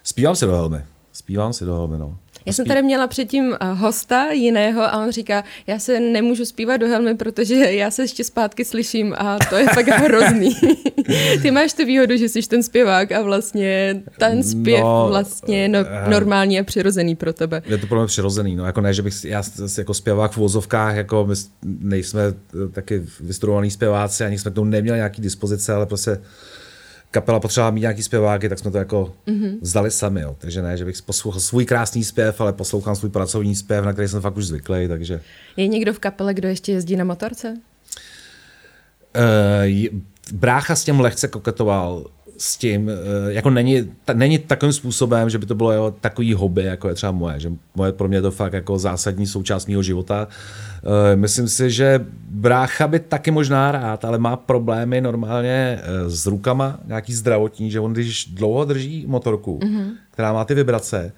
Zpívám 0.04 0.36
si 0.36 0.46
do 0.46 0.52
helmy. 0.52 0.78
Zpívám 1.12 1.54
si 1.54 1.66
do 1.66 1.74
helmy, 1.74 1.98
no. 1.98 2.18
Já 2.46 2.54
jsem 2.54 2.66
tady 2.66 2.82
měla 2.82 3.08
předtím 3.08 3.54
eh, 3.54 3.74
hosta 3.74 4.32
jiného 4.32 4.82
a 4.82 5.04
on 5.04 5.12
říká, 5.12 5.44
já 5.68 5.80
se 5.80 6.00
nemůžu 6.00 6.46
zpívat 6.46 6.82
do 6.82 6.88
helmy, 6.88 7.16
protože 7.16 7.56
já 7.56 7.92
se 7.92 8.04
ještě 8.04 8.24
zpátky 8.24 8.66
slyším 8.66 9.16
a 9.18 9.38
to 9.50 9.56
je 9.56 9.68
fakt 9.68 9.88
hrozný. 10.04 10.58
Ty 11.42 11.52
máš 11.52 11.74
tu 11.74 11.86
výhodu, 11.86 12.18
že 12.18 12.30
jsi 12.30 12.42
ten 12.42 12.64
zpěvák 12.64 13.12
a 13.12 13.22
vlastně 13.22 14.02
ten 14.20 14.44
zpěv 14.44 14.82
no, 14.82 15.06
vlastně 15.10 15.68
no, 15.68 15.80
eh, 15.80 16.10
normální 16.10 16.60
a 16.60 16.64
přirozený 16.64 17.16
pro 17.16 17.34
tebe. 17.34 17.62
Je 17.66 17.78
to 17.78 17.88
pro 17.88 18.00
mě 18.00 18.08
přirozený, 18.08 18.56
no 18.56 18.66
jako 18.66 18.82
ne, 18.82 18.94
že 18.94 19.02
bych, 19.02 19.26
já 19.26 19.44
jako 19.78 19.94
zpěvák 19.94 20.32
v 20.32 20.38
vozovkách, 20.38 20.96
jako 20.96 21.26
my 21.26 21.36
nejsme 21.64 22.22
eh, 22.22 22.68
taky 22.72 23.04
vystudovaný 23.20 23.72
zpěváci, 23.72 24.24
ani 24.24 24.40
jsme 24.40 24.52
k 24.52 24.54
tomu 24.54 24.70
neměli 24.70 24.98
nějaký 24.98 25.22
dispozice, 25.22 25.74
ale 25.74 25.86
prostě 25.86 26.18
kapela 27.12 27.40
potřebovala 27.40 27.72
mít 27.72 27.82
nějaký 27.82 28.04
zpěváky, 28.04 28.50
tak 28.50 28.60
jsme 28.60 28.72
to 28.72 28.78
jako 28.78 29.14
mm-hmm. 29.28 29.58
vzdali 29.62 29.92
sami. 29.92 30.22
Jo. 30.22 30.36
Takže 30.40 30.62
ne, 30.62 30.78
že 30.78 30.86
bych 30.86 31.02
poslouchal 31.02 31.42
svůj 31.42 31.66
krásný 31.66 32.04
zpěv, 32.04 32.42
ale 32.42 32.54
poslouchám 32.54 32.96
svůj 32.96 33.10
pracovní 33.10 33.56
zpěv, 33.56 33.86
na 33.86 33.94
který 33.94 34.08
jsem 34.08 34.22
fakt 34.22 34.38
už 34.38 34.46
zvyklý. 34.46 34.88
Takže... 34.88 35.22
Je 35.58 35.68
někdo 35.68 35.94
v 35.94 36.00
kapele, 36.00 36.34
kdo 36.34 36.48
ještě 36.48 36.72
jezdí 36.72 36.96
na 36.96 37.04
motorce? 37.04 37.58
Uh, 39.16 40.00
brácha 40.34 40.76
s 40.76 40.84
tím 40.84 41.00
lehce 41.00 41.28
koketoval 41.28 42.06
s 42.38 42.58
tím, 42.58 42.90
eh, 42.90 43.34
jako 43.34 43.50
není, 43.50 43.92
ta, 44.06 44.14
není 44.14 44.40
takovým 44.40 44.74
způsobem, 44.74 45.30
že 45.30 45.38
by 45.38 45.46
to 45.46 45.56
bylo 45.56 45.72
jo, 45.72 45.94
takový 46.02 46.34
hobby, 46.34 46.64
jako 46.64 46.90
je 46.90 46.96
třeba 46.96 47.12
moje, 47.12 47.40
že 47.40 47.52
moje 47.76 47.92
pro 47.92 48.08
mě 48.08 48.18
je 48.18 48.22
to 48.22 48.32
fakt 48.32 48.54
jako 48.54 48.80
zásadní 48.80 49.28
součást 49.28 49.68
mého 49.68 49.84
života. 49.84 50.28
Eh, 50.84 51.16
myslím 51.16 51.48
si, 51.48 51.72
že 51.72 52.06
brácha 52.30 52.88
by 52.88 53.00
taky 53.00 53.32
možná 53.32 53.72
rád, 53.72 54.06
ale 54.06 54.18
má 54.18 54.36
problémy 54.36 55.02
normálně 55.02 55.80
eh, 55.82 56.10
s 56.10 56.26
rukama, 56.26 56.80
nějaký 56.86 57.14
zdravotní, 57.14 57.72
že 57.72 57.80
on 57.80 57.94
když 57.94 58.26
dlouho 58.26 58.66
drží 58.66 59.06
motorku, 59.08 59.60
mm-hmm. 59.60 59.92
která 60.12 60.34
má 60.34 60.46
ty 60.46 60.54
vibrace, 60.54 61.12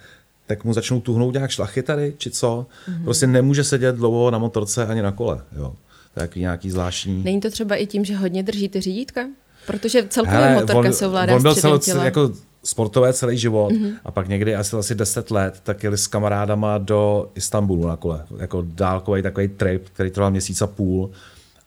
tak 0.48 0.64
mu 0.64 0.74
začnou 0.74 1.02
tuhnout 1.02 1.34
nějak 1.34 1.52
šlachy 1.52 1.84
tady, 1.84 2.14
či 2.18 2.32
co. 2.32 2.66
Mm-hmm. 2.90 3.04
Prostě 3.04 3.28
nemůže 3.28 3.64
sedět 3.64 3.96
dlouho 3.96 4.32
na 4.32 4.38
motorce 4.38 4.86
ani 4.86 5.02
na 5.02 5.12
kole. 5.12 5.42
Jo. 5.58 5.74
Je 6.18 6.30
nějaký 6.36 6.72
zvláštní. 6.72 7.24
Není 7.24 7.42
to 7.42 7.52
třeba 7.52 7.76
i 7.76 7.86
tím, 7.86 8.06
že 8.06 8.16
hodně 8.16 8.44
drží 8.44 8.70
ty 8.70 8.82
řídítka? 8.82 9.22
Protože 9.68 10.06
celkově 10.10 10.40
Hele, 10.40 10.54
motorka 10.54 10.90
on, 10.90 10.94
se 10.94 11.08
ovládá 11.08 11.36
on 11.36 11.42
byl 11.42 11.56
celý, 11.56 11.80
těla. 11.80 12.06
jako 12.06 12.32
sportové 12.64 13.14
celý 13.14 13.38
život 13.38 13.72
mm-hmm. 13.72 13.94
a 14.06 14.12
pak 14.12 14.28
někdy 14.28 14.56
asi 14.56 14.76
asi 14.76 14.96
10 14.96 15.32
let 15.32 15.60
tak 15.64 15.84
jeli 15.84 15.98
s 15.98 16.08
kamarádama 16.08 16.78
do 16.78 17.32
Istanbulu 17.36 17.88
na 17.88 17.96
kole. 17.96 18.26
Jako 18.38 18.64
dálkový 18.68 19.22
takový 19.22 19.48
trip, 19.48 19.90
který 19.90 20.12
trval 20.12 20.32
měsíc 20.32 20.62
a 20.62 20.68
půl. 20.68 21.12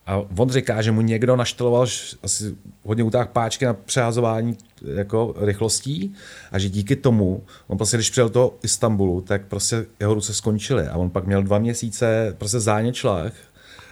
A 0.06 0.22
on 0.38 0.50
říká, 0.50 0.82
že 0.82 0.92
mu 0.92 1.00
někdo 1.00 1.36
našteloval 1.36 1.86
asi 2.22 2.54
hodně 2.84 3.04
utáh 3.04 3.28
páčky 3.28 3.64
na 3.64 3.74
přehazování 3.74 4.56
jako 4.94 5.34
rychlostí 5.38 6.14
a 6.52 6.58
že 6.58 6.68
díky 6.68 6.96
tomu, 6.96 7.42
on 7.66 7.76
prostě 7.76 7.96
když 7.96 8.10
přijel 8.10 8.28
do 8.28 8.54
Istanbulu, 8.62 9.20
tak 9.20 9.46
prostě 9.46 9.86
jeho 10.00 10.14
ruce 10.14 10.34
skončily 10.34 10.86
a 10.86 10.96
on 10.96 11.10
pak 11.10 11.26
měl 11.26 11.42
dva 11.42 11.58
měsíce 11.58 12.34
prostě 12.38 12.60
záněčlech 12.60 13.34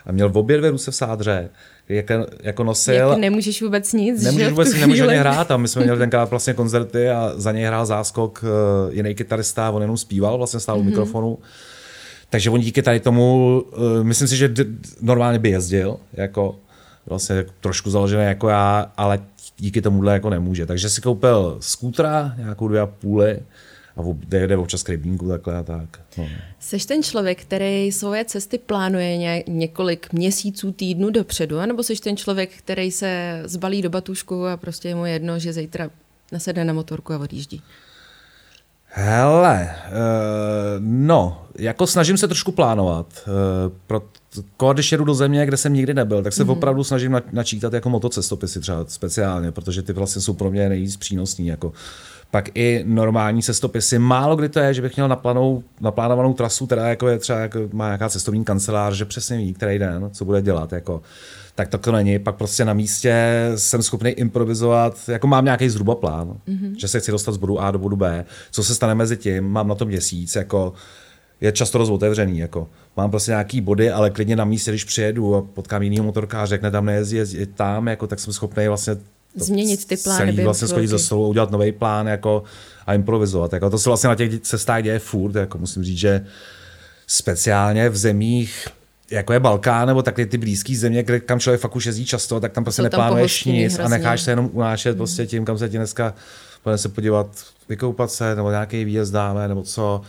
a 0.07 0.13
měl 0.13 0.29
v 0.29 0.39
obě 0.39 0.59
dvě 0.59 0.71
ruce 0.71 0.91
v 0.91 0.95
sádře 0.95 1.51
jak, 1.89 2.07
jako 2.43 2.65
nosil. 2.65 2.95
Jak 2.95 3.19
nemůžeš 3.19 3.63
vůbec 3.63 3.93
nic, 3.93 4.23
Nemůžeš 4.23 4.49
vůbec 4.49 4.75
nemůže 4.75 5.07
ani 5.07 5.17
hrát 5.17 5.51
a 5.51 5.57
my 5.57 5.69
jsme 5.69 5.83
měli 5.83 5.99
tenkrát 6.05 6.31
vlastně 6.31 6.55
koncerty 6.55 7.11
a 7.11 7.33
za 7.37 7.53
něj 7.53 7.65
hrál 7.65 7.87
záskok 7.87 8.45
uh, 8.45 8.95
jiný 8.95 9.15
kytarista, 9.15 9.71
on 9.71 9.83
jenom 9.83 9.97
zpíval, 9.97 10.39
vlastně 10.39 10.61
stál 10.61 10.79
u 10.79 10.83
mm-hmm. 10.83 10.87
mikrofonu. 10.87 11.39
Takže 12.31 12.51
on 12.51 12.61
díky 12.61 12.83
tady 12.83 13.01
tomu, 13.01 13.61
uh, 13.77 14.05
myslím 14.05 14.29
si, 14.29 14.37
že 14.37 14.49
d- 14.49 14.65
normálně 15.03 15.39
by 15.39 15.51
jezdil, 15.51 15.97
jako 16.13 16.57
vlastně 17.07 17.45
trošku 17.61 17.91
založený 17.91 18.25
jako 18.25 18.49
já, 18.49 18.93
ale 18.97 19.21
díky 19.59 19.83
tomuhle 19.83 20.13
jako 20.13 20.31
nemůže. 20.31 20.67
Takže 20.67 20.89
si 20.89 21.01
koupil 21.01 21.57
skútra, 21.61 22.35
nějakou 22.39 22.69
dvě 22.69 22.81
a 22.81 22.87
půly, 22.87 23.39
a 23.97 24.01
jde, 24.27 24.47
jde 24.47 24.57
občas 24.57 24.83
k 24.83 24.89
rybníku 24.89 25.29
takhle 25.29 25.57
a 25.57 25.63
tak. 25.63 26.01
No. 26.19 26.29
Seš 26.61 26.87
ten 26.87 27.03
člověk, 27.03 27.43
který 27.43 27.93
svoje 27.93 28.25
cesty 28.25 28.59
plánuje 28.59 29.17
ně, 29.17 29.45
několik 29.49 30.13
měsíců, 30.13 30.73
týdnů 30.73 31.11
dopředu, 31.11 31.59
anebo 31.59 31.83
seš 31.83 32.01
ten 32.01 32.17
člověk, 32.17 32.51
který 32.59 32.91
se 32.91 33.43
zbalí 33.45 33.83
do 33.83 33.91
batušku 33.91 34.47
a 34.47 34.57
prostě 34.57 34.89
je 34.89 34.95
mu 34.95 35.07
jedno, 35.07 35.39
že 35.39 35.53
zítra 35.53 35.91
nasedne 36.33 36.65
na 36.65 36.73
motorku 36.73 37.13
a 37.13 37.19
odjíždí? 37.19 37.63
Hele, 38.97 39.71
uh, 39.87 39.95
no, 40.79 41.47
jako 41.59 41.87
snažím 41.87 42.17
se 42.17 42.29
trošku 42.29 42.53
plánovat. 42.53 43.07
Uh, 43.27 43.73
pro, 43.87 44.03
když 44.73 44.93
jedu 44.93 45.05
do 45.05 45.15
země, 45.15 45.47
kde 45.47 45.57
jsem 45.57 45.73
nikdy 45.73 45.95
nebyl, 45.95 46.23
tak 46.23 46.33
se 46.33 46.45
mm-hmm. 46.45 46.51
opravdu 46.51 46.85
snažím 46.85 47.23
načítat 47.33 47.73
jako 47.73 47.91
motocestopisy 47.91 48.61
třeba 48.61 48.85
speciálně, 48.89 49.53
protože 49.53 49.83
ty 49.83 49.93
vlastně 49.93 50.23
jsou 50.23 50.35
pro 50.35 50.51
mě 50.51 50.69
nejvíc 50.69 50.97
přínosní. 50.97 51.47
Jako 51.47 51.73
pak 52.35 52.51
i 52.55 52.85
normální 52.87 53.43
cestopisy. 53.43 53.99
Málo 53.99 54.37
kdy 54.37 54.49
to 54.49 54.61
je, 54.61 54.75
že 54.75 54.83
bych 54.83 54.97
měl 54.97 55.09
naplanou, 55.09 55.63
naplánovanou 55.81 56.33
trasu, 56.33 56.67
teda 56.67 56.89
jako 56.89 57.09
je 57.09 57.19
třeba 57.19 57.39
jako 57.39 57.59
má 57.73 57.87
nějaká 57.87 58.09
cestovní 58.09 58.45
kancelář, 58.45 58.95
že 58.95 59.05
přesně 59.05 59.37
ví, 59.37 59.55
který 59.55 59.79
den, 59.79 60.11
co 60.13 60.25
bude 60.25 60.43
dělat. 60.43 60.73
Jako. 60.73 61.03
Tak 61.55 61.69
to, 61.69 61.79
to 61.79 61.93
není. 61.93 62.19
Pak 62.19 62.37
prostě 62.37 62.65
na 62.65 62.73
místě 62.73 63.15
jsem 63.57 63.83
schopný 63.83 64.11
improvizovat, 64.11 65.09
jako 65.09 65.27
mám 65.27 65.45
nějaký 65.45 65.69
zhruba 65.69 65.95
plán, 65.95 66.29
mm-hmm. 66.49 66.75
že 66.79 66.89
se 66.89 67.01
chci 67.01 67.11
dostat 67.11 67.33
z 67.33 67.37
bodu 67.37 67.61
A 67.61 67.71
do 67.71 67.79
bodu 67.79 67.97
B. 67.97 68.25
Co 68.51 68.65
se 68.65 68.75
stane 68.75 68.95
mezi 68.95 69.17
tím, 69.17 69.45
mám 69.45 69.69
na 69.69 69.75
to 69.75 69.85
měsíc, 69.85 70.37
jako 70.37 70.73
je 71.41 71.53
často 71.53 71.79
dost 71.79 71.91
otevřený. 71.91 72.39
Jako. 72.39 72.69
Mám 72.97 73.11
prostě 73.11 73.31
nějaký 73.31 73.61
body, 73.61 73.91
ale 73.91 74.11
klidně 74.11 74.37
na 74.37 74.45
místě, 74.45 74.71
když 74.71 74.85
přijedu 74.85 75.35
a 75.35 75.43
potkám 75.43 75.83
jinýho 75.83 76.05
motorkáře, 76.05 76.51
řekne 76.51 76.71
tam 76.71 76.87
nejezdí, 76.87 77.17
jezdí 77.17 77.47
tam, 77.47 77.89
jako, 77.89 78.07
tak 78.07 78.21
jsem 78.21 78.33
schopný 78.33 78.69
vlastně 78.69 78.97
změnit 79.35 79.85
ty 79.85 79.97
plány. 79.97 80.33
Celý 80.33 80.45
vlastně 80.45 80.69
schodit 80.69 80.91
za 80.91 80.99
stolu, 80.99 81.29
udělat 81.29 81.51
nový 81.51 81.73
plán 81.73 82.07
jako, 82.07 82.43
a 82.87 82.95
improvizovat. 82.95 83.53
Jako, 83.53 83.71
to 83.71 83.79
se 83.79 83.91
vlastně 83.91 84.09
na 84.09 84.15
těch 84.15 84.41
cestách 84.41 84.83
děje 84.83 84.99
furt. 84.99 85.35
Jako, 85.35 85.59
musím 85.59 85.85
říct, 85.85 85.99
že 85.99 86.27
speciálně 87.07 87.89
v 87.89 87.97
zemích, 87.97 88.69
jako 89.11 89.33
je 89.33 89.41
Balkán, 89.41 89.89
nebo 89.89 90.03
takhle 90.03 90.27
ty 90.27 90.39
blízké 90.39 90.77
země, 90.77 91.03
kde, 91.03 91.21
kam 91.21 91.41
člověk 91.41 91.61
fakt 91.61 91.77
už 91.77 91.87
jezdí 91.87 92.05
často, 92.05 92.41
tak 92.41 92.53
tam 92.53 92.65
prostě 92.65 92.83
neplánuješ 92.83 93.45
nic 93.45 93.75
hrozně. 93.75 93.85
a 93.85 93.89
necháš 93.89 94.21
se 94.21 94.31
jenom 94.31 94.51
unášet 94.53 94.91
mm. 94.91 94.97
prostě 94.97 95.27
tím, 95.27 95.45
kam 95.45 95.59
se 95.59 95.69
ti 95.69 95.77
dneska 95.77 96.15
pojďme 96.65 96.79
se 96.79 96.89
podívat, 96.89 97.27
vykoupat 97.69 98.11
se, 98.11 98.37
nebo 98.37 98.51
nějaký 98.51 98.85
výjezd 98.85 99.13
dáme, 99.13 99.49
nebo 99.49 99.63
co. 99.63 100.01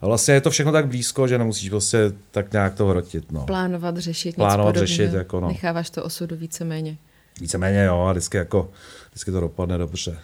A 0.00 0.06
vlastně 0.06 0.34
je 0.34 0.40
to 0.40 0.50
všechno 0.50 0.72
tak 0.72 0.86
blízko, 0.86 1.28
že 1.28 1.38
nemusíš 1.38 1.70
prostě 1.70 2.12
tak 2.30 2.52
nějak 2.52 2.74
to 2.74 2.86
hrotit. 2.86 3.32
No. 3.32 3.44
Plánovat, 3.46 3.96
řešit, 3.96 4.34
Plánovat, 4.34 4.74
nic 4.74 4.80
řešit, 4.80 5.12
jako 5.12 5.40
no. 5.40 5.48
Necháváš 5.48 5.90
to 5.90 6.04
osudu 6.04 6.36
víceméně. 6.36 6.96
Víceméně 7.40 7.84
jo, 7.84 8.00
a 8.00 8.12
vždycky, 8.12 8.36
jako, 8.36 8.70
vždycky 9.10 9.30
to 9.30 9.40
dopadne 9.40 9.78
dobře. 9.78 10.18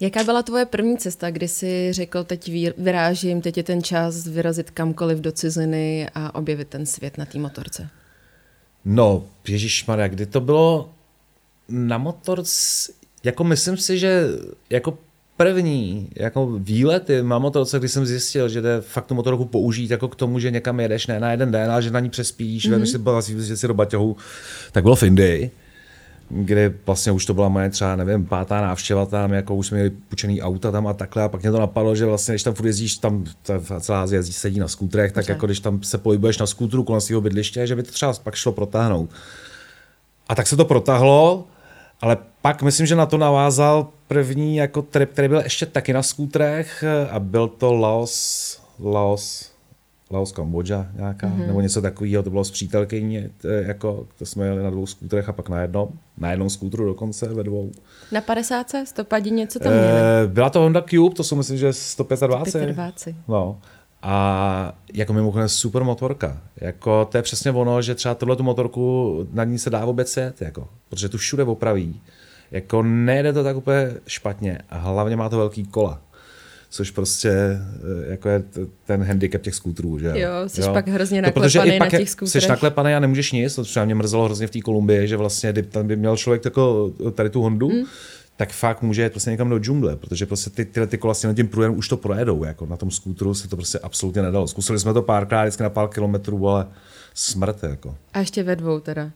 Jaká 0.00 0.24
byla 0.24 0.42
tvoje 0.42 0.66
první 0.66 0.98
cesta, 0.98 1.30
kdy 1.30 1.48
jsi 1.48 1.92
řekl, 1.92 2.24
teď 2.24 2.52
vyrážím, 2.78 3.40
teď 3.40 3.56
je 3.56 3.62
ten 3.62 3.82
čas 3.82 4.26
vyrazit 4.26 4.70
kamkoliv 4.70 5.18
do 5.18 5.32
ciziny 5.32 6.08
a 6.14 6.34
objevit 6.34 6.68
ten 6.68 6.86
svět 6.86 7.18
na 7.18 7.24
té 7.24 7.38
motorce? 7.38 7.88
No, 8.84 9.24
Maria, 9.88 10.08
kdy 10.08 10.26
to 10.26 10.40
bylo 10.40 10.90
na 11.68 11.98
motorce, 11.98 12.92
jako 13.24 13.44
myslím 13.44 13.76
si, 13.76 13.98
že 13.98 14.28
jako 14.70 14.98
první 15.36 16.08
jako 16.16 16.46
výlety 16.58 17.22
na 17.22 17.38
motorce, 17.38 17.78
kdy 17.78 17.88
jsem 17.88 18.06
zjistil, 18.06 18.48
že 18.48 18.60
jde 18.60 18.80
fakt 18.80 19.06
tu 19.06 19.14
motorku 19.14 19.44
použít 19.44 19.90
jako 19.90 20.08
k 20.08 20.16
tomu, 20.16 20.38
že 20.38 20.50
někam 20.50 20.80
jedeš, 20.80 21.06
ne 21.06 21.20
na 21.20 21.30
jeden 21.30 21.50
den, 21.50 21.70
ale 21.70 21.82
že 21.82 21.90
na 21.90 22.00
ní 22.00 22.10
přespíš, 22.10 22.70
mm-hmm. 22.70 23.20
si, 23.20 23.46
že 23.46 23.56
si 23.56 23.68
do 23.68 23.74
baťohu, 23.74 24.16
tak 24.72 24.82
bylo 24.82 24.96
v 24.96 25.02
Indii 25.02 25.50
kdy 26.28 26.74
vlastně 26.86 27.12
už 27.12 27.26
to 27.26 27.34
byla 27.34 27.48
moje 27.48 27.70
třeba, 27.70 27.96
nevím, 27.96 28.26
pátá 28.26 28.60
návštěva 28.60 29.06
tam, 29.06 29.32
jako 29.32 29.54
už 29.54 29.66
jsme 29.66 29.74
měli 29.74 29.90
půjčený 29.90 30.42
auta 30.42 30.70
tam 30.70 30.86
a 30.86 30.92
takhle 30.92 31.22
a 31.22 31.28
pak 31.28 31.42
mě 31.42 31.50
to 31.50 31.58
napadlo, 31.58 31.96
že 31.96 32.06
vlastně, 32.06 32.32
když 32.32 32.42
tam 32.42 32.54
furt 32.54 32.66
jezdíš, 32.66 32.96
tam 32.96 33.24
celá 33.80 34.02
Azie 34.02 34.18
jezdí, 34.18 34.32
sedí 34.32 34.60
na 34.60 34.68
skútrech, 34.68 35.12
tak 35.12 35.28
jako 35.28 35.46
když 35.46 35.60
tam 35.60 35.82
se 35.82 35.98
pohybuješ 35.98 36.38
na 36.38 36.46
skútru 36.46 36.84
kolem 36.84 37.00
svého 37.00 37.20
bydliště, 37.20 37.66
že 37.66 37.76
by 37.76 37.82
to 37.82 37.92
třeba 37.92 38.12
pak 38.22 38.34
šlo 38.34 38.52
protáhnout. 38.52 39.10
A 40.28 40.34
tak 40.34 40.46
se 40.46 40.56
to 40.56 40.64
protáhlo, 40.64 41.44
ale 42.00 42.16
pak 42.42 42.62
myslím, 42.62 42.86
že 42.86 42.96
na 42.96 43.06
to 43.06 43.18
navázal 43.18 43.88
první 44.08 44.56
jako 44.56 44.82
trip, 44.82 45.12
který 45.12 45.28
byl 45.28 45.40
ještě 45.40 45.66
taky 45.66 45.92
na 45.92 46.02
skútrech 46.02 46.84
a 47.10 47.18
byl 47.18 47.48
to 47.48 47.72
Laos, 47.72 48.60
Laos, 48.80 49.53
Laos, 50.14 50.32
Kambodža 50.32 50.86
nějaká, 50.94 51.26
mm-hmm. 51.26 51.46
nebo 51.46 51.60
něco 51.60 51.82
takového, 51.82 52.22
to 52.22 52.30
bylo 52.30 52.44
s 52.44 52.50
přítelkyní, 52.50 53.28
jako, 53.66 54.06
to 54.18 54.26
jsme 54.26 54.46
jeli 54.46 54.62
na 54.62 54.70
dvou 54.70 54.86
skútrech 54.86 55.28
a 55.28 55.32
pak 55.32 55.48
na 55.48 55.62
jednom, 55.62 55.88
na 56.18 56.30
jednom 56.30 56.50
skútru 56.50 56.86
dokonce, 56.86 57.28
ve 57.28 57.42
dvou. 57.42 57.70
Na 58.12 58.20
50 58.20 58.66
stopadí 58.84 59.30
něco 59.30 59.58
tam 59.58 59.72
měli? 59.72 59.86
E, 59.86 60.26
byla 60.26 60.50
to 60.50 60.60
Honda 60.60 60.82
Cube, 60.82 61.14
to 61.14 61.24
jsou 61.24 61.36
myslím, 61.36 61.58
že 61.58 61.72
125. 61.72 62.50
125. 62.50 63.16
No. 63.28 63.58
A 64.02 64.74
jako 64.92 65.12
mimochodem 65.12 65.48
super 65.48 65.84
motorka. 65.84 66.40
Jako, 66.60 67.04
to 67.04 67.16
je 67.16 67.22
přesně 67.22 67.50
ono, 67.50 67.82
že 67.82 67.94
třeba 67.94 68.14
tohle 68.14 68.36
tu 68.36 68.42
motorku, 68.42 69.26
na 69.32 69.44
ní 69.44 69.58
se 69.58 69.70
dá 69.70 69.84
vůbec 69.84 70.16
jet, 70.16 70.42
jako, 70.42 70.68
protože 70.88 71.08
tu 71.08 71.18
všude 71.18 71.44
opraví. 71.44 72.00
Jako 72.50 72.82
nejde 72.82 73.32
to 73.32 73.44
tak 73.44 73.56
úplně 73.56 73.92
špatně 74.06 74.58
a 74.70 74.78
hlavně 74.78 75.16
má 75.16 75.28
to 75.28 75.36
velký 75.36 75.64
kola 75.64 76.00
což 76.74 76.90
prostě 76.90 77.30
eh, 77.30 78.10
jako 78.10 78.28
je 78.28 78.42
ten 78.84 79.02
handicap 79.02 79.42
těch 79.42 79.54
skútrů. 79.54 79.98
Že? 79.98 80.06
Jo, 80.06 80.30
jsi 80.46 80.60
jo? 80.60 80.72
pak 80.72 80.88
hrozně 80.88 81.22
no, 81.22 81.26
naklepaný 81.26 81.78
na 81.78 81.90
těch 81.90 82.10
skútrech. 82.10 82.42
Jsi 82.42 82.48
naklepaný 82.48 82.94
a 82.94 83.00
nemůžeš 83.00 83.32
nic, 83.32 83.54
to 83.54 83.64
třeba 83.64 83.84
mě 83.84 83.94
mrzelo 83.94 84.24
hrozně 84.24 84.46
v 84.46 84.50
té 84.50 84.60
Kolumbii, 84.60 85.08
že 85.08 85.16
vlastně 85.16 85.52
tam 85.52 85.86
by 85.86 85.96
měl 85.96 86.16
člověk 86.16 86.44
jako 86.44 86.92
tady 87.14 87.30
tu 87.30 87.42
Hondu, 87.42 87.70
mm. 87.70 87.84
tak 88.36 88.52
fakt 88.52 88.82
může 88.82 89.02
jít 89.02 89.10
prostě 89.10 89.30
někam 89.30 89.50
do 89.50 89.58
džungle, 89.58 89.96
protože 89.96 90.26
prostě 90.26 90.50
ty, 90.50 90.64
tyhle 90.64 90.86
ty 90.86 90.98
kola 90.98 91.14
s 91.14 91.34
tím 91.34 91.48
průjem 91.48 91.78
už 91.78 91.88
to 91.88 91.96
projedou, 91.96 92.44
jako 92.44 92.66
na 92.66 92.76
tom 92.76 92.90
skútru 92.90 93.34
se 93.34 93.48
to 93.48 93.56
prostě 93.56 93.78
absolutně 93.78 94.22
nedalo. 94.22 94.48
Zkusili 94.48 94.78
jsme 94.78 94.92
to 94.92 95.02
párkrát, 95.02 95.42
vždycky 95.42 95.62
na 95.62 95.70
pár 95.70 95.88
kilometrů, 95.88 96.48
ale 96.48 96.66
smrt. 97.14 97.62
Jako. 97.62 97.96
A 98.12 98.18
ještě 98.18 98.42
ve 98.42 98.56
dvou 98.56 98.80
teda. 98.80 99.10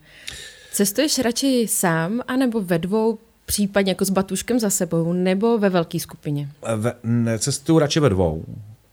Cestuješ 0.71 1.19
radši 1.19 1.65
sám, 1.69 2.21
anebo 2.27 2.61
ve 2.61 2.79
dvou 2.79 3.17
případně 3.49 3.91
jako 3.91 4.05
s 4.05 4.09
batuškem 4.09 4.59
za 4.59 4.69
sebou, 4.69 5.13
nebo 5.13 5.57
ve 5.57 5.69
velké 5.69 5.99
skupině? 5.99 6.49
Ve, 6.75 6.93
ne, 7.03 7.39
cestuju 7.39 7.79
radši 7.79 7.99
ve 7.99 8.09
dvou. 8.09 8.43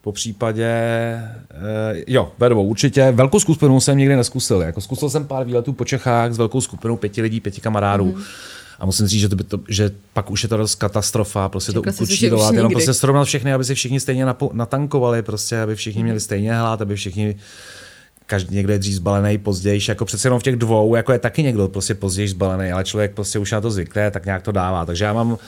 Po 0.01 0.13
případě, 0.13 0.65
e, 0.65 2.05
jo, 2.07 2.33
ve 2.39 2.49
dvou 2.49 2.67
určitě. 2.67 3.13
Velkou 3.13 3.41
skupinu 3.41 3.81
jsem 3.81 3.99
nikdy 3.99 4.17
neskusil. 4.17 4.61
Jako 4.61 4.81
zkusil 4.81 5.11
jsem 5.11 5.27
pár 5.27 5.47
výletů 5.47 5.73
po 5.73 5.85
Čechách 5.85 6.33
s 6.33 6.39
velkou 6.39 6.61
skupinou 6.61 6.97
pěti 6.97 7.23
lidí, 7.23 7.41
pěti 7.41 7.61
kamarádů. 7.61 8.05
Mm. 8.05 8.23
A 8.79 8.87
musím 8.87 9.07
říct, 9.07 9.21
že, 9.21 9.29
to 9.29 9.37
by 9.37 9.45
to, 9.45 9.61
že 9.69 9.91
pak 10.13 10.31
už 10.31 10.43
je 10.43 10.49
to 10.49 10.57
dost 10.57 10.75
katastrofa, 10.75 11.49
prostě 11.49 11.73
Čekla 11.73 11.93
to 11.93 12.05
ukučírovat, 12.05 12.55
jenom 12.55 12.73
prostě 12.73 12.95
srovnat 12.95 13.25
všechny, 13.25 13.53
aby 13.53 13.65
si 13.65 13.75
všichni 13.75 14.01
stejně 14.01 14.27
natankovali, 14.53 15.23
prostě, 15.23 15.61
aby 15.61 15.75
všichni 15.75 16.03
měli 16.03 16.21
stejně 16.21 16.55
hlad, 16.55 16.83
aby 16.83 16.97
všichni 16.97 17.37
každý 18.27 18.57
někdo 18.57 18.73
je 18.73 18.79
dřív 18.79 18.95
zbalený, 18.95 19.39
později, 19.39 19.81
jako 19.89 20.05
přece 20.05 20.27
jenom 20.27 20.41
v 20.41 20.43
těch 20.43 20.57
dvou, 20.57 20.95
jako 20.95 21.13
je 21.13 21.19
taky 21.19 21.43
někdo 21.43 21.69
prostě 21.69 21.95
později 21.95 22.29
zbalený, 22.29 22.73
ale 22.73 22.85
člověk 22.85 23.13
prostě 23.15 23.39
už 23.39 23.53
na 23.53 23.61
to 23.61 23.71
zvykne, 23.71 24.11
tak 24.11 24.25
nějak 24.25 24.43
to 24.43 24.53
dává. 24.53 24.87
Takže 24.87 25.05
já 25.05 25.13
mám 25.13 25.39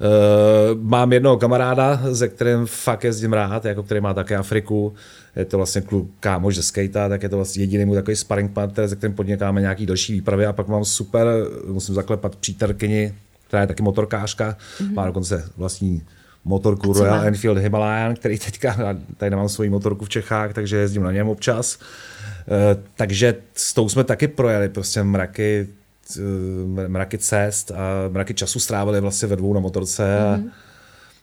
Uh, 0.00 0.80
mám 0.82 1.12
jednoho 1.12 1.36
kamaráda, 1.36 2.00
ze 2.10 2.28
kterým 2.28 2.66
fakt 2.66 3.04
jezdím 3.04 3.32
rád, 3.32 3.64
jako 3.64 3.82
který 3.82 4.00
má 4.00 4.14
také 4.14 4.36
Afriku. 4.36 4.94
Je 5.36 5.44
to 5.44 5.56
vlastně 5.56 5.80
klub 5.80 6.10
kámoš 6.20 6.56
ze 6.56 6.62
skate, 6.62 7.08
tak 7.08 7.22
je 7.22 7.28
to 7.28 7.36
vlastně 7.36 7.62
jediný 7.62 7.84
můj 7.84 7.96
takový 7.96 8.16
sparring 8.16 8.52
partner, 8.52 8.88
ze 8.88 8.96
kterým 8.96 9.16
podnikáme 9.16 9.60
nějaký 9.60 9.86
další 9.86 10.12
výpravy. 10.12 10.46
A 10.46 10.52
pak 10.52 10.68
mám 10.68 10.84
super, 10.84 11.26
musím 11.66 11.94
zaklepat 11.94 12.36
přítelkyni, 12.36 13.14
která 13.48 13.60
je 13.60 13.66
taky 13.66 13.82
motorkářka, 13.82 14.56
mm-hmm. 14.78 14.94
má 14.94 15.06
dokonce 15.06 15.44
vlastní 15.56 16.02
motorku 16.44 16.92
Royal 16.92 17.26
Enfield 17.26 17.58
Himalayan, 17.58 18.14
který 18.14 18.38
teďka, 18.38 18.96
tady 19.16 19.30
nemám 19.30 19.48
svoji 19.48 19.70
motorku 19.70 20.04
v 20.04 20.08
Čechách, 20.08 20.52
takže 20.52 20.76
jezdím 20.76 21.02
na 21.02 21.12
něm 21.12 21.28
občas. 21.28 21.78
Uh, 21.78 22.82
takže 22.96 23.34
s 23.54 23.74
tou 23.74 23.88
jsme 23.88 24.04
taky 24.04 24.28
projeli 24.28 24.68
prostě 24.68 25.02
mraky, 25.02 25.68
uh, 26.18 26.88
mraky 26.88 27.18
cest 27.18 27.70
a 27.70 28.08
mraky 28.08 28.34
času 28.34 28.60
strávili 28.60 29.00
vlastně 29.00 29.28
ve 29.28 29.36
dvou 29.36 29.54
na 29.54 29.60
motorce. 29.60 30.02
Mm-hmm. 30.02 30.50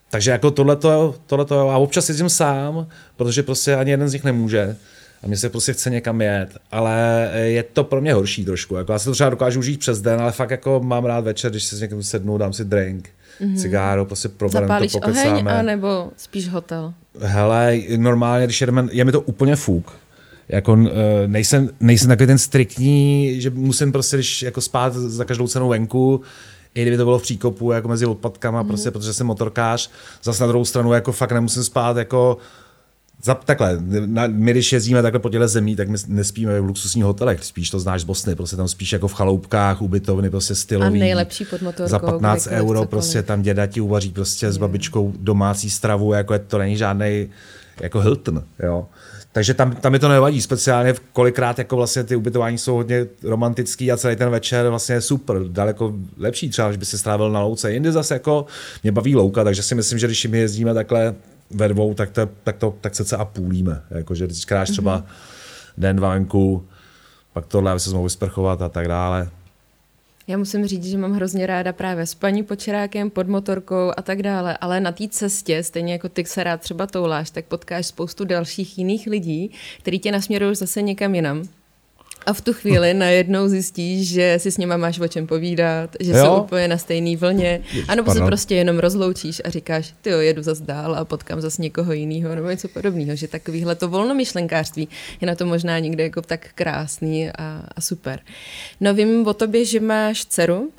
takže 0.09 0.31
jako 0.31 0.51
tohleto, 0.51 1.15
tohleto, 1.25 1.69
a 1.69 1.77
občas 1.77 2.09
jezdím 2.09 2.29
sám, 2.29 2.87
protože 3.15 3.43
prostě 3.43 3.75
ani 3.75 3.91
jeden 3.91 4.09
z 4.09 4.13
nich 4.13 4.23
nemůže 4.23 4.75
a 5.23 5.27
mě 5.27 5.37
se 5.37 5.49
prostě 5.49 5.73
chce 5.73 5.89
někam 5.89 6.21
jet, 6.21 6.49
ale 6.71 7.29
je 7.33 7.63
to 7.63 7.83
pro 7.83 8.01
mě 8.01 8.13
horší 8.13 8.45
trošku. 8.45 8.75
Jako 8.75 8.91
já 8.91 8.99
si 8.99 9.05
to 9.05 9.11
třeba 9.11 9.29
dokážu 9.29 9.59
užít 9.59 9.79
přes 9.79 10.01
den, 10.01 10.21
ale 10.21 10.31
fakt 10.31 10.51
jako 10.51 10.79
mám 10.83 11.05
rád 11.05 11.23
večer, 11.23 11.51
když 11.51 11.63
se 11.63 11.75
s 11.75 11.81
někým 11.81 12.03
sednu, 12.03 12.37
dám 12.37 12.53
si 12.53 12.65
drink 12.65 13.09
mm-hmm. 13.41 13.57
cigáro, 13.57 14.05
prostě 14.05 14.29
probereme 14.29 14.67
Zapálíš 14.67 14.91
to, 14.91 14.99
pokecáme. 14.99 15.31
oheň, 15.31 15.47
anebo 15.49 16.11
spíš 16.17 16.49
hotel? 16.49 16.93
Hele, 17.19 17.79
normálně, 17.97 18.45
když 18.45 18.61
jedeme, 18.61 18.87
je 18.91 19.05
mi 19.05 19.11
to 19.11 19.21
úplně 19.21 19.55
fuk. 19.55 19.91
Jako, 20.49 20.77
eh, 20.85 21.27
nejsem, 21.27 21.69
nejsem 21.79 22.09
takový 22.09 22.27
ten 22.27 22.37
striktní, 22.37 23.35
že 23.41 23.49
musím 23.49 23.91
prostě, 23.91 24.17
když 24.17 24.41
jako 24.41 24.61
spát 24.61 24.93
za 24.93 25.25
každou 25.25 25.47
cenu 25.47 25.67
venku, 25.67 26.21
i 26.75 26.81
kdyby 26.81 26.97
to 26.97 27.03
bylo 27.03 27.19
v 27.19 27.21
příkopu, 27.21 27.71
jako 27.71 27.87
mezi 27.87 28.05
odpadkama, 28.05 28.63
mm-hmm. 28.63 28.67
prostě, 28.67 28.91
protože 28.91 29.13
jsem 29.13 29.27
motorkář, 29.27 29.91
zase 30.23 30.43
na 30.43 30.47
druhou 30.47 30.65
stranu 30.65 30.93
jako 30.93 31.11
fakt 31.11 31.31
nemusím 31.31 31.63
spát 31.63 31.97
jako 31.97 32.37
za, 33.23 33.35
takhle, 33.35 33.77
na, 34.05 34.27
my 34.27 34.51
když 34.51 34.73
jezdíme 34.73 35.01
takhle 35.01 35.19
po 35.19 35.29
těle 35.29 35.47
zemí, 35.47 35.75
tak 35.75 35.89
my 35.89 35.97
nespíme 36.07 36.61
v 36.61 36.65
luxusních 36.65 37.05
hotelech, 37.05 37.43
spíš 37.43 37.69
to 37.69 37.79
znáš 37.79 38.01
z 38.01 38.03
Bosny, 38.03 38.35
prostě 38.35 38.55
tam 38.55 38.67
spíš 38.67 38.93
jako 38.93 39.07
v 39.07 39.13
chaloupkách, 39.13 39.81
ubytovny, 39.81 40.29
prostě 40.29 40.55
stylový. 40.55 40.99
A 40.99 40.99
nejlepší 40.99 41.45
pod 41.45 41.61
motorkou. 41.61 41.89
Za 41.89 41.99
15 41.99 42.47
euro 42.47 42.67
cokoliv. 42.67 42.89
prostě 42.89 43.23
tam 43.23 43.41
děda 43.41 43.67
ti 43.67 43.81
uvaří 43.81 44.11
prostě 44.11 44.45
je. 44.45 44.51
s 44.51 44.57
babičkou 44.57 45.13
domácí 45.19 45.69
stravu, 45.69 46.13
jako 46.13 46.33
je, 46.33 46.39
to 46.39 46.57
není 46.57 46.77
žádný 46.77 47.29
jako 47.81 47.99
Hilton, 47.99 48.43
jo. 48.63 48.87
Takže 49.31 49.53
tam, 49.53 49.75
tam 49.75 49.91
mi 49.91 49.99
to 49.99 50.07
nevadí, 50.07 50.41
speciálně 50.41 50.93
kolikrát 51.13 51.59
jako 51.59 51.75
vlastně 51.75 52.03
ty 52.03 52.15
ubytování 52.15 52.57
jsou 52.57 52.75
hodně 52.75 53.05
romantický 53.23 53.91
a 53.91 53.97
celý 53.97 54.15
ten 54.15 54.29
večer 54.29 54.69
vlastně 54.69 54.95
je 54.95 55.01
super, 55.01 55.37
daleko 55.47 55.93
lepší 56.17 56.49
třeba, 56.49 56.67
když 56.67 56.77
by 56.77 56.85
se 56.85 56.97
strávil 56.97 57.31
na 57.31 57.41
louce. 57.41 57.73
Jindy 57.73 57.91
zase 57.91 58.13
jako 58.13 58.45
mě 58.83 58.91
baví 58.91 59.15
louka, 59.15 59.43
takže 59.43 59.63
si 59.63 59.75
myslím, 59.75 59.99
že 59.99 60.07
když 60.07 60.25
my 60.25 60.37
jezdíme 60.37 60.73
takhle 60.73 61.15
ve 61.49 61.67
dvou, 61.67 61.93
tak, 61.93 62.11
to, 62.11 62.29
tak, 62.43 62.57
to, 62.57 62.75
tak 62.81 62.95
se 62.95 63.17
a 63.17 63.25
půlíme. 63.25 63.81
Jakože 63.89 64.25
když 64.25 64.45
kráš 64.45 64.69
třeba 64.69 64.99
mm-hmm. 64.99 65.05
den, 65.77 65.95
dva 65.95 66.09
venku, 66.09 66.67
pak 67.33 67.45
tohle, 67.45 67.71
aby 67.71 67.79
se 67.79 67.89
mohl 67.89 68.03
vysprchovat 68.03 68.61
a 68.61 68.69
tak 68.69 68.87
dále. 68.87 69.29
Já 70.27 70.37
musím 70.37 70.67
říct, 70.67 70.85
že 70.85 70.97
mám 70.97 71.13
hrozně 71.13 71.47
ráda 71.47 71.73
právě 71.73 72.05
s 72.05 72.15
paní 72.15 72.43
počerákem, 72.43 73.09
pod 73.09 73.27
motorkou 73.27 73.91
a 73.97 74.01
tak 74.01 74.23
dále, 74.23 74.57
ale 74.57 74.79
na 74.79 74.91
té 74.91 75.07
cestě, 75.07 75.63
stejně 75.63 75.93
jako 75.93 76.09
ty 76.09 76.25
se 76.25 76.43
rád 76.43 76.61
třeba 76.61 76.87
touláš, 76.87 77.29
tak 77.29 77.45
potkáš 77.45 77.85
spoustu 77.85 78.25
dalších 78.25 78.77
jiných 78.77 79.07
lidí, 79.07 79.51
který 79.79 79.99
tě 79.99 80.11
nasměrují 80.11 80.55
zase 80.55 80.81
někam 80.81 81.15
jinam. 81.15 81.43
A 82.27 82.33
v 82.33 82.41
tu 82.41 82.53
chvíli 82.53 82.93
najednou 83.07 83.47
zjistíš, 83.47 84.09
že 84.09 84.39
si 84.39 84.51
s 84.51 84.57
nima 84.57 84.77
máš 84.77 84.99
o 84.99 85.07
čem 85.07 85.27
povídat, 85.27 85.95
že 85.99 86.11
jo? 86.11 86.25
jsou 86.25 86.43
úplně 86.43 86.67
na 86.67 86.77
stejné 86.77 87.17
vlně. 87.17 87.61
A 87.87 87.95
nebo 87.95 88.13
se 88.13 88.19
prostě 88.19 88.55
jenom 88.55 88.79
rozloučíš 88.79 89.41
a 89.45 89.49
říkáš, 89.49 89.93
ty 90.01 90.09
jo, 90.09 90.19
jedu 90.19 90.43
zase 90.43 90.63
dál 90.63 90.95
a 90.95 91.05
potkám 91.05 91.41
zase 91.41 91.61
někoho 91.61 91.93
jiného 91.93 92.35
nebo 92.35 92.49
něco 92.49 92.67
podobného. 92.67 93.15
Že 93.15 93.27
takovýhle 93.27 93.75
to 93.75 93.87
volnomyšlenkářství 93.87 94.87
je 95.21 95.27
na 95.27 95.35
to 95.35 95.45
možná 95.45 95.79
někde 95.79 96.03
jako 96.03 96.21
tak 96.21 96.47
krásný 96.55 97.29
a, 97.29 97.63
a 97.75 97.81
super. 97.81 98.19
No 98.79 98.93
vím 98.93 99.27
o 99.27 99.33
tobě, 99.33 99.65
že 99.65 99.79
máš 99.79 100.25
dceru. 100.25 100.71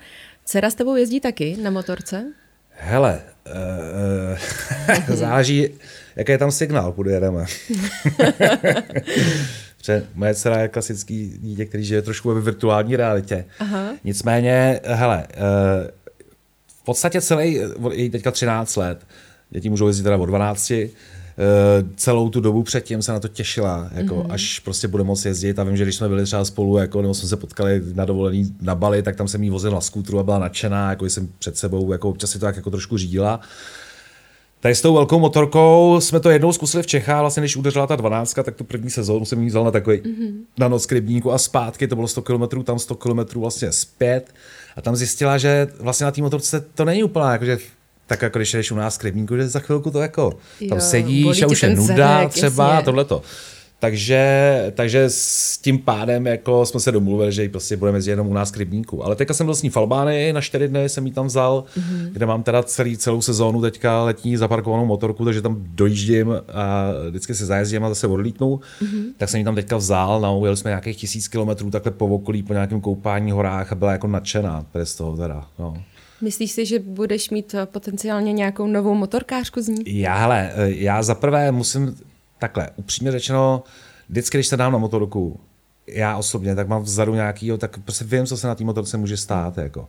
Dcera 0.44 0.70
s 0.70 0.74
tebou 0.74 0.96
jezdí 0.96 1.20
taky 1.20 1.56
na 1.62 1.70
motorce? 1.70 2.24
Hele, 2.70 3.20
uh, 5.08 5.08
záleží, 5.16 5.68
jaký 6.16 6.32
je 6.32 6.38
tam 6.38 6.52
signál, 6.52 6.92
kudy 6.92 7.11
jedeme. 7.11 7.44
Protože 9.78 10.06
moje 10.14 10.34
dcera 10.34 10.58
je 10.60 10.68
klasický 10.68 11.38
dítě, 11.38 11.64
který 11.64 11.84
žije 11.84 12.02
trošku 12.02 12.34
ve 12.34 12.40
virtuální 12.40 12.96
realitě. 12.96 13.44
Aha. 13.58 13.90
Nicméně, 14.04 14.80
hele, 14.84 15.26
eh, 15.30 15.90
v 16.66 16.84
podstatě 16.84 17.20
celý, 17.20 17.60
je 17.90 18.10
teďka 18.10 18.30
13 18.30 18.76
let, 18.76 19.06
děti 19.50 19.70
můžou 19.70 19.86
jezdit 19.86 20.02
teda 20.02 20.16
od 20.16 20.26
12, 20.26 20.72
celou 21.96 22.30
tu 22.30 22.40
dobu 22.40 22.62
předtím 22.62 23.02
se 23.02 23.12
na 23.12 23.20
to 23.20 23.28
těšila, 23.28 23.90
jako 23.94 24.14
mm-hmm. 24.14 24.32
až 24.32 24.58
prostě 24.58 24.88
bude 24.88 25.04
moct 25.04 25.24
jezdit 25.24 25.58
a 25.58 25.64
vím, 25.64 25.76
že 25.76 25.84
když 25.84 25.96
jsme 25.96 26.08
byli 26.08 26.24
třeba 26.24 26.44
spolu, 26.44 26.78
jako, 26.78 27.02
nebo 27.02 27.14
jsme 27.14 27.28
se 27.28 27.36
potkali 27.36 27.82
na 27.94 28.04
dovolení 28.04 28.56
na 28.60 28.74
Bali, 28.74 29.02
tak 29.02 29.16
tam 29.16 29.28
jsem 29.28 29.42
jí 29.42 29.50
vozil 29.50 29.70
na 29.70 29.80
skútru 29.80 30.18
a 30.18 30.22
byla 30.22 30.38
nadšená, 30.38 30.90
jako 30.90 31.04
jsem 31.06 31.28
před 31.38 31.56
sebou, 31.56 31.92
jako 31.92 32.08
občas 32.08 32.30
si 32.30 32.38
to 32.38 32.46
tak 32.46 32.56
jako 32.56 32.70
trošku 32.70 32.96
řídila. 32.96 33.40
Tady 34.61 34.75
s 34.75 34.81
tou 34.81 34.94
velkou 34.94 35.18
motorkou 35.18 35.97
jsme 36.01 36.21
to 36.21 36.31
jednou 36.31 36.53
zkusili 36.53 36.83
v 36.83 36.87
Čechách, 36.87 37.21
vlastně 37.21 37.40
když 37.40 37.57
udeřila 37.57 37.87
ta 37.87 37.97
12, 37.97 38.35
tak 38.35 38.57
tu 38.57 38.64
první 38.64 38.90
sezónu 38.90 39.25
jsem 39.25 39.42
jí 39.42 39.49
vzal 39.49 39.64
na 39.64 39.71
takový 39.71 39.99
mm-hmm. 39.99 40.33
na 40.59 40.68
noc 40.68 40.87
k 40.87 40.92
rybníku 40.92 41.33
a 41.33 41.38
zpátky, 41.38 41.88
to 41.88 41.94
bylo 41.94 42.09
100 42.09 42.23
km, 42.23 42.62
tam 42.62 42.79
100 42.79 42.94
km 42.94 43.40
vlastně 43.40 43.73
zpět. 43.73 44.35
A 44.77 44.81
tam 44.81 44.97
zjistila, 44.97 45.38
že 45.38 45.66
vlastně 45.81 46.05
na 46.05 46.11
té 46.11 46.21
motorce 46.21 46.64
to 46.75 46.85
není 46.85 47.05
úplně 47.05 47.27
jako, 47.27 47.44
že 47.44 47.59
tak 48.07 48.23
jako 48.23 48.38
když 48.38 48.53
jdeš 48.53 48.71
u 48.71 48.75
nás 48.75 48.99
k 48.99 49.05
rybníku, 49.05 49.37
že 49.37 49.49
za 49.49 49.61
chvilku 49.61 49.90
to 49.90 50.01
jako 50.01 50.33
jo, 50.61 50.68
tam 50.68 50.81
sedíš 50.81 51.42
a 51.42 51.47
už 51.47 51.62
je 51.62 51.77
nuda 51.77 52.18
zadek, 52.18 52.31
třeba 52.31 52.79
a 52.79 52.83
tohleto. 52.83 53.23
Takže, 53.80 54.72
takže 54.74 55.04
s 55.10 55.58
tím 55.58 55.78
pádem 55.78 56.26
jako 56.26 56.66
jsme 56.66 56.80
se 56.80 56.92
domluvili, 56.92 57.32
že 57.32 57.42
ji 57.42 57.48
prostě 57.48 57.76
budeme 57.76 57.98
jenom 58.06 58.26
u 58.26 58.32
nás 58.32 58.50
k 58.50 58.56
rybníku. 58.56 59.04
Ale 59.04 59.16
teďka 59.16 59.34
jsem 59.34 59.46
byl 59.46 59.54
s 59.54 59.62
ní 59.62 59.70
v 59.70 59.76
Albánii, 59.76 60.32
na 60.32 60.40
čtyři 60.40 60.68
dny 60.68 60.88
jsem 60.88 61.06
ji 61.06 61.12
tam 61.12 61.26
vzal, 61.26 61.64
mm-hmm. 61.76 62.08
kde 62.12 62.26
mám 62.26 62.42
teda 62.42 62.62
celý, 62.62 62.96
celou 62.96 63.22
sezónu 63.22 63.60
teďka 63.60 64.02
letní 64.02 64.36
zaparkovanou 64.36 64.86
motorku, 64.86 65.24
takže 65.24 65.42
tam 65.42 65.56
dojíždím 65.60 66.32
a 66.52 66.92
vždycky 67.08 67.34
se 67.34 67.46
zajezdím 67.46 67.84
a 67.84 67.88
zase 67.88 68.06
odlítnu. 68.06 68.60
Mm-hmm. 68.82 69.04
Tak 69.16 69.28
jsem 69.28 69.38
ji 69.38 69.44
tam 69.44 69.54
teďka 69.54 69.76
vzal, 69.76 70.20
no, 70.20 70.40
jeli 70.44 70.56
jsme 70.56 70.70
nějakých 70.70 70.96
tisíc 70.96 71.28
kilometrů 71.28 71.70
takhle 71.70 71.92
po 71.92 72.06
okolí, 72.06 72.42
po 72.42 72.52
nějakém 72.52 72.80
koupání 72.80 73.30
horách 73.30 73.72
a 73.72 73.74
byla 73.74 73.92
jako 73.92 74.06
nadšená 74.06 74.66
z 74.84 74.94
toho 74.94 75.16
teda. 75.16 75.46
No. 75.58 75.82
Myslíš 76.20 76.50
si, 76.50 76.66
že 76.66 76.78
budeš 76.78 77.30
mít 77.30 77.54
eh, 77.54 77.66
potenciálně 77.66 78.32
nějakou 78.32 78.66
novou 78.66 78.94
motorkářku 78.94 79.62
z 79.62 79.68
ní? 79.68 79.82
Já, 79.86 80.18
hele, 80.18 80.50
eh, 80.54 80.70
já 80.70 81.02
zaprvé 81.02 81.52
musím 81.52 81.96
takhle, 82.38 82.70
upřímně 82.77 83.12
řečeno, 83.12 83.62
vždycky, 84.09 84.37
když 84.38 84.46
se 84.46 84.57
dám 84.57 84.72
na 84.72 84.79
motorku, 84.79 85.40
já 85.87 86.16
osobně, 86.16 86.55
tak 86.55 86.68
mám 86.68 86.83
vzadu 86.83 87.14
nějakýho, 87.14 87.59
tak 87.59 87.79
prostě 87.79 88.05
vím, 88.05 88.27
co 88.27 88.37
se 88.37 88.46
na 88.46 88.55
té 88.55 88.64
motorce 88.64 88.96
může 88.96 89.16
stát. 89.16 89.59
Jako. 89.59 89.88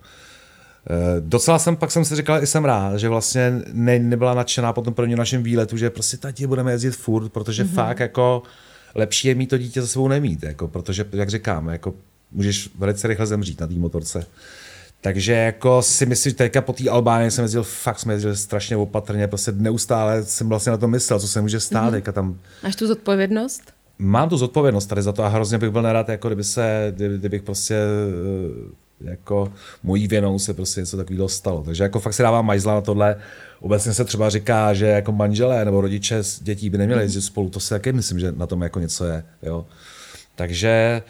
E, 0.89 1.21
docela 1.21 1.59
jsem, 1.59 1.75
pak 1.75 1.91
jsem 1.91 2.05
si 2.05 2.15
říkal, 2.15 2.43
i 2.43 2.47
jsem 2.47 2.65
rád, 2.65 2.97
že 2.97 3.09
vlastně 3.09 3.61
ne, 3.73 3.99
nebyla 3.99 4.33
nadšená 4.33 4.73
po 4.73 4.81
tom 4.81 4.93
prvním 4.93 5.17
našem 5.17 5.43
výletu, 5.43 5.77
že 5.77 5.89
prostě 5.89 6.17
tati 6.17 6.47
budeme 6.47 6.71
jezdit 6.71 6.91
furt, 6.91 7.29
protože 7.29 7.63
mm-hmm. 7.63 7.73
fakt 7.73 7.99
jako 7.99 8.43
lepší 8.95 9.27
je 9.27 9.35
mít 9.35 9.47
to 9.47 9.57
dítě 9.57 9.81
za 9.81 9.87
sebou 9.87 10.07
nemít, 10.07 10.43
jako, 10.43 10.67
protože, 10.67 11.05
jak 11.11 11.29
říkám, 11.29 11.67
jako 11.67 11.93
můžeš 12.31 12.69
velice 12.77 13.07
rychle 13.07 13.25
zemřít 13.25 13.61
na 13.61 13.67
té 13.67 13.73
motorce. 13.73 14.25
Takže 15.01 15.33
jako 15.33 15.81
si 15.81 16.05
myslím, 16.05 16.29
že 16.29 16.35
teďka 16.35 16.61
po 16.61 16.73
té 16.73 16.89
Albánii 16.89 17.31
jsem 17.31 17.43
jezdil, 17.43 17.63
fakt 17.63 17.99
jsme 17.99 18.13
jezdili 18.13 18.37
strašně 18.37 18.77
opatrně, 18.77 19.27
prostě 19.27 19.51
neustále 19.51 20.23
jsem 20.23 20.49
vlastně 20.49 20.71
na 20.71 20.77
to 20.77 20.87
myslel, 20.87 21.19
co 21.19 21.27
se 21.27 21.41
může 21.41 21.59
stát. 21.59 21.93
Mm-hmm. 21.93 22.11
tam... 22.11 22.37
Máš 22.63 22.75
tu 22.75 22.87
zodpovědnost? 22.87 23.61
Mám 23.99 24.29
tu 24.29 24.37
zodpovědnost 24.37 24.85
tady 24.85 25.01
za 25.01 25.11
to 25.11 25.23
a 25.23 25.27
hrozně 25.27 25.57
bych 25.57 25.69
byl 25.69 25.81
nerad, 25.81 26.09
jako 26.09 26.29
kdyby 26.29 26.43
se, 26.43 26.93
kdybych 27.17 27.43
prostě 27.43 27.75
eh, 27.75 29.11
jako 29.11 29.53
mojí 29.83 30.07
věnou 30.07 30.39
se 30.39 30.53
prostě 30.53 30.79
něco 30.79 30.97
takového 30.97 31.29
stalo. 31.29 31.63
Takže 31.63 31.83
jako 31.83 31.99
fakt 31.99 32.13
si 32.13 32.23
dávám 32.23 32.45
majzla 32.45 32.73
na 32.73 32.81
tohle. 32.81 33.15
Obecně 33.59 33.93
se 33.93 34.05
třeba 34.05 34.29
říká, 34.29 34.73
že 34.73 34.85
jako 34.85 35.11
manželé 35.11 35.65
nebo 35.65 35.81
rodiče 35.81 36.23
dětí 36.41 36.69
by 36.69 36.77
neměli 36.77 37.01
jezdit 37.01 37.21
spolu, 37.21 37.49
to 37.49 37.59
se 37.59 37.75
taky 37.75 37.93
myslím, 37.93 38.19
že 38.19 38.31
na 38.31 38.47
tom 38.47 38.61
jako 38.61 38.79
něco 38.79 39.05
je. 39.05 39.23
Jo. 39.43 39.65
Takže 40.35 41.01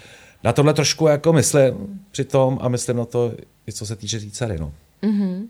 na 0.43 0.53
tohle 0.53 0.73
trošku 0.73 1.07
jako 1.07 1.33
myslím 1.33 2.01
přitom 2.11 2.59
a 2.61 2.69
myslím 2.69 2.97
na 2.97 3.05
to, 3.05 3.33
i 3.67 3.73
co 3.73 3.85
se 3.85 3.95
týče 3.95 4.19
té 4.19 4.29
dcery. 4.31 4.57
No. 4.59 4.73
Mm-hmm. 5.03 5.47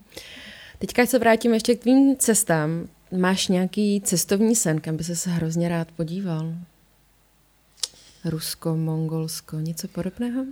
Teďka 0.79 1.05
se 1.05 1.19
vrátím 1.19 1.53
ještě 1.53 1.75
k 1.75 1.81
tvým 1.81 2.17
cestám. 2.17 2.87
Máš 3.17 3.47
nějaký 3.47 4.01
cestovní 4.01 4.55
sen, 4.55 4.81
kam 4.81 4.97
by 4.97 5.03
se 5.03 5.29
hrozně 5.29 5.69
rád 5.69 5.87
podíval? 5.91 6.53
Rusko, 8.25 8.75
Mongolsko, 8.75 9.59
něco 9.59 9.87
podobného? 9.87 10.45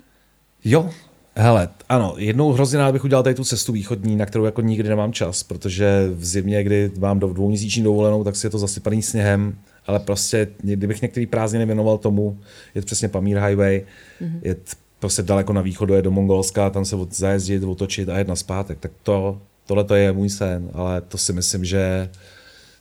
Jo, 0.63 0.89
hele, 1.35 1.69
ano, 1.89 2.13
jednou 2.17 2.51
hrozně 2.51 2.79
rád 2.79 2.91
bych 2.91 3.03
udělal 3.03 3.23
tady 3.23 3.35
tu 3.35 3.43
cestu 3.43 3.71
východní, 3.71 4.15
na 4.15 4.25
kterou 4.25 4.45
jako 4.45 4.61
nikdy 4.61 4.89
nemám 4.89 5.13
čas, 5.13 5.43
protože 5.43 6.09
v 6.13 6.25
zimě, 6.25 6.63
kdy 6.63 6.91
mám 6.99 7.19
do 7.19 7.33
dvouměsíční 7.33 7.83
dovolenou, 7.83 8.23
tak 8.23 8.35
si 8.35 8.45
je 8.45 8.49
to 8.51 8.59
zasypaný 8.59 9.01
sněhem, 9.01 9.57
ale 9.87 9.99
prostě, 9.99 10.47
kdybych 10.57 11.01
některý 11.01 11.25
prázdniny 11.25 11.65
věnoval 11.65 11.97
tomu, 11.97 12.39
je 12.75 12.81
to 12.81 12.85
přesně 12.85 13.07
Pamír 13.07 13.37
Highway, 13.39 13.85
mm-hmm. 14.21 14.39
je 14.41 14.55
prostě 14.99 15.23
daleko 15.23 15.53
na 15.53 15.61
východu, 15.61 15.93
je 15.93 16.01
do 16.01 16.11
Mongolska, 16.11 16.69
tam 16.69 16.85
se 16.85 16.95
zajezdit, 17.09 17.63
otočit 17.63 18.09
a 18.09 18.17
jet 18.17 18.27
na 18.27 18.35
zpátek, 18.35 18.79
tak 18.79 18.91
to, 19.03 19.41
tohle 19.65 19.83
to 19.83 19.95
je 19.95 20.11
můj 20.11 20.29
sen, 20.29 20.69
ale 20.73 21.01
to 21.01 21.17
si 21.17 21.33
myslím, 21.33 21.65
že 21.65 22.09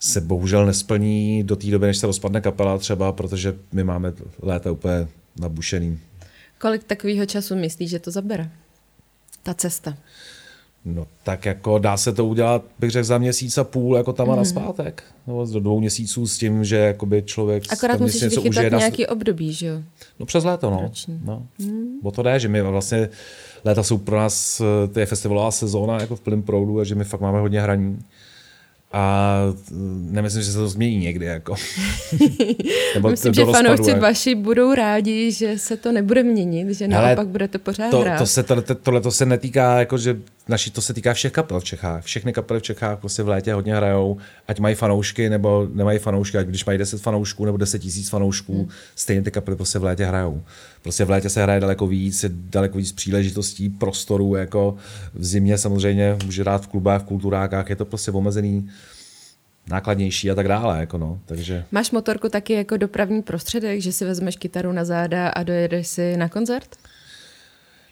se 0.01 0.21
bohužel 0.21 0.67
nesplní 0.67 1.45
do 1.45 1.57
té 1.57 1.67
doby, 1.67 1.87
než 1.87 1.99
se 1.99 2.07
rozpadne 2.07 2.41
kapela 2.41 2.79
třeba, 2.79 3.13
protože 3.13 3.55
my 3.73 3.85
máme 3.85 4.13
léta 4.43 4.73
úplně 4.73 5.09
nabušený. 5.41 5.99
Kolik 6.61 6.85
takového 6.85 7.27
času 7.27 7.57
myslíš, 7.57 7.91
že 7.91 7.99
to 7.99 8.11
zabere? 8.11 8.51
Ta 9.43 9.55
cesta? 9.55 9.97
No 10.89 11.07
tak 11.23 11.47
jako 11.47 11.79
dá 11.79 11.97
se 11.97 12.13
to 12.13 12.27
udělat, 12.27 12.65
bych 12.79 12.91
řekl, 12.91 13.05
za 13.05 13.19
měsíc 13.19 13.59
a 13.59 13.65
půl, 13.65 13.97
jako 13.97 14.13
tam 14.13 14.31
a 14.31 14.37
naspátek. 14.37 15.03
No, 15.27 15.47
do 15.47 15.61
dvou 15.61 15.81
měsíců 15.81 16.27
s 16.27 16.39
tím, 16.39 16.65
že 16.65 16.77
jakoby 16.77 17.23
člověk... 17.23 17.63
Akorát 17.73 18.01
musíš 18.01 18.23
něco 18.23 18.41
vychytat 18.41 18.79
nějaký 18.79 19.03
na... 19.03 19.09
období, 19.09 19.53
že 19.53 19.67
jo? 19.67 19.83
No 20.19 20.27
přes 20.27 20.45
léto, 20.45 20.71
no. 20.71 20.91
no. 21.25 21.47
Mm. 21.59 21.87
O 22.03 22.11
to 22.11 22.23
jde, 22.23 22.41
že 22.41 22.49
my 22.49 22.63
vlastně 22.63 23.09
léta 23.65 23.83
jsou 23.83 23.99
pro 23.99 24.17
nás, 24.17 24.61
eh, 24.61 24.89
to 24.89 25.01
je 25.01 25.07
festivalová 25.07 25.51
sezóna 25.51 26.01
jako 26.01 26.17
v 26.17 26.21
plném 26.21 26.43
proudu 26.43 26.81
a 26.81 26.85
že 26.85 26.95
my 26.95 27.05
fakt 27.05 27.21
máme 27.21 27.41
hodně 27.41 27.61
hraní. 27.61 27.99
A 28.93 29.37
nemyslím, 30.11 30.43
že 30.43 30.53
se 30.53 30.59
to 30.59 30.69
změní 30.69 30.99
někdy. 30.99 31.27
Jako. 31.27 31.55
Nebo 32.95 33.11
Myslím, 33.11 33.35
že 33.35 33.45
fanoušci 33.45 33.91
jak... 33.91 34.01
vaši 34.01 34.35
budou 34.35 34.75
rádi, 34.75 35.33
že 35.33 35.59
se 35.59 35.77
to 35.77 35.93
nebude 35.93 36.23
měnit, 36.23 36.71
že 36.71 36.89
naopak 36.89 37.29
budete 37.29 37.59
pořád 37.59 37.91
to, 37.91 38.01
hrát. 38.01 38.19
To 38.19 38.27
se, 38.27 38.43
to, 38.43 38.75
tohle 38.75 39.01
to 39.01 39.11
se 39.11 39.27
netýká, 39.27 39.79
jako, 39.79 39.99
že 39.99 40.17
naši, 40.49 40.71
to 40.71 40.81
se 40.83 40.95
týká 40.95 41.15
všech 41.15 41.33
kapel 41.33 41.61
v 41.61 41.65
Čechách. 41.65 42.05
Všechny 42.05 42.33
kapely 42.33 42.61
v 42.61 42.63
Čechách 42.63 42.99
prostě 42.99 43.23
v 43.23 43.29
létě 43.29 43.55
hodně 43.55 43.75
hrajou, 43.75 44.17
ať 44.49 44.59
mají 44.59 44.75
fanoušky 44.75 45.31
nebo 45.31 45.69
nemají 45.73 45.99
fanoušky, 45.99 46.39
ať 46.39 46.47
když 46.47 46.65
mají 46.65 46.79
10 46.79 47.03
fanoušků 47.03 47.45
nebo 47.45 47.57
10 47.57 47.79
tisíc 47.79 48.09
fanoušků, 48.09 48.59
hmm. 48.59 48.69
stejně 48.95 49.23
ty 49.23 49.31
kapely 49.31 49.57
prostě 49.57 49.79
v 49.79 49.85
létě 49.85 50.05
hrajou. 50.05 50.43
Prostě 50.83 51.05
v 51.05 51.11
létě 51.11 51.31
se 51.31 51.43
hraje 51.43 51.61
daleko 51.61 51.87
víc, 51.87 52.23
je 52.23 52.31
daleko 52.33 52.79
víc 52.79 52.93
příležitostí, 52.93 53.69
prostorů, 53.69 54.35
jako 54.35 54.77
v 55.15 55.25
zimě 55.25 55.59
samozřejmě 55.59 56.17
může 56.25 56.43
hrát 56.43 56.63
v 56.63 56.67
klubách, 56.67 57.03
v 57.03 57.05
kulturákách, 57.05 57.71
je 57.71 57.77
to 57.77 57.85
prostě 57.85 58.11
omezený 58.11 58.71
nákladnější 59.71 60.31
a 60.31 60.35
tak 60.35 60.49
dále. 60.49 60.81
Jako 60.81 60.99
no, 60.99 61.21
takže... 61.27 61.65
Máš 61.73 61.91
motorku 61.91 62.29
taky 62.29 62.53
jako 62.53 62.77
dopravní 62.77 63.23
prostředek, 63.23 63.81
že 63.81 63.93
si 63.93 64.05
vezmeš 64.05 64.37
kytaru 64.37 64.73
na 64.73 64.85
záda 64.85 65.29
a 65.29 65.43
dojedeš 65.43 65.87
si 65.87 66.17
na 66.17 66.29
koncert? 66.29 66.77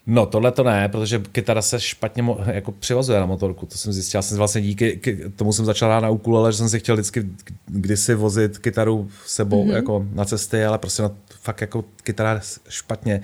No, 0.06 0.26
tohle 0.26 0.52
to 0.52 0.62
ne, 0.62 0.88
protože 0.88 1.18
kytara 1.32 1.62
se 1.62 1.80
špatně 1.80 2.22
mo- 2.22 2.50
jako 2.52 2.72
přivazuje 2.72 3.20
na 3.20 3.26
motorku, 3.26 3.66
to 3.66 3.78
jsem 3.78 3.92
zjistil. 3.92 4.18
Já 4.18 4.22
jsem 4.22 4.38
vlastně 4.38 4.60
díky 4.60 4.96
k- 4.96 5.36
tomu 5.36 5.52
jsem 5.52 5.64
začal 5.64 5.88
hrát 5.88 6.00
na 6.00 6.10
ukulele, 6.10 6.52
že 6.52 6.58
jsem 6.58 6.68
si 6.68 6.78
chtěl 6.80 6.94
vždycky 6.94 7.26
kdysi 7.66 8.14
vozit 8.14 8.58
kytaru 8.58 9.08
sebou 9.26 9.64
mm-hmm. 9.66 9.74
jako 9.74 10.06
na 10.12 10.24
cesty, 10.24 10.64
ale 10.64 10.78
prostě 10.78 11.02
na, 11.02 11.10
fakt 11.42 11.60
jako 11.60 11.84
kytara 12.02 12.40
špatně 12.68 13.20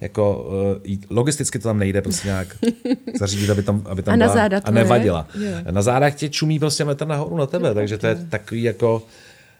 jako 0.00 0.48
uh, 0.86 0.94
logisticky 1.10 1.58
to 1.58 1.68
tam 1.68 1.78
nejde 1.78 2.02
prostě 2.02 2.28
nějak 2.28 2.48
zařídit, 3.18 3.50
aby 3.50 3.62
tam, 3.62 3.82
aby 3.88 4.02
tam 4.02 4.14
a 4.14 4.16
byla, 4.16 4.28
na 4.28 4.34
záda 4.34 4.60
a 4.64 4.70
nevadila. 4.70 5.26
Je. 5.40 5.64
Na 5.70 5.82
zádech 5.82 6.14
tě 6.14 6.28
čumí 6.28 6.58
prostě 6.58 6.84
metr 6.84 7.06
nahoru 7.06 7.36
na 7.36 7.46
tebe, 7.46 7.74
takže 7.74 7.98
to 7.98 8.06
je 8.06 8.14
takový 8.14 8.62
jako, 8.62 9.02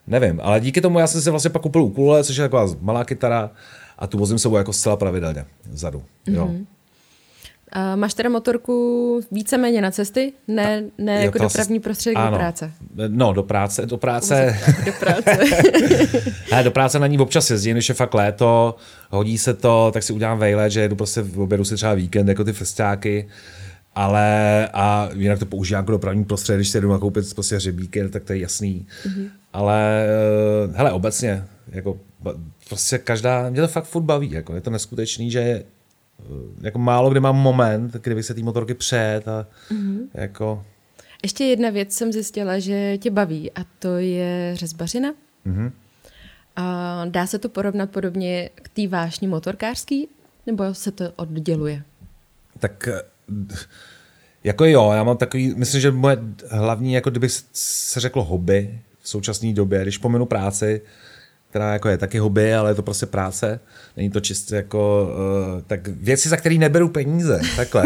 nevím, 0.07 0.41
ale 0.43 0.61
díky 0.61 0.81
tomu 0.81 0.99
já 0.99 1.07
jsem 1.07 1.21
si 1.21 1.31
vlastně 1.31 1.51
pak 1.51 1.63
koupil 1.63 1.83
ukulele, 1.83 2.25
což 2.25 2.37
je 2.37 2.45
taková 2.45 2.67
malá 2.81 3.05
kytara, 3.05 3.51
a 3.99 4.07
tu 4.07 4.19
vozím 4.19 4.39
sebou 4.39 4.57
jako 4.57 4.73
zcela 4.73 4.97
pravidelně 4.97 5.45
vzadu. 5.71 6.03
Jo. 6.27 6.47
Mm-hmm. 6.47 6.67
A 7.73 7.97
máš 7.97 8.15
teda 8.15 8.29
motorku 8.29 9.21
víceméně 9.31 9.81
na 9.81 9.91
cesty, 9.91 10.33
ne, 10.49 10.83
ne 10.99 11.17
jo, 11.17 11.23
jako 11.23 11.39
dopravní 11.39 11.81
prostředek 11.81 12.17
ano. 12.19 12.31
do 12.31 12.37
práce? 12.37 12.73
No, 13.09 13.33
do 13.33 13.43
práce. 13.43 13.87
Do 13.87 13.97
práce. 13.97 14.59
do 14.87 14.93
práce. 14.93 15.39
ne, 16.53 16.65
do 16.65 16.71
práce 16.71 16.99
na 16.99 17.07
ní 17.07 17.19
občas 17.19 17.51
jezdím, 17.51 17.77
když 17.77 17.89
je 17.89 17.95
fakt 17.95 18.15
léto, 18.15 18.77
hodí 19.11 19.39
se 19.39 19.55
to, 19.55 19.91
tak 19.95 20.03
si 20.03 20.13
udělám 20.13 20.39
vejlet, 20.39 20.71
že 20.71 20.81
jedu 20.81 20.97
prostě, 20.97 21.25
obědu 21.37 21.65
si 21.65 21.75
třeba 21.75 21.95
víkend, 21.95 22.29
jako 22.29 22.45
ty 22.45 22.53
festiáky, 22.53 23.29
ale 23.95 24.69
a 24.73 25.09
jinak 25.15 25.39
to 25.39 25.47
používám 25.47 25.83
jako 25.83 25.93
dopravní 25.93 26.25
prostředek, 26.25 26.59
když 26.59 26.69
se 26.69 26.81
jdu 26.81 26.93
nakoupit 26.93 27.35
prostě 27.35 27.57
hřebíky, 27.57 28.09
tak 28.09 28.25
to 28.25 28.33
je 28.33 28.39
jasný. 28.39 28.87
Mm-hmm. 29.07 29.29
Ale 29.53 30.07
eh, 30.07 30.77
hele, 30.77 30.93
obecně, 30.93 31.45
jako 31.69 31.99
prostě 32.69 32.99
každá, 32.99 33.51
mě 33.51 33.61
to 33.61 33.69
fakt 33.69 33.85
furt 33.85 34.03
baví, 34.03 34.31
jako 34.31 34.55
je 34.55 34.61
to 34.61 34.71
neskutečný, 34.71 35.31
že 35.31 35.41
eh, 35.41 35.65
jako 36.61 36.79
málo 36.79 37.11
kdy 37.11 37.21
mám 37.21 37.37
moment, 37.37 37.93
kdy 37.93 38.15
bych 38.15 38.25
se 38.25 38.35
té 38.35 38.43
motorky 38.43 38.75
přejet 38.75 39.29
a 39.29 39.47
mm-hmm. 39.71 39.99
jako... 40.15 40.65
Ještě 41.23 41.45
jedna 41.45 41.71
věc 41.71 41.93
jsem 41.93 42.13
zjistila, 42.13 42.59
že 42.59 42.99
tě 42.99 43.11
baví 43.11 43.53
a 43.53 43.65
to 43.79 43.97
je 43.97 44.53
řezbařina. 44.55 45.15
Mm-hmm. 45.47 45.73
A 46.57 47.05
dá 47.09 47.27
se 47.27 47.39
to 47.39 47.49
porovnat 47.49 47.91
podobně 47.91 48.51
k 48.55 48.69
té 48.69 48.89
vášni 48.89 49.29
motorkářský, 49.29 50.09
nebo 50.47 50.75
se 50.75 50.93
to 50.93 51.13
odděluje? 51.17 51.83
Tak 52.59 52.89
eh, 52.89 53.03
Jako 54.45 54.65
jo, 54.65 54.91
já 54.95 55.05
mám 55.05 55.17
takový, 55.17 55.55
myslím, 55.57 55.81
že 55.81 55.91
moje 55.91 56.19
hlavní, 56.51 56.93
jako 56.93 57.11
kdyby 57.11 57.29
se 57.53 58.01
řeklo 58.01 58.25
hobby 58.25 58.81
v 59.01 59.09
současné 59.09 59.53
době, 59.53 59.83
když 59.83 59.99
pominu 59.99 60.27
práci, 60.27 60.81
která 61.51 61.73
jako 61.73 61.89
je 61.89 61.99
taky 61.99 62.19
hobby, 62.19 62.55
ale 62.55 62.71
je 62.71 62.75
to 62.75 62.83
prostě 62.83 63.07
práce. 63.07 63.61
Není 63.97 64.11
to 64.11 64.21
čistě 64.21 64.57
jako, 64.57 65.11
uh, 65.57 65.63
tak 65.67 65.89
věci, 65.89 66.29
za 66.29 66.37
které 66.37 66.55
neberu 66.55 66.89
peníze, 66.89 67.41
takhle. 67.57 67.85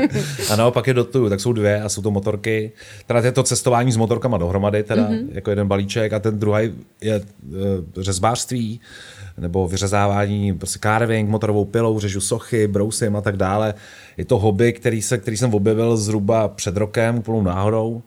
a 0.50 0.56
naopak 0.56 0.86
je 0.86 0.94
dotuju, 0.94 1.28
tak 1.28 1.40
jsou 1.40 1.52
dvě 1.52 1.82
a 1.82 1.88
jsou 1.88 2.02
to 2.02 2.10
motorky. 2.10 2.72
Teda 3.06 3.20
je 3.20 3.32
to 3.32 3.42
cestování 3.42 3.92
s 3.92 3.96
motorkama 3.96 4.38
dohromady, 4.38 4.82
teda 4.82 5.08
mm-hmm. 5.08 5.26
jako 5.32 5.50
jeden 5.50 5.68
balíček 5.68 6.12
a 6.12 6.18
ten 6.18 6.38
druhý 6.38 6.72
je 7.00 7.20
uh, 7.20 7.56
řezbářství 7.96 8.80
nebo 9.38 9.68
vyřezávání, 9.68 10.58
prostě 10.58 10.78
carving, 10.82 11.30
motorovou 11.30 11.64
pilou, 11.64 12.00
řežu 12.00 12.20
sochy, 12.20 12.68
brousím 12.68 13.16
a 13.16 13.20
tak 13.20 13.36
dále. 13.36 13.74
Je 14.16 14.24
to 14.24 14.38
hobby, 14.38 14.72
který, 14.72 15.02
se, 15.02 15.18
který 15.18 15.36
jsem 15.36 15.54
objevil 15.54 15.96
zhruba 15.96 16.48
před 16.48 16.76
rokem, 16.76 17.18
úplnou 17.18 17.42
náhodou 17.42 18.02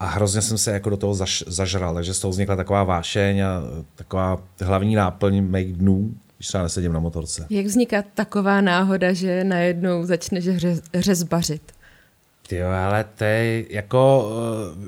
a 0.00 0.06
hrozně 0.06 0.42
jsem 0.42 0.58
se 0.58 0.72
jako 0.72 0.90
do 0.90 0.96
toho 0.96 1.14
zaž, 1.14 1.44
zažral, 1.46 1.94
takže 1.94 2.14
z 2.14 2.20
toho 2.20 2.30
vznikla 2.30 2.56
taková 2.56 2.84
vášeň 2.84 3.40
a 3.40 3.62
taková 3.94 4.42
hlavní 4.60 4.94
náplň 4.94 5.42
mých 5.42 5.72
dnů, 5.72 6.14
když 6.36 6.48
třeba 6.48 6.62
nesedím 6.62 6.92
na 6.92 7.00
motorce. 7.00 7.46
Jak 7.50 7.66
vzniká 7.66 8.04
taková 8.14 8.60
náhoda, 8.60 9.12
že 9.12 9.44
najednou 9.44 10.04
začneš 10.04 10.44
řez, 10.56 10.82
řezbařit? 10.94 11.62
Jo, 12.52 12.66
ale 12.86 13.04
to 13.18 13.24
je 13.24 13.64
jako, 13.74 14.32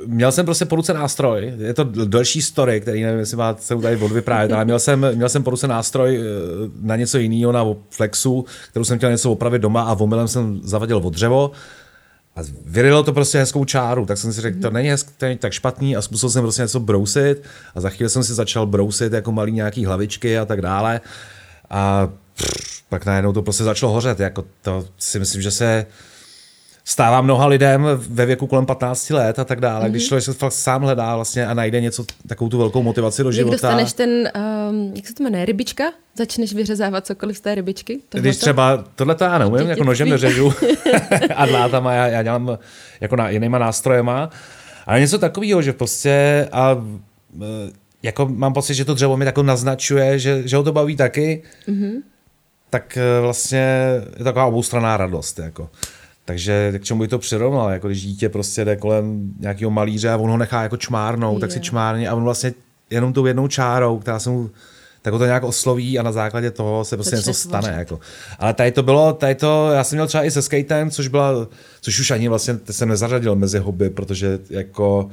uh, 0.02 0.06
měl 0.06 0.32
jsem 0.32 0.44
prostě 0.44 0.64
po 0.64 0.76
ruce 0.76 0.94
nástroj, 0.94 1.52
je 1.58 1.74
to 1.74 1.84
delší 1.84 2.42
story, 2.42 2.80
který 2.80 3.02
nevím, 3.02 3.18
jestli 3.18 3.36
má 3.36 3.56
se 3.60 3.76
tady 3.76 3.96
odvyprávět, 3.96 4.52
ale 4.52 4.64
měl 4.64 4.78
jsem, 4.78 5.06
měl 5.14 5.28
jsem 5.28 5.42
po 5.42 5.50
ruce 5.50 5.68
nástroj 5.68 6.18
uh, 6.18 6.24
na 6.80 6.96
něco 6.96 7.18
jiného, 7.18 7.52
na 7.52 7.64
Flexu, 7.90 8.44
kterou 8.70 8.84
jsem 8.84 8.98
chtěl 8.98 9.10
něco 9.10 9.32
opravit 9.32 9.62
doma 9.62 9.82
a 9.82 9.92
omylem 9.92 10.28
jsem 10.28 10.60
zavadil 10.64 10.96
od 10.96 11.14
dřevo 11.14 11.50
a 12.36 12.40
vyrilo 12.64 13.02
to 13.02 13.12
prostě 13.12 13.38
hezkou 13.38 13.64
čáru, 13.64 14.06
tak 14.06 14.18
jsem 14.18 14.32
si 14.32 14.40
řekl, 14.40 14.60
to 14.60 14.70
není, 14.70 14.88
hezk, 14.88 15.12
to 15.18 15.26
není 15.26 15.38
tak 15.38 15.52
špatný 15.52 15.96
a 15.96 16.02
zkusil 16.02 16.30
jsem 16.30 16.42
prostě 16.42 16.62
něco 16.62 16.80
brousit 16.80 17.42
a 17.74 17.80
za 17.80 17.90
chvíli 17.90 18.10
jsem 18.10 18.24
si 18.24 18.34
začal 18.34 18.66
brousit 18.66 19.12
jako 19.12 19.32
malý 19.32 19.52
nějaký 19.52 19.84
hlavičky 19.84 20.38
a 20.38 20.44
tak 20.44 20.60
dále. 20.60 21.00
A 21.70 22.08
pff, 22.36 22.82
pak 22.88 23.06
najednou 23.06 23.32
to 23.32 23.42
prostě 23.42 23.64
začalo 23.64 23.92
hořet, 23.92 24.20
jako 24.20 24.44
to 24.62 24.84
si 24.98 25.18
myslím, 25.18 25.42
že 25.42 25.50
se 25.50 25.86
stává 26.84 27.20
mnoha 27.20 27.46
lidem 27.46 27.86
ve 27.94 28.26
věku 28.26 28.46
kolem 28.46 28.66
15 28.66 29.10
let 29.10 29.38
a 29.38 29.44
tak 29.44 29.60
dále, 29.60 29.86
mm-hmm. 29.86 29.90
když 29.90 30.06
člověk 30.06 30.24
se 30.24 30.32
fakt 30.32 30.52
sám 30.52 30.82
hledá 30.82 31.16
vlastně 31.16 31.46
a 31.46 31.54
najde 31.54 31.80
něco, 31.80 32.04
takovou 32.26 32.50
tu 32.50 32.58
velkou 32.58 32.82
motivaci 32.82 33.22
do 33.22 33.32
života. 33.32 33.52
dostaneš 33.52 33.92
ten, 33.92 34.10
um, 34.10 34.92
jak 34.96 35.06
se 35.06 35.14
to 35.14 35.22
jmenuje, 35.22 35.44
rybička? 35.44 35.84
Začneš 36.16 36.54
vyřezávat 36.54 37.06
cokoliv 37.06 37.36
z 37.36 37.40
té 37.40 37.54
rybičky? 37.54 37.94
Tohleto? 38.08 38.28
Když 38.28 38.36
třeba, 38.36 38.84
tohle 38.94 39.14
to 39.14 39.24
já 39.24 39.38
neumím, 39.38 39.68
jako 39.68 39.84
nožem 39.84 40.08
neřežu 40.08 40.52
a 41.36 41.46
dlátama, 41.46 41.92
já, 41.92 42.06
já 42.06 42.22
dělám 42.22 42.58
jako 43.00 43.16
na, 43.16 43.28
jinýma 43.28 43.58
nástrojema, 43.58 44.30
ale 44.86 45.00
něco 45.00 45.18
takového, 45.18 45.62
že 45.62 45.72
prostě 45.72 46.48
a 46.52 46.84
e, 47.42 47.72
jako 48.02 48.28
mám 48.28 48.52
pocit, 48.52 48.74
že 48.74 48.84
to 48.84 48.94
dřevo 48.94 49.16
mi 49.16 49.24
tako 49.24 49.42
naznačuje, 49.42 50.18
že, 50.18 50.48
že 50.48 50.56
ho 50.56 50.62
to 50.62 50.72
baví 50.72 50.96
taky, 50.96 51.42
mm-hmm. 51.68 51.92
tak 52.70 52.96
e, 52.96 53.20
vlastně 53.20 53.86
je 54.18 54.24
taková 54.24 54.46
oboustranná 54.46 54.96
radost. 54.96 55.38
Jako. 55.38 55.70
Takže 56.24 56.72
k 56.78 56.84
čemu 56.84 57.00
by 57.00 57.08
to 57.08 57.18
přirovnal? 57.18 57.70
Jako 57.70 57.88
když 57.88 58.02
dítě 58.02 58.28
prostě 58.28 58.64
jde 58.64 58.76
kolem 58.76 59.32
nějakého 59.38 59.70
malíře 59.70 60.10
a 60.10 60.16
on 60.16 60.30
ho 60.30 60.36
nechá 60.36 60.62
jako 60.62 60.76
čmárnout, 60.76 61.32
yeah. 61.32 61.40
tak 61.40 61.52
si 61.52 61.60
čmárně 61.60 62.08
a 62.08 62.14
on 62.14 62.24
vlastně 62.24 62.54
jenom 62.90 63.12
tou 63.12 63.26
jednou 63.26 63.48
čárou, 63.48 63.98
která 63.98 64.18
se 64.18 64.30
mu 64.30 64.50
tak 65.02 65.12
ho 65.12 65.18
to 65.18 65.24
nějak 65.24 65.44
osloví 65.44 65.98
a 65.98 66.02
na 66.02 66.12
základě 66.12 66.50
toho 66.50 66.84
se 66.84 66.96
prostě 66.96 67.16
něco 67.16 67.34
stane. 67.34 67.74
Jako. 67.78 68.00
Ale 68.38 68.54
tady 68.54 68.72
to 68.72 68.82
bylo, 68.82 69.12
tady 69.12 69.34
to, 69.34 69.70
já 69.70 69.84
jsem 69.84 69.96
měl 69.96 70.06
třeba 70.06 70.24
i 70.24 70.30
se 70.30 70.42
skatem, 70.42 70.90
což 70.90 71.08
byla, 71.08 71.48
což 71.80 72.00
už 72.00 72.10
ani 72.10 72.28
vlastně 72.28 72.58
jsem 72.70 72.88
nezařadil 72.88 73.36
mezi 73.36 73.58
hobby, 73.58 73.90
protože 73.90 74.38
jako... 74.50 75.10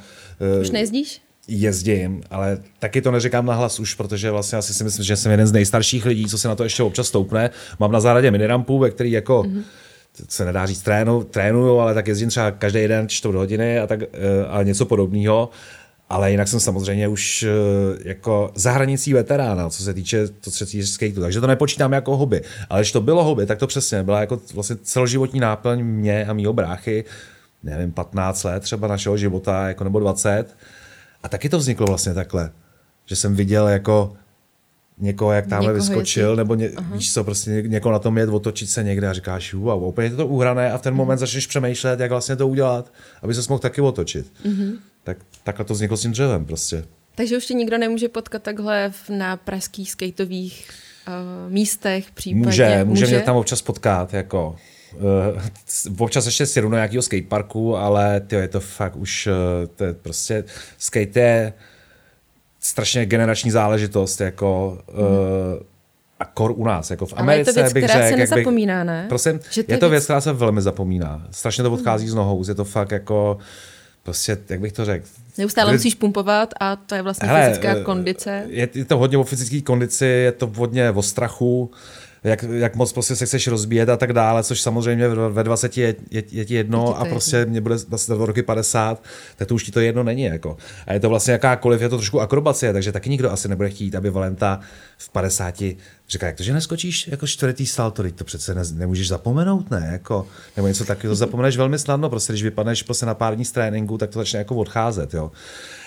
Už 0.62 0.72
nejezdíš? 0.72 1.22
jezdím, 1.52 2.22
ale 2.30 2.58
taky 2.80 3.02
to 3.02 3.12
neříkám 3.12 3.46
na 3.46 3.54
hlas 3.54 3.80
už, 3.80 3.94
protože 3.94 4.32
vlastně 4.32 4.58
asi 4.58 4.74
si 4.74 4.84
myslím, 4.84 5.06
že 5.06 5.16
jsem 5.16 5.32
jeden 5.32 5.48
z 5.48 5.52
nejstarších 5.52 6.06
lidí, 6.06 6.26
co 6.26 6.38
se 6.38 6.48
na 6.48 6.56
to 6.56 6.64
ještě 6.64 6.84
občas 6.84 7.08
stoupne. 7.08 7.50
Mám 7.80 7.92
na 7.92 8.00
zahradě 8.00 8.32
minirampu, 8.32 8.80
ve 8.80 8.90
který 8.90 9.12
jako 9.12 9.44
mm-hmm 9.44 9.64
se 10.28 10.46
nedá 10.46 10.66
říct 10.66 10.82
trénu, 10.82 11.24
trénuju, 11.24 11.80
ale 11.80 11.94
tak 11.94 12.08
jezdím 12.08 12.30
třeba 12.30 12.52
každý 12.52 12.88
den 12.88 13.10
čtvrt 13.10 13.36
hodiny 13.36 13.80
a, 13.80 13.88
tak, 13.88 14.00
eh, 14.02 14.08
a 14.50 14.64
něco 14.64 14.86
podobného. 14.86 15.50
Ale 16.10 16.32
jinak 16.32 16.48
jsem 16.48 16.60
samozřejmě 16.60 17.08
už 17.08 17.44
eh, 17.44 17.50
jako 18.10 18.52
za 18.56 18.72
hranicí 18.72 19.14
veterána, 19.14 19.70
co 19.70 19.84
se 19.84 19.94
týče, 19.94 20.28
to 20.28 20.52
týče 20.52 20.88
skateu. 20.88 21.22
Takže 21.22 21.42
to 21.42 21.48
nepočítám 21.48 21.94
jako 21.94 22.18
hobby. 22.18 22.42
Ale 22.70 22.82
když 22.82 22.92
to 22.92 23.02
bylo 23.02 23.24
hobby, 23.24 23.46
tak 23.46 23.60
to 23.60 23.68
přesně 23.68 24.04
byla 24.04 24.20
jako 24.20 24.40
vlastně 24.54 24.76
celoživotní 24.76 25.40
náplň 25.40 25.84
mě 25.84 26.26
a 26.26 26.34
mýho 26.34 26.54
bráchy, 26.54 27.06
nevím, 27.64 27.92
15 27.92 28.44
let 28.44 28.64
třeba 28.64 28.88
našeho 28.88 29.18
života, 29.18 29.68
jako 29.68 29.84
nebo 29.84 30.00
20. 30.00 30.46
A 31.24 31.30
taky 31.30 31.50
to 31.50 31.58
vzniklo 31.58 31.88
vlastně 31.88 32.14
takhle. 32.14 32.52
Že 33.06 33.16
jsem 33.16 33.36
viděl 33.36 33.68
jako 33.68 34.14
někoho, 35.00 35.32
jak 35.32 35.48
tamhle 35.48 35.74
vyskočil, 35.74 36.36
nebo 36.36 36.56
ně, 36.56 36.72
víš 36.92 37.14
co, 37.14 37.24
prostě 37.24 37.52
ně, 37.52 37.62
někoho 37.62 37.94
na 37.94 38.00
tom 38.00 38.18
jet, 38.18 38.30
otočit 38.30 38.70
se 38.70 38.84
někde 38.84 39.08
a 39.10 39.14
říkáš, 39.14 39.54
wow, 39.54 39.84
úplně 39.84 40.08
je 40.08 40.16
to 40.16 40.28
uhrané 40.28 40.72
a 40.72 40.78
v 40.78 40.82
ten 40.82 40.94
moment 40.94 41.16
mm. 41.16 41.20
začneš 41.20 41.48
přemýšlet, 41.48 42.00
jak 42.00 42.12
vlastně 42.12 42.36
to 42.36 42.48
udělat, 42.48 42.94
aby 43.22 43.34
se 43.34 43.42
mohl 43.50 43.60
taky 43.60 43.82
otočit. 43.82 44.34
Mm-hmm. 44.46 44.72
Tak 45.04 45.18
takhle 45.44 45.66
to 45.66 45.74
vzniklo 45.74 45.98
s 45.98 46.02
tím 46.02 46.12
dřevem 46.12 46.46
prostě. 46.46 46.84
Takže 47.16 47.38
už 47.38 47.46
tě 47.46 47.54
nikdo 47.54 47.78
nemůže 47.78 48.10
potkat 48.10 48.44
takhle 48.44 48.92
na 49.10 49.38
pražských 49.38 49.92
skateových 49.92 50.70
uh, 51.08 51.52
místech 51.52 52.12
případně? 52.12 52.46
Může, 52.46 52.66
může, 52.66 52.86
může 52.86 53.08
mě 53.08 53.20
tam 53.22 53.36
občas 53.36 53.62
potkat, 53.62 54.14
jako 54.14 54.56
Uh, 54.94 55.42
občas 55.98 56.26
ještě 56.26 56.46
si 56.46 56.62
do 56.62 56.70
nějakého 56.70 57.02
skateparku, 57.02 57.78
ale 57.78 58.20
tyjo, 58.20 58.42
je 58.42 58.48
to 58.48 58.60
fakt 58.60 58.96
už, 58.96 59.28
uh, 59.28 59.68
to 59.76 59.84
je 59.84 59.94
prostě, 59.94 60.44
skate 60.78 61.20
je, 61.20 61.54
strašně 62.70 63.06
generační 63.06 63.52
záležitost, 63.52 64.22
jako 64.22 64.78
mm. 64.94 65.00
uh, 65.00 65.08
a 66.20 66.26
kor 66.26 66.52
u 66.56 66.64
nás, 66.64 66.92
jako 66.92 67.06
v 67.06 67.14
Americe 67.16 67.32
Ale 67.32 67.38
je 67.38 67.46
to 67.46 67.54
věc, 67.54 67.74
bych 67.74 67.84
která 67.84 68.00
řek, 68.00 68.10
se 68.10 68.18
nezapomíná, 68.18 68.84
ne? 68.84 69.06
Prosím, 69.10 69.40
že 69.52 69.64
je 69.68 69.78
to 69.78 69.90
věc, 69.90 70.04
která 70.04 70.22
se 70.22 70.34
velmi 70.34 70.62
zapomíná. 70.62 71.28
Strašně 71.32 71.64
to 71.64 71.72
odchází 71.72 72.06
mm. 72.06 72.12
z 72.12 72.14
nohou, 72.14 72.44
je 72.48 72.56
to 72.56 72.66
fakt 72.66 72.92
jako, 72.92 73.38
prostě, 74.04 74.38
jak 74.50 74.60
bych 74.60 74.72
to 74.72 74.86
řekl, 74.86 75.06
Neustále 75.38 75.74
musíš 75.74 75.96
pumpovat 75.96 76.54
a 76.60 76.76
to 76.76 76.96
je 76.96 77.02
vlastně 77.02 77.28
Hele, 77.28 77.48
fyzická 77.48 77.76
eh, 77.76 77.84
kondice. 77.84 78.44
Je, 78.48 78.70
je 78.74 78.86
to 78.86 78.98
hodně 78.98 79.18
o 79.18 79.24
fyzické 79.24 79.62
kondici, 79.62 80.06
je 80.06 80.32
to 80.32 80.52
hodně 80.56 80.92
o 80.92 81.02
strachu, 81.02 81.72
jak, 82.24 82.44
jak 82.44 82.76
moc 82.76 82.94
prostě 82.94 83.16
se 83.16 83.26
chceš 83.26 83.48
rozbíjet 83.48 83.90
a 83.90 83.98
tak 83.98 84.14
dále, 84.14 84.44
což 84.44 84.62
samozřejmě 84.62 85.08
ve 85.10 85.44
20 85.44 85.78
je, 85.78 85.96
je, 86.12 86.24
je 86.32 86.46
ti 86.46 86.54
jedno 86.54 87.00
a 87.00 87.06
prostě 87.06 87.38
jedno. 87.38 87.52
mě 87.52 87.62
bude 87.62 87.78
zase 87.78 88.12
do 88.12 88.26
roky 88.26 88.44
50, 88.44 89.04
tak 89.38 89.48
to 89.48 89.56
už 89.56 89.64
ti 89.64 89.72
to 89.72 89.80
jedno 89.80 90.04
není. 90.04 90.24
Jako. 90.24 90.58
A 90.88 90.94
je 90.94 91.00
to 91.00 91.10
vlastně 91.10 91.32
jakákoliv, 91.32 91.82
je 91.82 91.90
to 91.90 91.98
trošku 91.98 92.22
akrobacie, 92.22 92.74
takže 92.74 92.92
taky 92.92 93.10
nikdo 93.10 93.32
asi 93.32 93.48
nebude 93.48 93.70
chtít, 93.70 93.96
aby 93.96 94.10
Valenta 94.10 94.60
v 94.98 95.10
50 95.10 95.64
říká, 96.10 96.26
jak 96.26 96.36
to, 96.36 96.44
že 96.44 96.54
neskočíš 96.54 97.08
jako 97.08 97.28
čtvrtý 97.28 97.68
salto, 97.68 98.04
to 98.16 98.24
přece 98.24 98.56
ne, 98.56 98.62
nemůžeš 98.74 99.08
zapomenout, 99.08 99.72
ne? 99.72 99.90
Jako, 99.92 100.28
nebo 100.56 100.68
něco 100.68 100.86
takového, 100.86 101.16
zapomeneš 101.16 101.58
velmi 101.58 101.80
snadno, 101.80 102.10
prostě 102.10 102.34
když 102.34 102.44
vypadneš 102.44 102.84
prostě 102.84 103.06
na 103.06 103.14
pár 103.14 103.36
dní 103.36 103.46
z 103.46 103.52
tréninku, 103.52 103.98
tak 103.98 104.10
to 104.10 104.20
začne 104.20 104.40
jako 104.40 104.56
odcházet. 104.56 105.14
Jo. 105.14 105.32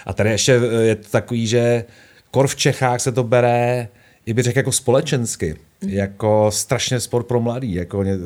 A 0.07 0.13
tady 0.13 0.31
ještě 0.31 0.53
je 0.81 0.97
to 0.97 1.09
takový, 1.11 1.47
že 1.47 1.85
kor 2.31 2.47
v 2.47 2.57
Čechách 2.57 3.01
se 3.01 3.13
to 3.13 3.25
bere, 3.25 3.89
i 4.27 4.35
bych 4.35 4.45
řekl 4.45 4.59
jako 4.59 4.73
společensky, 4.73 5.57
mm. 5.81 5.89
jako 5.91 6.51
strašně 6.53 7.01
sport 7.01 7.27
pro 7.27 7.41
mladý, 7.41 7.75
jako 7.75 8.03
eh, 8.03 8.17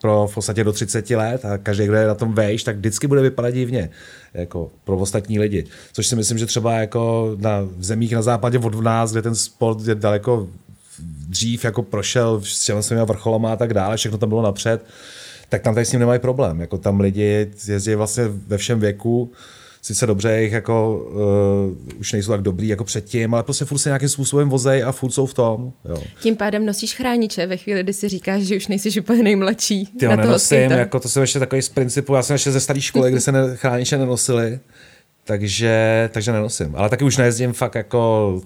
pro 0.00 0.26
v 0.30 0.34
podstatě 0.34 0.64
do 0.64 0.72
30 0.72 1.10
let 1.10 1.44
a 1.44 1.58
každý, 1.58 1.86
kdo 1.86 1.96
je 1.96 2.06
na 2.06 2.14
tom 2.14 2.32
vejš, 2.32 2.64
tak 2.64 2.76
vždycky 2.76 3.06
bude 3.06 3.22
vypadat 3.22 3.50
divně, 3.50 3.90
jako 4.34 4.70
pro 4.84 4.96
ostatní 4.96 5.38
lidi. 5.38 5.64
Což 5.92 6.06
si 6.06 6.16
myslím, 6.16 6.38
že 6.38 6.46
třeba 6.46 6.74
jako 6.74 7.34
na, 7.40 7.60
v 7.60 7.84
zemích 7.84 8.12
na 8.12 8.22
západě 8.22 8.58
od 8.58 8.80
nás, 8.80 9.12
kde 9.12 9.22
ten 9.22 9.34
sport 9.34 9.88
je 9.88 9.94
daleko 9.94 10.48
dřív 11.28 11.64
jako 11.64 11.82
prošel 11.82 12.40
s 12.44 12.64
těmi 12.64 12.82
svými 12.82 13.04
vrcholama 13.04 13.52
a 13.52 13.56
tak 13.56 13.74
dále, 13.74 13.96
všechno 13.96 14.18
tam 14.18 14.28
bylo 14.28 14.42
napřed, 14.42 14.84
tak 15.48 15.62
tam 15.62 15.74
tady 15.74 15.86
s 15.86 15.92
ním 15.92 16.00
nemají 16.00 16.20
problém. 16.20 16.60
Jako 16.60 16.78
tam 16.78 17.00
lidi 17.00 17.50
jezdí 17.66 17.94
vlastně 17.94 18.24
ve 18.28 18.58
všem 18.58 18.80
věku, 18.80 19.32
sice 19.86 20.06
dobře, 20.06 20.40
jich 20.42 20.52
jako 20.52 21.06
uh, 21.94 22.00
už 22.00 22.12
nejsou 22.12 22.30
tak 22.30 22.42
dobrý 22.42 22.68
jako 22.68 22.84
předtím, 22.84 23.34
ale 23.34 23.42
prostě 23.42 23.64
furt 23.64 23.78
se 23.78 23.88
nějakým 23.88 24.08
způsobem 24.08 24.48
vozej 24.48 24.84
a 24.84 24.92
furt 24.92 25.10
jsou 25.10 25.26
v 25.26 25.34
tom. 25.34 25.72
Jo. 25.88 26.02
Tím 26.22 26.36
pádem 26.36 26.66
nosíš 26.66 26.94
chrániče 26.94 27.46
ve 27.46 27.56
chvíli, 27.56 27.82
kdy 27.82 27.92
si 27.92 28.08
říkáš, 28.08 28.42
že 28.42 28.56
už 28.56 28.68
nejsi 28.68 29.00
úplně 29.00 29.22
nejmladší. 29.22 29.86
Ty 29.86 30.08
na 30.08 30.16
nenosím, 30.16 30.70
jako 30.70 31.00
to 31.00 31.08
jsem 31.08 31.20
ještě 31.20 31.38
takový 31.38 31.62
z 31.62 31.68
principu, 31.68 32.14
já 32.14 32.22
jsem 32.22 32.34
ještě 32.34 32.52
ze 32.52 32.60
staré 32.60 32.80
školy, 32.80 33.10
kde 33.10 33.20
se 33.20 33.32
ne, 33.32 33.56
chrániče 33.56 33.98
nenosili, 33.98 34.60
takže, 35.24 36.08
takže 36.12 36.32
nenosím. 36.32 36.76
Ale 36.76 36.88
taky 36.88 37.04
už 37.04 37.16
nejezdím 37.16 37.52
fakt 37.52 37.74
jako 37.74 38.40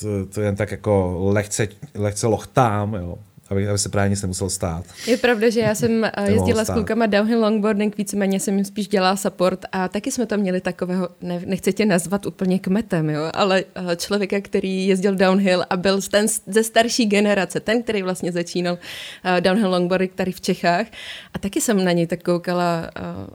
to, 0.00 0.26
to 0.26 0.40
jen 0.40 0.56
tak 0.56 0.70
jako 0.70 1.18
lehce, 1.32 1.68
lehce 1.94 2.26
lochtám, 2.26 2.94
jo. 2.94 3.18
Aby, 3.48 3.68
aby 3.68 3.78
se 3.78 3.88
právě 3.88 4.10
nic 4.10 4.22
nemusel 4.22 4.50
stát. 4.50 4.84
Je 5.06 5.16
pravda, 5.16 5.50
že 5.50 5.60
já 5.60 5.74
jsem 5.74 6.04
eh, 6.04 6.30
jezdila 6.30 6.64
s 6.64 6.72
klukama 6.72 7.06
downhill 7.06 7.40
longboarding, 7.40 7.96
víceméně 7.98 8.40
jsem 8.40 8.56
jim 8.56 8.64
spíš 8.64 8.88
dělala 8.88 9.16
support 9.16 9.64
a 9.72 9.88
taky 9.88 10.12
jsme 10.12 10.26
tam 10.26 10.40
měli 10.40 10.60
takového, 10.60 11.08
ne, 11.20 11.42
nechci 11.46 11.72
tě 11.72 11.86
nazvat 11.86 12.26
úplně 12.26 12.58
kmetem, 12.58 13.10
jo, 13.10 13.30
ale 13.34 13.64
eh, 13.74 13.96
člověka, 13.96 14.40
který 14.40 14.86
jezdil 14.86 15.14
downhill 15.14 15.64
a 15.70 15.76
byl 15.76 16.00
z 16.00 16.08
ten 16.08 16.26
ze 16.46 16.64
starší 16.64 17.06
generace, 17.06 17.60
ten, 17.60 17.82
který 17.82 18.02
vlastně 18.02 18.32
začínal 18.32 18.78
eh, 19.24 19.40
downhill 19.40 19.70
longboarding 19.70 20.14
tady 20.14 20.32
v 20.32 20.40
Čechách 20.40 20.86
a 21.34 21.38
taky 21.38 21.60
jsem 21.60 21.84
na 21.84 21.92
něj 21.92 22.06
tak 22.06 22.22
koukala 22.22 22.90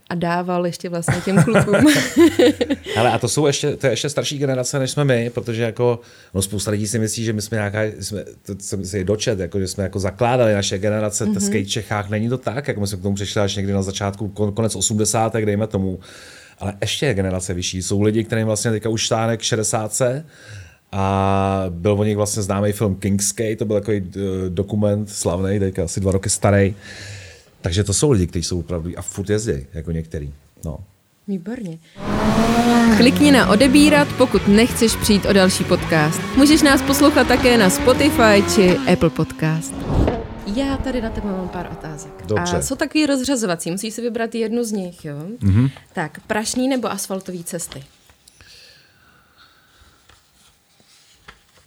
a 0.09 0.16
dával 0.16 0.66
ještě 0.66 0.89
vlastně 0.89 1.22
těm 1.26 1.43
klukům. 1.43 1.76
Ale 2.97 3.12
a 3.12 3.20
to 3.20 3.28
jsou 3.28 3.47
ještě, 3.47 3.76
to 3.76 3.88
je 3.88 3.93
ještě 3.93 4.09
starší 4.09 4.38
generace, 4.38 4.80
než 4.80 4.91
jsme 4.91 5.03
my, 5.05 5.30
protože 5.30 5.64
jako, 5.64 5.99
no 6.34 6.41
spousta 6.41 6.72
lidí 6.72 6.88
si 6.88 6.99
myslí, 6.99 7.24
že 7.24 7.34
my 7.34 7.41
jsme 7.41 7.57
nějaká, 7.57 7.84
jsme, 7.84 8.24
to 8.45 8.53
jsem 8.59 8.86
si 8.86 9.03
dočet, 9.03 9.39
jako, 9.39 9.59
že 9.59 9.68
jsme 9.68 9.84
jako 9.84 9.99
zakládali 10.02 10.54
naše 10.54 10.78
generace 10.78 11.26
mm-hmm. 11.26 11.39
skate 11.39 11.66
Čechách, 11.66 12.10
není 12.10 12.30
to 12.30 12.38
tak, 12.38 12.68
jako 12.68 12.82
my 12.82 12.88
jsme 12.88 12.97
k 12.97 13.02
tomu 13.02 13.16
přišli 13.16 13.41
až 13.41 13.56
někdy 13.56 13.74
na 13.74 13.82
začátku, 13.82 14.28
kon, 14.28 14.52
konec 14.52 14.76
80. 14.76 15.34
dejme 15.34 15.68
tomu, 15.68 15.99
ale 16.60 16.74
ještě 16.82 17.06
je 17.06 17.14
generace 17.14 17.54
vyšší. 17.54 17.84
Jsou 17.84 18.02
lidi, 18.02 18.24
kterým 18.24 18.47
vlastně 18.47 18.72
teďka 18.72 18.89
už 18.89 19.02
štáne 19.02 19.38
k 19.38 19.41
60. 19.41 20.02
A 20.91 21.66
byl 21.70 21.91
o 21.91 22.04
nich 22.04 22.18
vlastně 22.18 22.43
známý 22.43 22.72
film 22.72 22.95
Kingskate, 22.95 23.56
to 23.56 23.66
byl 23.66 23.80
takový 23.80 24.02
uh, 24.02 24.12
dokument 24.49 25.10
slavný, 25.10 25.60
teďka 25.60 25.84
asi 25.84 25.99
dva 25.99 26.12
roky 26.12 26.30
starý. 26.30 26.76
Takže 27.62 27.84
to 27.84 27.93
jsou 27.93 28.12
lidi, 28.12 28.28
kteří 28.28 28.43
jsou 28.43 28.60
opravdu 28.60 28.91
a 28.97 29.02
furt 29.02 29.30
jezdí, 29.30 29.66
jako 29.74 29.91
některý. 29.91 30.34
No. 30.66 30.78
Výborně. 31.28 31.80
Klikni 32.97 33.32
na 33.32 33.49
odebírat, 33.49 34.07
pokud 34.17 34.47
nechceš 34.47 34.95
přijít 34.95 35.26
o 35.26 35.34
další 35.34 35.63
podcast. 35.63 36.22
Můžeš 36.38 36.61
nás 36.61 36.82
poslouchat 36.82 37.28
také 37.28 37.57
na 37.57 37.69
Spotify 37.69 38.43
či 38.55 38.78
Apple 38.93 39.09
Podcast. 39.09 39.74
Já 40.55 40.78
tady 40.78 41.01
na 41.01 41.09
tebe 41.09 41.32
mám 41.32 41.49
pár 41.49 41.69
otázek. 41.72 42.11
Dobře. 42.26 42.57
A 42.57 42.61
jsou 42.61 42.76
takový 42.76 43.05
rozřazovací, 43.05 43.72
musíš 43.72 43.93
si 43.93 44.01
vybrat 44.01 44.36
jednu 44.36 44.63
z 44.63 44.72
nich, 44.72 45.05
jo? 45.05 45.15
Mm-hmm. 45.39 45.72
Tak, 45.93 46.19
prašní 46.28 46.67
nebo 46.67 46.91
asfaltové 46.91 47.43
cesty? 47.43 47.84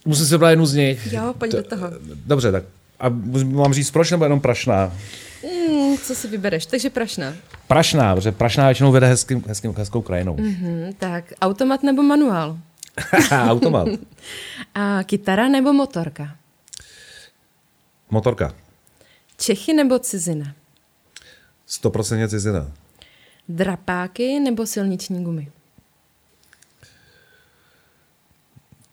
Musím 0.05 0.25
si 0.25 0.33
vybrat 0.33 0.49
jednu 0.49 0.65
z 0.65 0.73
nich. 0.73 1.13
Jo, 1.13 1.33
pojď 1.37 1.51
do 1.51 1.63
toho. 1.63 1.87
Dobře, 2.25 2.51
tak 2.51 2.63
a 2.99 3.09
mám 3.43 3.73
říct 3.73 3.91
proč 3.91 4.11
nebo 4.11 4.25
jenom 4.25 4.41
prašná? 4.41 4.93
Co 5.97 6.15
si 6.15 6.27
vybereš? 6.27 6.65
Takže 6.65 6.89
prašná. 6.89 7.33
Prašná, 7.67 8.15
protože 8.15 8.31
prašná 8.31 8.65
většinou 8.65 8.91
vede 8.91 9.07
hezkým, 9.07 9.43
hezkým, 9.47 9.73
hezkou 9.77 10.01
krajinou. 10.01 10.35
Hmm, 10.35 10.93
tak, 10.97 11.33
automat 11.41 11.83
nebo 11.83 12.03
manuál? 12.03 12.57
Automat. 13.49 13.87
A 14.75 15.03
kytara 15.03 15.47
nebo 15.47 15.73
motorka? 15.73 16.35
Motorka. 18.09 18.53
Čechy 19.37 19.73
nebo 19.73 19.99
cizina? 19.99 20.53
100% 21.69 22.27
cizina. 22.29 22.71
Drapáky 23.49 24.39
nebo 24.39 24.65
silniční 24.65 25.23
gumy? 25.23 25.51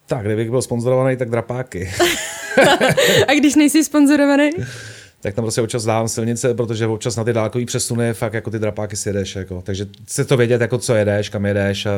Tak, 0.06 0.24
kdybych 0.24 0.50
byl 0.50 0.62
sponzorovaný, 0.62 1.16
tak 1.16 1.30
drapáky. 1.30 1.90
A 3.28 3.34
když 3.34 3.54
nejsi 3.54 3.84
sponzorovaný? 3.84 4.50
tak 5.22 5.34
tam 5.34 5.44
prostě 5.44 5.62
občas 5.62 5.84
dávám 5.84 6.08
silnice, 6.08 6.54
protože 6.54 6.86
občas 6.86 7.16
na 7.16 7.24
ty 7.24 7.32
dálkový 7.32 7.66
přesuny 7.66 8.14
fakt 8.14 8.34
jako 8.34 8.50
ty 8.50 8.58
drapáky 8.58 8.96
si 8.96 9.08
jedeš. 9.08 9.36
Jako. 9.36 9.62
Takže 9.62 9.86
chci 10.04 10.24
to 10.24 10.36
vědět, 10.36 10.60
jako 10.60 10.78
co 10.78 10.94
jedeš, 10.94 11.28
kam 11.28 11.46
jedeš 11.46 11.86
a 11.86 11.90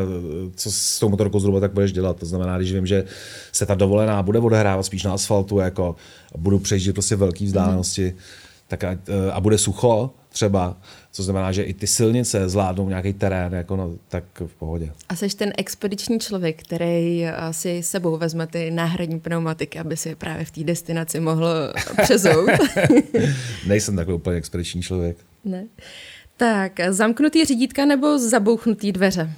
co 0.57 0.73
s 0.73 0.99
tou 0.99 1.09
motorkou 1.09 1.41
zhruba 1.41 1.61
tak 1.61 1.73
budeš 1.73 1.93
dělat. 1.93 2.17
To 2.17 2.27
znamená, 2.27 2.57
když 2.57 2.73
vím, 2.73 2.87
že 2.87 3.05
se 3.53 3.67
ta 3.67 3.75
dovolená 3.75 4.23
bude 4.23 4.39
odehrávat 4.39 4.87
spíš 4.87 5.03
na 5.03 5.15
asfaltu 5.15 5.59
jako, 5.59 5.97
a 6.35 6.39
budu 6.39 6.59
přejíždět 6.59 6.95
prostě 6.95 7.17
velké 7.17 7.45
vzdálenosti, 7.45 8.05
mm. 8.05 8.19
tak 8.69 8.85
a, 8.85 8.99
a, 9.33 9.41
bude 9.41 9.59
sucho 9.59 10.11
třeba, 10.29 10.77
co 11.15 11.23
znamená, 11.23 11.53
že 11.53 11.63
i 11.63 11.75
ty 11.75 11.87
silnice 11.87 12.49
zvládnou 12.49 12.89
nějaký 12.89 13.13
terén, 13.13 13.55
jako 13.55 13.77
no, 13.77 13.95
tak 14.09 14.25
v 14.47 14.55
pohodě. 14.55 14.93
A 15.09 15.17
jsi 15.17 15.29
ten 15.29 15.53
expediční 15.59 16.21
člověk, 16.21 16.63
který 16.63 17.27
si 17.51 17.83
sebou 17.83 18.17
vezme 18.17 18.47
ty 18.47 18.71
náhradní 18.71 19.21
pneumatiky, 19.21 19.79
aby 19.79 19.97
si 19.97 20.09
je 20.09 20.17
právě 20.17 20.45
v 20.45 20.51
té 20.51 20.65
destinaci 20.65 21.21
mohl 21.21 21.73
přezout. 22.03 22.51
Nejsem 23.67 23.97
takový 23.97 24.15
úplně 24.15 24.37
expediční 24.37 24.83
člověk. 24.83 25.17
Ne. 25.45 25.67
Tak, 26.37 26.73
zamknutý 26.91 27.45
řídítka 27.45 27.85
nebo 27.85 28.19
zabouchnutý 28.19 28.93
dveře? 28.93 29.31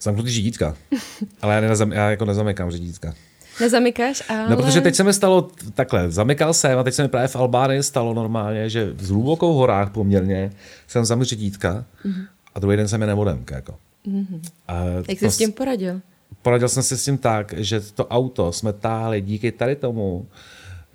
Zamknutý 0.00 0.30
řídítka. 0.30 0.76
Ale 1.42 1.54
já, 1.54 1.60
nezam, 1.60 1.92
já 1.92 2.10
jako 2.10 2.24
nezamykám 2.24 2.70
řídítka. 2.70 3.14
Nezamykáš, 3.60 4.22
ale... 4.28 4.50
No, 4.50 4.56
protože 4.56 4.80
teď 4.80 4.94
se 4.94 5.04
mi 5.04 5.12
stalo 5.12 5.48
takhle, 5.74 6.10
zamykal 6.10 6.54
jsem 6.54 6.78
a 6.78 6.82
teď 6.82 6.94
se 6.94 7.02
mi 7.02 7.08
právě 7.08 7.28
v 7.28 7.36
Albánii 7.36 7.82
stalo 7.82 8.14
normálně, 8.14 8.70
že 8.70 8.92
v 8.92 9.08
hlubokou 9.08 9.52
horách 9.52 9.90
poměrně 9.90 10.52
jsem 10.86 11.04
zamykl 11.04 11.28
řídítka 11.28 11.84
mm-hmm. 12.04 12.26
a 12.54 12.60
druhý 12.60 12.76
den 12.76 12.88
jsem 12.88 13.00
je 13.00 13.06
nevodemk. 13.06 13.50
Jako. 13.50 13.76
Mm-hmm. 14.06 14.40
A 14.68 14.84
Jak 15.08 15.18
jsi 15.18 15.30
s 15.30 15.36
tím 15.36 15.52
poradil? 15.52 16.00
Poradil 16.42 16.68
jsem 16.68 16.82
si 16.82 16.98
s 16.98 17.04
tím 17.04 17.18
tak, 17.18 17.54
že 17.56 17.80
to 17.80 18.06
auto 18.06 18.52
jsme 18.52 18.72
táhli 18.72 19.20
díky 19.20 19.52
tady 19.52 19.76
tomu, 19.76 20.26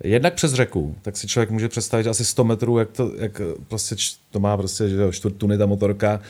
jednak 0.04 0.34
přes 0.34 0.52
řeku, 0.52 0.96
tak 1.02 1.16
si 1.16 1.26
člověk 1.26 1.50
může 1.50 1.68
představit 1.68 2.06
asi 2.06 2.24
100 2.24 2.44
metrů, 2.44 2.78
jak 2.78 2.90
to, 2.90 3.12
jak 3.16 3.40
prostě 3.68 3.96
to 4.30 4.40
má 4.40 4.56
prostě, 4.56 4.88
že 4.88 4.96
jo, 4.96 5.12
čtvrt 5.12 5.36
tuny 5.36 5.58
ta 5.58 5.66
motorka, 5.66 6.20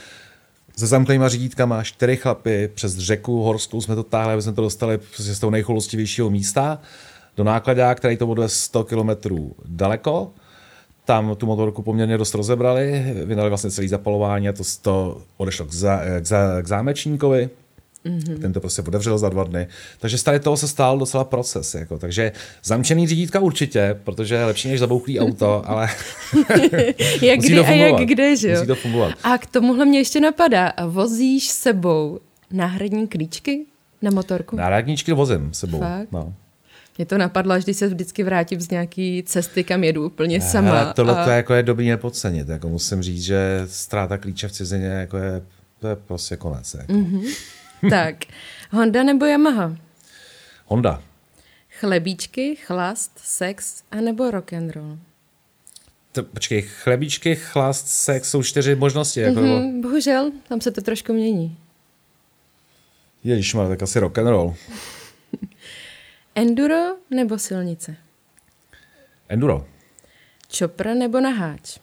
se 0.77 0.87
zamknutýma 0.87 1.29
řídítkama, 1.29 1.83
čtyři 1.83 2.17
chlapy, 2.17 2.71
přes 2.75 2.99
řeku 2.99 3.43
horskou 3.43 3.81
jsme 3.81 3.95
to 3.95 4.03
táhli, 4.03 4.33
aby 4.33 4.43
jsme 4.43 4.53
to 4.53 4.63
dostali 4.63 4.99
prostě 4.99 5.35
z 5.35 5.39
toho 5.39 5.51
nejcholostivějšího 5.51 6.31
místa 6.31 6.79
do 7.37 7.45
nákladá, 7.45 7.95
který 7.95 8.17
to 8.17 8.27
bude 8.27 8.49
100 8.49 8.85
kilometrů 8.85 9.55
daleko. 9.65 10.31
Tam 11.05 11.37
tu 11.37 11.47
motorku 11.47 11.83
poměrně 11.83 12.19
dost 12.19 12.35
rozebrali, 12.35 13.15
vydali 13.25 13.49
vlastně 13.49 13.71
celý 13.71 13.89
zapalování 13.89 14.49
a 14.49 14.53
to, 14.53 14.63
to 14.83 15.23
odešlo 15.37 15.67
k, 15.67 15.73
za, 15.73 16.01
k, 16.21 16.27
za, 16.27 16.63
k 16.63 16.67
zámečníkovi. 16.67 17.51
Mm-hmm. 18.05 18.41
Ten 18.41 18.53
to 18.53 18.61
prostě 18.61 18.83
otevřel 18.83 19.19
za 19.19 19.29
dva 19.29 19.45
dny. 19.45 19.67
Takže 19.99 20.19
z 20.19 20.23
tady 20.23 20.41
toho 20.41 20.57
se 20.57 20.69
stál 20.69 20.99
docela 20.99 21.25
proces. 21.25 21.75
Jako. 21.75 21.99
Takže 21.99 22.33
zamčený 22.65 23.07
řídítka 23.07 23.41
určitě, 23.41 23.97
protože 24.05 24.35
je 24.35 24.45
lepší 24.45 24.69
než 24.69 24.81
zabouchlý 24.81 25.21
auto, 25.21 25.63
ale 25.69 25.89
jak 27.23 27.41
kdy 27.41 27.59
a 27.61 27.71
jak 27.71 27.97
kde, 27.97 28.37
že 28.37 28.49
jo? 28.49 28.55
Musí 28.55 28.67
to 28.67 28.75
fungovat. 28.75 29.15
A 29.23 29.39
k 29.39 29.47
tomuhle 29.47 29.85
mě 29.85 29.99
ještě 29.99 30.21
napadá, 30.21 30.73
vozíš 30.87 31.49
sebou 31.49 32.21
náhradní 32.51 33.09
klíčky 33.09 33.65
na 34.03 34.11
motorku? 34.11 34.57
Náhradníčky 34.57 35.13
vozím 35.13 35.55
sebou. 35.55 35.79
Fakt? 35.79 36.13
No. 36.13 36.35
Mě 36.99 37.07
to 37.07 37.19
napadlo, 37.19 37.53
až 37.53 37.65
když 37.65 37.77
se 37.77 37.89
vždycky 37.89 38.23
vrátím 38.23 38.61
z 38.61 38.71
nějaký 38.71 39.23
cesty, 39.27 39.65
kam 39.65 39.85
jedu 39.85 40.07
úplně 40.07 40.41
sama. 40.41 40.81
Ale 40.81 40.95
tohle 40.95 41.17
a... 41.17 41.25
to 41.25 41.31
jako 41.31 41.55
je 41.55 41.63
dobrý 41.63 41.89
nepodcenit. 41.89 42.49
Jako 42.49 42.69
musím 42.69 43.03
říct, 43.03 43.23
že 43.23 43.63
ztráta 43.67 44.19
klíče 44.19 44.49
v 44.49 44.53
cizině 44.53 44.87
jako 44.87 45.17
je, 45.17 45.43
to 45.79 45.89
je 45.89 45.97
prostě 45.97 46.37
konec. 46.37 46.75
Jako. 46.75 46.93
Mm-hmm. 46.93 47.25
tak, 47.91 48.17
Honda 48.71 49.03
nebo 49.03 49.27
Yamaha? 49.27 49.77
Honda. 50.67 51.03
Chlebíčky, 51.79 52.57
chlast, 52.57 53.13
sex 53.19 53.83
a 53.91 53.97
nebo 53.97 54.31
rock 54.31 54.53
and 54.53 54.71
roll? 54.71 54.99
To, 56.13 56.23
počkej, 56.23 56.63
chlebíčky, 56.63 57.37
chlast, 57.37 57.89
sex 57.89 58.31
jsou 58.31 58.43
čtyři 58.43 58.75
možnosti. 58.75 59.21
Jako, 59.21 59.41
mm-hmm, 59.41 59.83
bohužel, 59.83 60.33
tam 60.49 60.61
se 60.61 60.71
to 60.71 60.81
trošku 60.81 61.13
mění. 61.13 61.59
Ježíš, 63.25 63.53
tak 63.53 63.83
asi 63.83 64.01
rock 64.01 64.19
and 64.19 64.27
roll. 64.29 64.55
Enduro 66.35 66.97
nebo 67.11 67.39
silnice? 67.39 67.97
Enduro. 69.29 69.67
Čopra 70.49 70.95
nebo 70.95 71.21
naháč? 71.21 71.79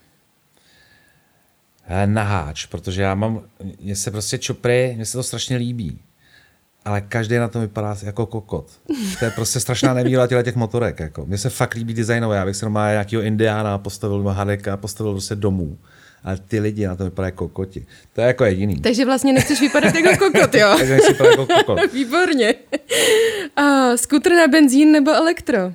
Naháč, 2.05 2.65
protože 2.65 3.01
já 3.01 3.15
mám, 3.15 3.41
mně 3.81 3.95
se 3.95 4.11
prostě 4.11 4.37
čopry, 4.37 4.93
mně 4.95 5.05
se 5.05 5.17
to 5.17 5.23
strašně 5.23 5.57
líbí. 5.57 5.99
Ale 6.85 7.01
každý 7.01 7.35
na 7.35 7.47
to 7.47 7.59
vypadá 7.59 7.97
jako 8.03 8.25
kokot. 8.25 8.71
To 9.19 9.25
je 9.25 9.31
prostě 9.31 9.59
strašná 9.59 9.93
nevýhoda 9.93 10.43
těch 10.43 10.55
motorek. 10.55 10.99
Jako. 10.99 11.25
Mně 11.25 11.37
se 11.37 11.49
fakt 11.49 11.73
líbí 11.73 11.93
designové. 11.93 12.37
Já 12.37 12.45
bych 12.45 12.55
si 12.55 12.65
normálně 12.65 12.91
nějakého 12.91 13.21
indiána 13.21 13.77
postavil, 13.77 14.23
Hadeka, 14.23 14.77
postavil 14.77 15.13
prostě 15.13 15.35
domů. 15.35 15.77
Ale 16.23 16.37
ty 16.47 16.59
lidi 16.59 16.87
na 16.87 16.95
to 16.95 17.03
vypadají 17.03 17.27
jako 17.31 17.47
kokoti. 17.47 17.85
To 18.13 18.21
je 18.21 18.27
jako 18.27 18.45
jediný. 18.45 18.75
Takže 18.75 19.05
vlastně 19.05 19.33
nechceš 19.33 19.61
vypadat 19.61 19.95
jako 19.95 20.25
kokot, 20.25 20.55
jo? 20.55 20.73
Takže 20.77 20.93
nechci 20.93 21.11
vypadat 21.11 21.31
jako 21.31 21.45
kokot. 21.45 21.79
Výborně. 21.93 22.55
A 23.55 23.97
skutr 23.97 24.31
na 24.31 24.47
benzín 24.47 24.91
nebo 24.91 25.11
elektro? 25.11 25.73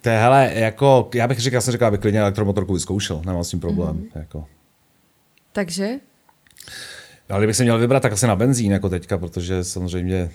To 0.00 0.08
je, 0.08 0.18
hele, 0.18 0.52
jako, 0.54 1.10
já 1.14 1.28
bych 1.28 1.38
řekl, 1.38 1.54
já 1.54 1.60
jsem 1.60 1.72
říkal, 1.72 1.88
abych 1.88 2.00
klidně 2.00 2.20
elektromotorku 2.20 2.74
vyzkoušel, 2.74 3.22
nemám 3.26 3.44
s 3.44 3.50
tím 3.50 3.60
problém. 3.60 3.96
Mm. 3.96 4.06
Jako. 4.14 4.46
Takže? 5.52 5.88
Ale 7.28 7.40
kdybych 7.40 7.56
se 7.56 7.62
měl 7.62 7.78
vybrat, 7.78 8.00
tak 8.00 8.12
asi 8.12 8.26
na 8.26 8.36
benzín, 8.36 8.72
jako 8.72 8.88
teďka, 8.88 9.18
protože 9.18 9.64
samozřejmě 9.64 10.30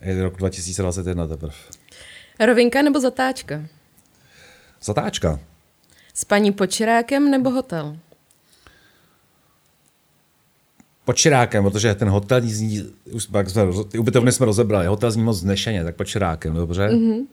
je 0.00 0.22
rok 0.22 0.36
2021 0.36 1.26
teprve. 1.26 1.52
Rovinka 2.46 2.82
nebo 2.82 3.00
zatáčka? 3.00 3.62
Zatáčka. 4.82 5.40
S 6.14 6.24
paní 6.24 6.52
Počerákem 6.52 7.30
nebo 7.30 7.50
hotel? 7.50 7.96
pod 11.04 11.16
Čirákem, 11.16 11.64
protože 11.64 11.94
ten 11.94 12.08
hotel 12.08 12.40
zní, 12.44 12.82
už 13.12 13.24
jsme, 13.24 13.44
ty 13.88 13.98
ubytovny 13.98 14.32
jsme 14.32 14.46
rozebrali, 14.46 14.86
hotel 14.86 15.10
zní 15.10 15.22
moc 15.22 15.38
znešeně, 15.38 15.84
tak 15.84 15.96
pod 15.96 16.04
Čirákem, 16.04 16.54
dobře? 16.54 16.88
Mm-hmm. 16.88 17.26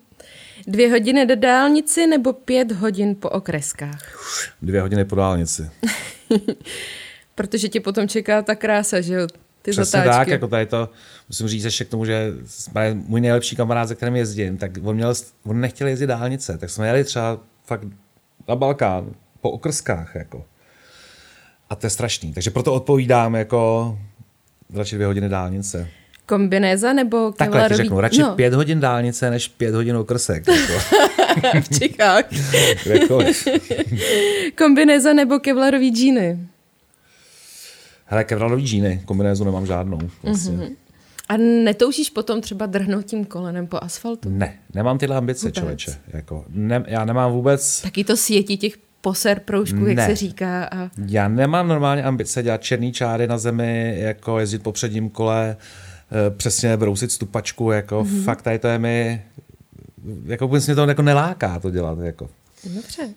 Dvě 0.67 0.89
hodiny 0.89 1.25
do 1.25 1.35
dálnici 1.35 2.07
nebo 2.07 2.33
pět 2.33 2.71
hodin 2.71 3.15
po 3.15 3.29
okreskách? 3.29 4.01
Dvě 4.61 4.81
hodiny 4.81 5.05
po 5.05 5.15
dálnici. 5.15 5.69
protože 7.39 7.69
ti 7.69 7.79
potom 7.79 8.07
čeká 8.07 8.41
ta 8.41 8.55
krása, 8.55 9.01
že 9.01 9.13
jo? 9.13 9.27
Ty 9.61 9.71
Přesně 9.71 9.85
zatáčky. 9.85 10.17
tak, 10.17 10.27
jako 10.27 10.47
tady 10.47 10.65
to, 10.65 10.89
musím 11.29 11.47
říct 11.47 11.63
ještě 11.63 11.85
k 11.85 11.89
tomu, 11.89 12.05
že 12.05 12.33
můj 12.93 13.21
nejlepší 13.21 13.55
kamarád, 13.55 13.87
se 13.87 13.95
kterým 13.95 14.15
jezdím, 14.15 14.57
tak 14.57 14.71
on, 14.83 14.95
měl, 14.95 15.13
on 15.43 15.59
nechtěl 15.59 15.87
jezdit 15.87 16.07
dálnice, 16.07 16.57
tak 16.57 16.69
jsme 16.69 16.87
jeli 16.87 17.03
třeba 17.03 17.39
fakt 17.63 17.83
na 18.47 18.55
Balkán, 18.55 19.11
po 19.41 19.51
okrskách, 19.51 20.15
jako. 20.15 20.45
A 21.69 21.75
to 21.75 21.85
je 21.85 21.89
strašný. 21.89 22.33
Takže 22.33 22.51
proto 22.51 22.73
odpovídám 22.73 23.35
jako 23.35 23.99
radši 24.73 24.95
dvě 24.95 25.07
hodiny 25.07 25.29
dálnice. 25.29 25.87
Kombinéza 26.29 26.93
nebo 26.93 27.31
Takhle 27.31 27.67
ti 27.69 27.75
řeknu, 27.75 27.99
radši 27.99 28.21
no. 28.21 28.35
pět 28.35 28.53
hodin 28.53 28.79
dálnice, 28.79 29.29
než 29.29 29.47
pět 29.47 29.75
hodin 29.75 29.95
okrsek. 29.95 30.43
Jako. 30.47 31.61
v 31.61 31.79
Čechách. 31.79 32.23
Kombinéza 34.57 35.13
nebo 35.13 35.39
kevlarový 35.39 35.89
džíny? 35.89 36.39
Hele, 38.05 38.23
kevlarový 38.23 38.67
džíny, 38.67 39.01
kombinézu 39.05 39.43
nemám 39.43 39.65
žádnou. 39.65 39.99
Vlastně. 40.23 40.57
Mm-hmm. 40.57 40.75
A 41.29 41.37
netoužíš 41.37 42.09
potom 42.09 42.41
třeba 42.41 42.65
drhnout 42.65 43.05
tím 43.05 43.25
kolenem 43.25 43.67
po 43.67 43.77
asfaltu? 43.81 44.29
Ne, 44.29 44.59
nemám 44.73 44.97
tyhle 44.97 45.17
ambice, 45.17 45.45
vůbec. 45.45 45.55
člověče. 45.55 45.91
Jako, 46.13 46.45
ne, 46.49 46.83
já 46.87 47.05
nemám 47.05 47.31
vůbec... 47.31 47.81
Taky 47.81 48.03
to 48.03 48.17
světí 48.17 48.57
těch 48.57 48.73
poser 49.01 49.39
proužků, 49.39 49.85
jak 49.85 50.09
se 50.09 50.15
říká. 50.15 50.63
A... 50.63 50.89
Já 51.07 51.27
nemám 51.27 51.67
normálně 51.67 52.03
ambice 52.03 52.43
dělat 52.43 52.63
černý 52.63 52.91
čáry 52.91 53.27
na 53.27 53.37
zemi, 53.37 53.95
jako 53.99 54.39
jezdit 54.39 54.63
po 54.63 54.71
předním 54.71 55.09
kole, 55.09 55.57
eh, 55.59 55.88
přesně 56.37 56.77
brousit 56.77 57.11
stupačku, 57.11 57.71
jako 57.71 58.03
mm-hmm. 58.03 58.23
fakt 58.23 58.41
tady 58.41 58.59
to 58.59 58.67
je 58.67 58.79
mi, 58.79 59.21
jako 60.25 60.47
vůbec 60.47 60.65
mě 60.65 60.75
to 60.75 60.85
jako 60.85 61.01
neláká 61.01 61.59
to 61.59 61.69
dělat. 61.69 61.99
Jako. 61.99 62.29
Dobře. 62.63 63.09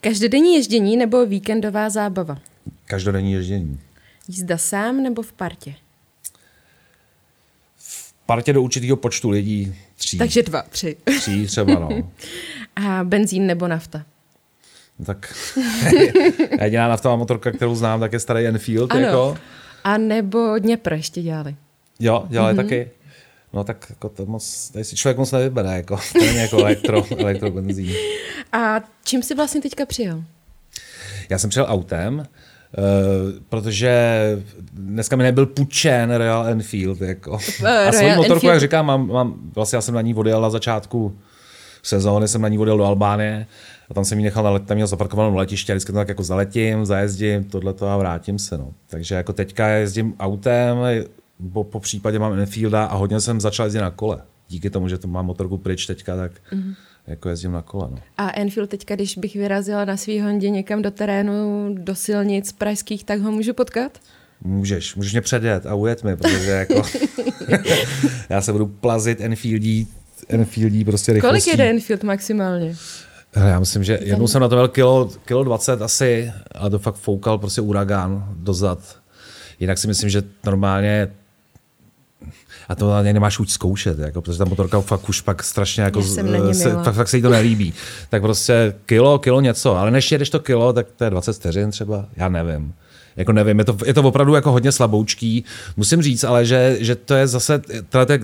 Každodenní 0.00 0.54
ježdění 0.54 0.96
nebo 0.96 1.26
víkendová 1.26 1.90
zábava? 1.90 2.38
Každodenní 2.84 3.32
ježdění. 3.32 3.80
Jízda 4.28 4.58
sám 4.58 5.02
nebo 5.02 5.22
v 5.22 5.32
partě? 5.32 5.74
V 7.76 8.12
partě 8.26 8.52
do 8.52 8.62
určitého 8.62 8.96
počtu 8.96 9.30
lidí 9.30 9.74
tří. 9.96 10.18
Takže 10.18 10.42
dva, 10.42 10.62
tři. 10.62 10.96
Tří 11.18 11.46
třeba, 11.46 11.74
no. 11.74 12.12
A 12.76 13.04
benzín 13.04 13.46
nebo 13.46 13.68
nafta? 13.68 14.04
No 14.98 15.04
tak 15.04 15.34
jediná 16.62 16.88
naftová 16.88 17.16
motorka, 17.16 17.52
kterou 17.52 17.74
znám, 17.74 18.00
tak 18.00 18.12
je 18.12 18.20
starý 18.20 18.46
Enfield. 18.46 18.92
Ano. 18.92 19.00
Jako. 19.00 19.38
A 19.84 19.98
nebo 19.98 20.58
Dněpr 20.58 20.92
ještě 20.92 21.22
dělali. 21.22 21.56
Jo, 22.00 22.24
dělali 22.28 22.54
mm-hmm. 22.54 22.56
taky. 22.56 22.90
No 23.52 23.64
tak 23.64 23.86
jako 23.90 24.08
to 24.08 24.26
moc, 24.26 24.70
tady 24.70 24.84
si 24.84 24.96
člověk 24.96 25.18
moc 25.18 25.32
nevybere, 25.32 25.76
jako, 25.76 25.96
to 26.12 26.18
není 26.18 26.38
jako 26.38 26.58
elektro, 26.58 27.04
elektrobenzín. 27.18 27.92
A 28.52 28.80
čím 29.04 29.22
jsi 29.22 29.34
vlastně 29.34 29.60
teďka 29.60 29.86
přijel? 29.86 30.24
Já 31.28 31.38
jsem 31.38 31.50
přijel 31.50 31.66
autem, 31.68 32.26
Uh, 32.78 33.32
protože 33.48 34.02
dneska 34.72 35.16
mi 35.16 35.22
nebyl 35.22 35.46
půjčen 35.46 36.10
Real 36.10 36.46
Enfield. 36.46 37.00
Jako. 37.00 37.30
Uh, 37.30 37.68
a 37.68 37.92
svoji 37.92 38.16
motorku, 38.16 38.32
Enfield. 38.32 38.52
jak 38.52 38.60
říkám, 38.60 38.86
mám, 38.86 39.08
mám, 39.08 39.34
vlastně 39.54 39.76
já 39.76 39.80
jsem 39.80 39.94
na 39.94 40.00
ní 40.00 40.14
odjel 40.14 40.40
na 40.40 40.50
začátku 40.50 41.18
sezóny, 41.82 42.28
jsem 42.28 42.42
na 42.42 42.48
ní 42.48 42.58
odjel 42.58 42.78
do 42.78 42.84
Albánie 42.84 43.46
a 43.90 43.94
tam 43.94 44.04
jsem 44.04 44.18
ji 44.18 44.24
nechal 44.24 44.44
na 44.44 44.50
let, 44.50 44.62
tam 44.66 44.74
měl 44.74 44.86
zaparkovanou 44.86 45.30
na 45.30 45.36
letiště 45.36 45.72
a 45.72 45.74
vždycky 45.74 45.92
to 45.92 45.98
tak 45.98 46.08
jako 46.08 46.22
zaletím, 46.22 46.86
zajezdím, 46.86 47.44
tohle 47.44 47.74
a 47.80 47.96
vrátím 47.96 48.38
se. 48.38 48.58
No. 48.58 48.72
Takže 48.86 49.14
jako 49.14 49.32
teďka 49.32 49.68
jezdím 49.68 50.14
autem, 50.20 50.78
po, 51.52 51.64
po 51.64 51.80
případě 51.80 52.18
mám 52.18 52.32
Enfielda 52.32 52.84
a 52.84 52.96
hodně 52.96 53.20
jsem 53.20 53.40
začal 53.40 53.66
jezdit 53.66 53.80
na 53.80 53.90
kole. 53.90 54.22
Díky 54.48 54.70
tomu, 54.70 54.88
že 54.88 54.98
to 54.98 55.08
mám 55.08 55.26
motorku 55.26 55.58
pryč 55.58 55.86
teďka, 55.86 56.16
tak 56.16 56.32
mm-hmm 56.52 56.74
jako 57.06 57.28
jezdím 57.28 57.52
na 57.52 57.62
kole. 57.62 57.88
No. 57.90 57.98
A 58.18 58.30
Enfield 58.34 58.70
teďka, 58.70 58.94
když 58.94 59.18
bych 59.18 59.34
vyrazila 59.34 59.84
na 59.84 59.96
svý 59.96 60.20
Hondě 60.20 60.50
někam 60.50 60.82
do 60.82 60.90
terénu, 60.90 61.68
do 61.78 61.94
silnic 61.94 62.52
pražských, 62.52 63.04
tak 63.04 63.20
ho 63.20 63.32
můžu 63.32 63.54
potkat? 63.54 63.98
Můžeš, 64.40 64.94
můžeš 64.94 65.12
mě 65.12 65.20
předjet 65.20 65.66
a 65.66 65.74
ujet 65.74 66.04
mi, 66.04 66.16
protože 66.16 66.50
jako 66.50 66.82
já 68.28 68.40
se 68.40 68.52
budu 68.52 68.66
plazit 68.66 69.20
Enfieldí, 69.20 69.88
Enfieldí 70.28 70.84
prostě 70.84 71.12
rychlostí. 71.12 71.30
Kolik 71.30 71.46
jede 71.46 71.70
Enfield 71.70 72.02
maximálně? 72.02 72.76
Já 73.36 73.60
myslím, 73.60 73.84
že 73.84 73.98
jednou 74.02 74.26
jsem 74.26 74.40
na 74.40 74.48
to 74.48 74.54
měl 74.54 74.68
kilo, 74.68 75.10
kilo 75.24 75.44
20 75.44 75.82
asi 75.82 76.32
a 76.54 76.70
to 76.70 76.78
fakt 76.78 76.94
foukal 76.94 77.38
prostě 77.38 77.60
uragán 77.60 78.34
dozad. 78.36 78.98
Jinak 79.60 79.78
si 79.78 79.86
myslím, 79.86 80.10
že 80.10 80.22
normálně 80.44 81.08
a 82.68 82.74
to 82.74 83.02
nemáš 83.02 83.36
chuť 83.36 83.50
zkoušet, 83.50 83.98
jako, 83.98 84.22
protože 84.22 84.38
ta 84.38 84.44
motorka 84.44 84.80
fakt 84.80 85.08
už 85.08 85.20
pak 85.20 85.42
strašně 85.42 85.82
jako, 85.82 86.02
se, 86.02 86.70
fakt, 86.84 86.94
fakt 86.94 87.08
se 87.08 87.16
jí 87.16 87.22
to 87.22 87.30
nelíbí. 87.30 87.74
Tak 88.08 88.22
prostě 88.22 88.74
kilo, 88.86 89.18
kilo 89.18 89.40
něco, 89.40 89.76
ale 89.76 89.90
než 89.90 90.12
jedeš 90.12 90.30
to 90.30 90.40
kilo, 90.40 90.72
tak 90.72 90.86
to 90.96 91.04
je 91.04 91.10
20 91.10 91.32
vteřin 91.32 91.70
třeba, 91.70 92.06
já 92.16 92.28
nevím. 92.28 92.74
Jako 93.16 93.32
nevím, 93.32 93.58
je 93.58 93.64
to, 93.64 93.76
je 93.86 93.94
to 93.94 94.02
opravdu 94.02 94.34
jako 94.34 94.52
hodně 94.52 94.72
slaboučký. 94.72 95.44
Musím 95.76 96.02
říct, 96.02 96.24
ale 96.24 96.46
že, 96.46 96.76
že 96.80 96.94
to 96.94 97.14
je 97.14 97.26
zase, 97.26 97.62
to 97.88 97.98
je, 97.98 98.20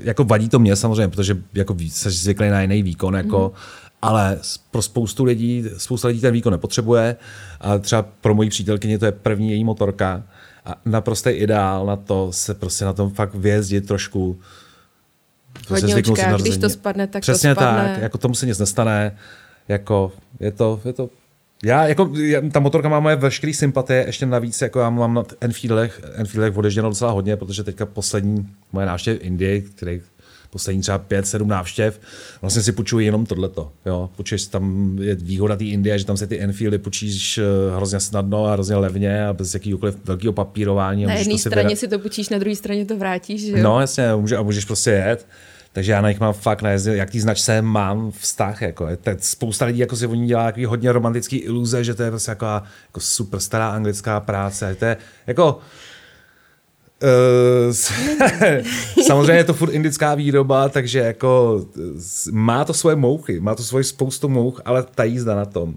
jako 0.00 0.24
vadí 0.24 0.48
to 0.48 0.58
mě 0.58 0.76
samozřejmě, 0.76 1.08
protože 1.08 1.38
jako 1.54 1.76
jsi 1.80 2.10
zvyklý 2.10 2.48
na 2.48 2.62
jiný 2.62 2.82
výkon, 2.82 3.14
jako, 3.14 3.52
mm. 3.54 3.60
ale 4.02 4.38
pro 4.70 4.82
spoustu 4.82 5.24
lidí, 5.24 5.64
spousta 5.76 6.08
lidí 6.08 6.20
ten 6.20 6.32
výkon 6.32 6.52
nepotřebuje 6.52 7.16
a 7.60 7.78
třeba 7.78 8.02
pro 8.20 8.34
moji 8.34 8.50
přítelkyni 8.50 8.98
to 8.98 9.06
je 9.06 9.12
první 9.12 9.50
její 9.50 9.64
motorka 9.64 10.22
a 10.64 10.74
naprostý 10.84 11.30
ideál 11.30 11.86
na 11.86 11.96
to 11.96 12.32
se 12.32 12.54
prostě 12.54 12.84
na 12.84 12.92
tom 12.92 13.10
fakt 13.10 13.34
vyjezdit 13.34 13.86
trošku. 13.86 14.40
Hodně 15.68 15.96
očká, 15.96 16.36
když 16.36 16.56
to 16.56 16.68
spadne, 16.68 17.06
tak 17.06 17.22
Přesně 17.22 17.54
to 17.54 17.60
spadne. 17.60 17.90
tak, 17.94 18.02
jako 18.02 18.18
tomu 18.18 18.34
se 18.34 18.46
nic 18.46 18.58
nestane. 18.58 19.16
Jako, 19.68 20.12
je 20.40 20.52
to, 20.52 20.80
je 20.84 20.92
to 20.92 21.10
já, 21.64 21.86
jako, 21.86 22.12
ta 22.52 22.60
motorka 22.60 22.88
má 22.88 23.00
moje 23.00 23.16
veškeré 23.16 23.54
sympatie, 23.54 24.06
ještě 24.06 24.26
navíc, 24.26 24.60
jako 24.60 24.80
já 24.80 24.90
mám 24.90 25.14
na 25.14 25.24
Enfieldech, 25.40 26.00
Enfieldech 26.14 26.56
odježděno 26.56 26.88
docela 26.88 27.10
hodně, 27.10 27.36
protože 27.36 27.64
teďka 27.64 27.86
poslední 27.86 28.48
moje 28.72 28.86
návštěv 28.86 29.18
v 29.18 29.24
Indii, 29.24 29.60
který 29.60 30.00
poslední 30.52 30.82
třeba 30.82 30.98
pět, 30.98 31.26
sedm 31.26 31.48
návštěv, 31.48 32.00
vlastně 32.40 32.62
si 32.62 32.72
půjčuji 32.72 33.06
jenom 33.06 33.26
tohleto. 33.26 33.72
Jo? 33.86 34.10
Půjčuješ 34.16 34.46
tam, 34.46 34.96
je 35.00 35.14
výhoda 35.14 35.56
té 35.56 35.64
Indie, 35.64 35.98
že 35.98 36.04
tam 36.04 36.16
se 36.16 36.26
ty 36.26 36.40
Enfieldy 36.40 36.78
půjčíš 36.78 37.38
eh, 37.38 37.42
hrozně 37.76 38.00
snadno 38.00 38.46
a 38.46 38.52
hrozně 38.52 38.76
levně 38.76 39.26
a 39.26 39.32
bez 39.32 39.54
jakýkoliv 39.54 39.96
velkého 40.04 40.32
papírování. 40.32 41.06
Na 41.06 41.14
jedné 41.14 41.38
straně 41.38 41.76
si, 41.76 41.80
si 41.80 41.88
to 41.88 41.98
půjčíš, 41.98 42.28
na 42.28 42.38
druhé 42.38 42.56
straně 42.56 42.84
to 42.84 42.96
vrátíš, 42.96 43.40
že 43.40 43.50
jo? 43.50 43.62
No 43.62 43.80
jasně, 43.80 44.10
a 44.10 44.42
můžeš 44.42 44.64
prostě 44.64 44.90
jet. 44.90 45.26
Takže 45.72 45.92
já 45.92 46.00
na 46.00 46.08
nich 46.08 46.20
mám 46.20 46.32
fakt 46.32 46.62
najezdil, 46.62 46.94
jak 46.94 47.10
tý 47.10 47.20
značce 47.20 47.62
mám 47.62 48.10
vztah. 48.10 48.62
Jako. 48.62 48.86
Je, 48.86 48.98
spousta 49.18 49.64
lidí 49.64 49.78
jako 49.78 49.96
si 49.96 50.06
oni 50.06 50.26
dělá 50.26 50.44
takový 50.44 50.64
hodně 50.64 50.92
romantický 50.92 51.36
iluze, 51.36 51.84
že 51.84 51.94
to 51.94 52.02
je 52.02 52.10
prostě 52.10 52.30
jako, 52.30 52.46
jako 52.86 53.00
super 53.00 53.40
stará 53.40 53.70
anglická 53.70 54.20
práce. 54.20 54.74
To 54.74 54.84
je 54.84 54.96
jako, 55.26 55.58
samozřejmě 59.06 59.32
je 59.32 59.44
to 59.44 59.54
furt 59.54 59.72
indická 59.72 60.14
výroba, 60.14 60.68
takže 60.68 60.98
jako 60.98 61.62
má 62.32 62.64
to 62.64 62.74
svoje 62.74 62.96
mouchy, 62.96 63.40
má 63.40 63.54
to 63.54 63.62
svoji 63.62 63.84
spoustu 63.84 64.28
mouch, 64.28 64.62
ale 64.64 64.84
ta 64.94 65.04
jízda 65.04 65.34
na 65.34 65.44
tom. 65.44 65.74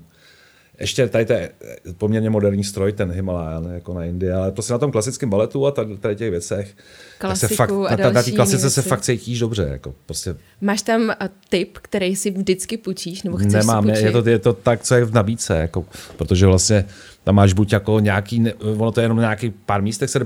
Ještě 0.79 1.07
tady 1.07 1.25
to 1.25 1.33
je 1.33 1.49
poměrně 1.97 2.29
moderní 2.29 2.63
stroj, 2.63 2.93
ten 2.93 3.11
Himalayan, 3.11 3.71
jako 3.73 3.93
na 3.93 4.05
Indii, 4.05 4.31
ale 4.31 4.51
prostě 4.51 4.73
na 4.73 4.79
tom 4.79 4.91
klasickém 4.91 5.29
baletu 5.29 5.67
a 5.67 5.71
tady, 5.71 5.97
tady 5.97 6.15
těch 6.15 6.31
věcech, 6.31 6.75
Klasiku 7.17 7.47
se 7.47 7.55
fakt, 7.55 7.71
a 7.71 7.95
na, 7.95 8.11
na 8.11 8.23
té 8.23 8.31
klasice 8.31 8.61
věci. 8.61 8.75
se 8.75 8.81
fakt 8.81 9.01
cítíš 9.01 9.39
dobře. 9.39 9.67
Jako 9.71 9.93
prostě. 10.05 10.35
Máš 10.61 10.81
tam 10.81 11.13
tip, 11.49 11.77
který 11.77 12.15
si 12.15 12.31
vždycky 12.31 12.77
půjčíš, 12.77 13.23
nebo 13.23 13.37
chceš 13.37 13.53
Nemám, 13.53 13.95
si 13.95 14.03
je 14.03 14.11
to, 14.11 14.29
je 14.29 14.39
to 14.39 14.53
tak, 14.53 14.81
co 14.81 14.95
je 14.95 15.05
v 15.05 15.13
nabídce, 15.13 15.57
jako, 15.57 15.85
protože 16.17 16.45
vlastně 16.45 16.85
tam 17.25 17.35
máš 17.35 17.53
buď 17.53 17.73
jako 17.73 17.99
nějaký, 17.99 18.45
ono 18.77 18.91
to 18.91 18.99
je 18.99 19.05
jenom 19.05 19.19
nějaký 19.19 19.53
pár 19.65 19.81
místech 19.81 20.09
se 20.09 20.19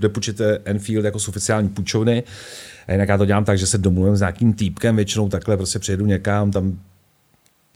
jde 0.00 0.08
půjčit 0.08 0.40
eh, 0.40 0.58
Enfield 0.64 1.04
jako 1.04 1.18
z 1.18 1.28
oficiální 1.28 1.68
půjčovny. 1.68 2.22
A 2.88 2.92
jinak 2.92 3.08
já 3.08 3.18
to 3.18 3.24
dělám 3.24 3.44
tak, 3.44 3.58
že 3.58 3.66
se 3.66 3.78
domluvím 3.78 4.16
s 4.16 4.20
nějakým 4.20 4.52
týpkem, 4.52 4.96
většinou 4.96 5.28
takhle 5.28 5.56
prostě 5.56 5.78
přijedu 5.78 6.06
někam, 6.06 6.50
tam 6.50 6.78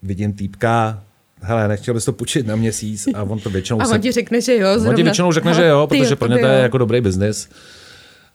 vidím 0.02 0.32
týpka, 0.32 1.02
hele, 1.40 1.68
nechtěl 1.68 1.94
bys 1.94 2.04
to 2.04 2.12
půjčit 2.12 2.46
na 2.46 2.56
měsíc 2.56 3.08
a 3.14 3.22
on 3.22 3.38
to 3.38 3.50
většinou... 3.50 3.78
A 3.80 3.84
on 3.84 3.90
se... 3.90 3.98
ti 3.98 4.12
řekne, 4.12 4.40
že 4.40 4.56
jo, 4.56 4.72
zrovna. 4.72 4.90
On 4.90 4.96
ti 4.96 5.02
většinou 5.02 5.32
řekne, 5.32 5.54
že 5.54 5.66
jo, 5.66 5.86
protože 5.86 6.16
pro 6.16 6.28
ně 6.28 6.38
to 6.38 6.46
je 6.46 6.58
jako 6.62 6.78
dobrý 6.78 7.00
biznis. 7.00 7.48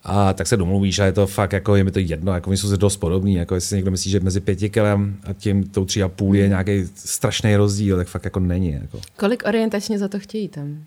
A 0.07 0.33
tak 0.33 0.47
se 0.47 0.57
domluvíš 0.57 0.99
a 0.99 1.05
je 1.05 1.11
to 1.11 1.27
fakt, 1.27 1.53
jako 1.53 1.75
je 1.75 1.83
mi 1.83 1.91
to 1.91 1.99
jedno, 1.99 2.33
jako 2.33 2.49
my 2.49 2.57
jsou 2.57 2.69
se 2.69 2.77
dost 2.77 2.97
podobný, 2.97 3.33
jako 3.33 3.55
jestli 3.55 3.75
někdo 3.75 3.91
myslí, 3.91 4.11
že 4.11 4.19
mezi 4.19 4.39
pěti 4.39 4.69
kilem 4.69 5.17
a 5.23 5.33
tím 5.33 5.63
tou 5.63 5.85
tři 5.85 6.03
a 6.03 6.07
půl 6.07 6.35
je 6.35 6.47
nějaký 6.47 6.85
strašný 6.95 7.55
rozdíl, 7.55 7.97
tak 7.97 8.07
fakt 8.07 8.25
jako 8.25 8.39
není. 8.39 8.71
Jako. 8.71 8.99
Kolik 9.17 9.43
orientačně 9.47 9.99
za 9.99 10.07
to 10.07 10.19
chtějí 10.19 10.47
tam? 10.47 10.77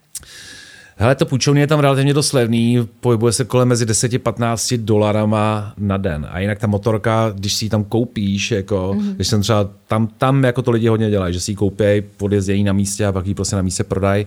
Hele, 1.00 1.14
to 1.14 1.26
půjčovní 1.26 1.60
je 1.60 1.66
tam 1.66 1.80
relativně 1.80 2.14
dost 2.14 2.32
levný, 2.32 2.88
pohybuje 3.00 3.32
se 3.32 3.44
kolem 3.44 3.68
mezi 3.68 3.86
10-15 3.86 4.84
dolarama 4.84 5.72
na 5.78 5.96
den. 5.96 6.26
A 6.30 6.38
jinak 6.38 6.58
ta 6.58 6.66
motorka, 6.66 7.32
když 7.34 7.54
si 7.54 7.64
ji 7.64 7.68
tam 7.68 7.84
koupíš, 7.84 8.50
jako, 8.50 8.94
mm-hmm. 8.96 9.14
když 9.14 9.28
jsem 9.28 9.42
třeba 9.42 9.70
tam, 9.88 10.06
tam 10.06 10.44
jako 10.44 10.62
to 10.62 10.70
lidi 10.70 10.88
hodně 10.88 11.10
dělají, 11.10 11.34
že 11.34 11.40
si 11.40 11.50
ji 11.50 11.56
koupí, 11.56 11.84
podjezdějí 12.16 12.64
na 12.64 12.72
místě 12.72 13.06
a 13.06 13.12
pak 13.12 13.26
ji 13.26 13.34
prostě 13.34 13.56
na 13.56 13.62
místě 13.62 13.84
prodají, 13.84 14.26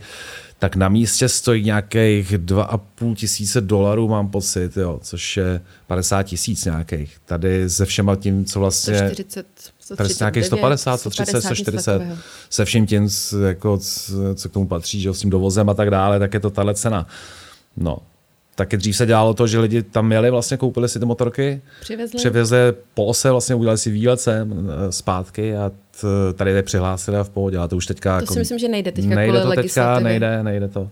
tak 0.62 0.76
na 0.76 0.90
místě 0.90 1.30
stojí 1.30 1.64
nějakých 1.64 2.32
2,5 2.32 3.16
tisíce 3.16 3.62
dolarů, 3.62 4.08
mám 4.08 4.30
pocit, 4.30 4.78
jo, 4.78 5.00
což 5.04 5.38
je 5.38 5.62
50 5.88 6.24
tisíc 6.24 6.66
nějakých. 6.66 7.18
Tady 7.26 7.70
se 7.70 7.86
všema 7.86 8.16
tím, 8.16 8.46
co 8.46 8.60
vlastně... 8.60 8.98
140, 8.98 9.48
139, 9.80 10.20
nějakých 10.20 10.46
150, 10.46 10.98
130, 10.98 11.42
140, 11.42 12.02
se 12.50 12.66
vším 12.66 12.88
tím, 12.88 13.10
jako, 13.48 13.80
co 14.36 14.50
k 14.50 14.54
tomu 14.54 14.68
patří, 14.68 15.02
že 15.02 15.14
s 15.14 15.20
tím 15.20 15.30
dovozem 15.30 15.70
a 15.70 15.74
tak 15.74 15.90
dále, 15.90 16.20
tak 16.20 16.34
je 16.34 16.40
to 16.40 16.50
tahle 16.50 16.76
cena. 16.76 17.08
No, 17.78 17.98
taky 18.56 18.78
dřív 18.78 18.98
se 18.98 19.06
dělalo 19.06 19.34
to, 19.34 19.48
že 19.48 19.60
lidi 19.60 19.84
tam 19.84 20.12
jeli, 20.12 20.32
vlastně 20.32 20.58
koupili 20.58 20.90
si 20.90 21.00
ty 21.00 21.06
motorky, 21.06 21.62
přivezli, 21.82 22.18
přivezli 22.18 22.58
po 22.94 23.06
ose, 23.06 23.32
vlastně 23.32 23.56
udělali 23.56 23.78
si 23.78 23.92
výlet 23.92 24.22
sem 24.22 24.70
eh, 24.70 24.92
zpátky 24.92 25.56
a 25.56 25.72
t, 26.02 26.08
tady 26.34 26.52
je 26.52 26.64
přihlásili 26.64 27.18
a 27.18 27.24
v 27.24 27.30
pohodě, 27.30 27.58
ale 27.58 27.68
to 27.68 27.78
už 27.78 27.86
teďka... 27.86 28.18
To 28.18 28.24
jako, 28.24 28.34
si 28.34 28.40
myslím, 28.40 28.60
že 28.60 28.68
nejde 28.68 28.92
teďka 28.92 29.16
nejde 29.16 29.42
to 29.42 29.52
teďka, 29.52 30.00
nejde, 30.00 30.44
nejde 30.44 30.68
to. 30.68 30.90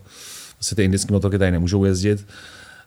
Vlastně 0.57 0.76
ty 0.76 0.84
indické 0.84 1.14
motorky 1.14 1.38
tady 1.38 1.51
nemůžou 1.51 1.86
jezdit. 1.86 2.26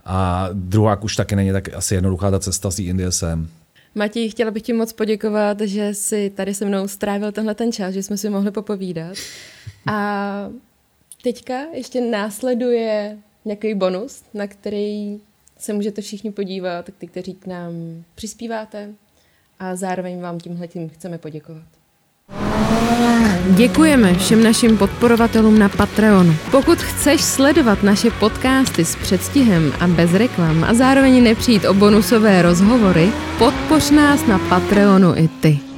A 0.05 0.49
druhá 0.53 1.03
už 1.03 1.17
taky 1.17 1.37
není 1.37 1.53
tak 1.53 1.75
asi 1.75 1.95
jednoduchá 1.95 2.31
ta 2.31 2.39
cesta 2.39 2.71
z 2.71 2.79
Indie 2.79 3.13
sem. 3.13 3.49
Matěj, 3.95 4.31
chtěla 4.31 4.51
bych 4.51 4.63
ti 4.63 4.73
moc 4.73 4.93
poděkovat, 4.93 5.61
že 5.61 5.95
jsi 5.95 6.33
tady 6.35 6.55
se 6.55 6.65
mnou 6.65 6.89
strávil 6.89 7.33
tenhle 7.33 7.55
ten 7.55 7.73
čas, 7.73 7.95
že 7.95 8.03
jsme 8.03 8.17
si 8.17 8.31
mohli 8.31 8.51
popovídat. 8.51 9.17
A 9.87 10.49
teďka 11.23 11.55
ještě 11.73 12.01
následuje 12.01 13.19
nějaký 13.45 13.75
bonus, 13.75 14.23
na 14.35 14.47
který 14.47 15.21
se 15.59 15.73
můžete 15.73 16.03
všichni 16.03 16.33
podívat, 16.33 16.91
ty, 16.99 17.07
kteří 17.07 17.35
k 17.35 17.47
nám 17.47 17.73
přispíváte 18.15 18.95
a 19.59 19.77
zároveň 19.77 20.21
vám 20.21 20.39
tímhle 20.39 20.69
tím 20.69 20.89
chceme 20.89 21.19
poděkovat. 21.19 21.63
Děkujeme 23.57 24.15
všem 24.15 24.43
našim 24.43 24.79
podporovatelům 24.79 25.59
na 25.59 25.69
Patreonu. 25.69 26.35
Pokud 26.51 26.79
chceš 26.79 27.21
sledovat 27.21 27.83
naše 27.83 28.11
podcasty 28.11 28.85
s 28.85 28.97
předstihem 28.97 29.73
a 29.81 29.87
bez 29.87 30.15
reklam 30.15 30.65
a 30.65 30.75
zároveň 30.75 31.23
nepřijít 31.23 31.65
o 31.65 31.75
bonusové 31.75 32.43
rozhovory, 32.43 33.09
podpoř 33.39 33.91
nás 33.91 34.27
na 34.27 34.39
Patreonu 34.39 35.17
i 35.17 35.29
ty. 35.29 35.72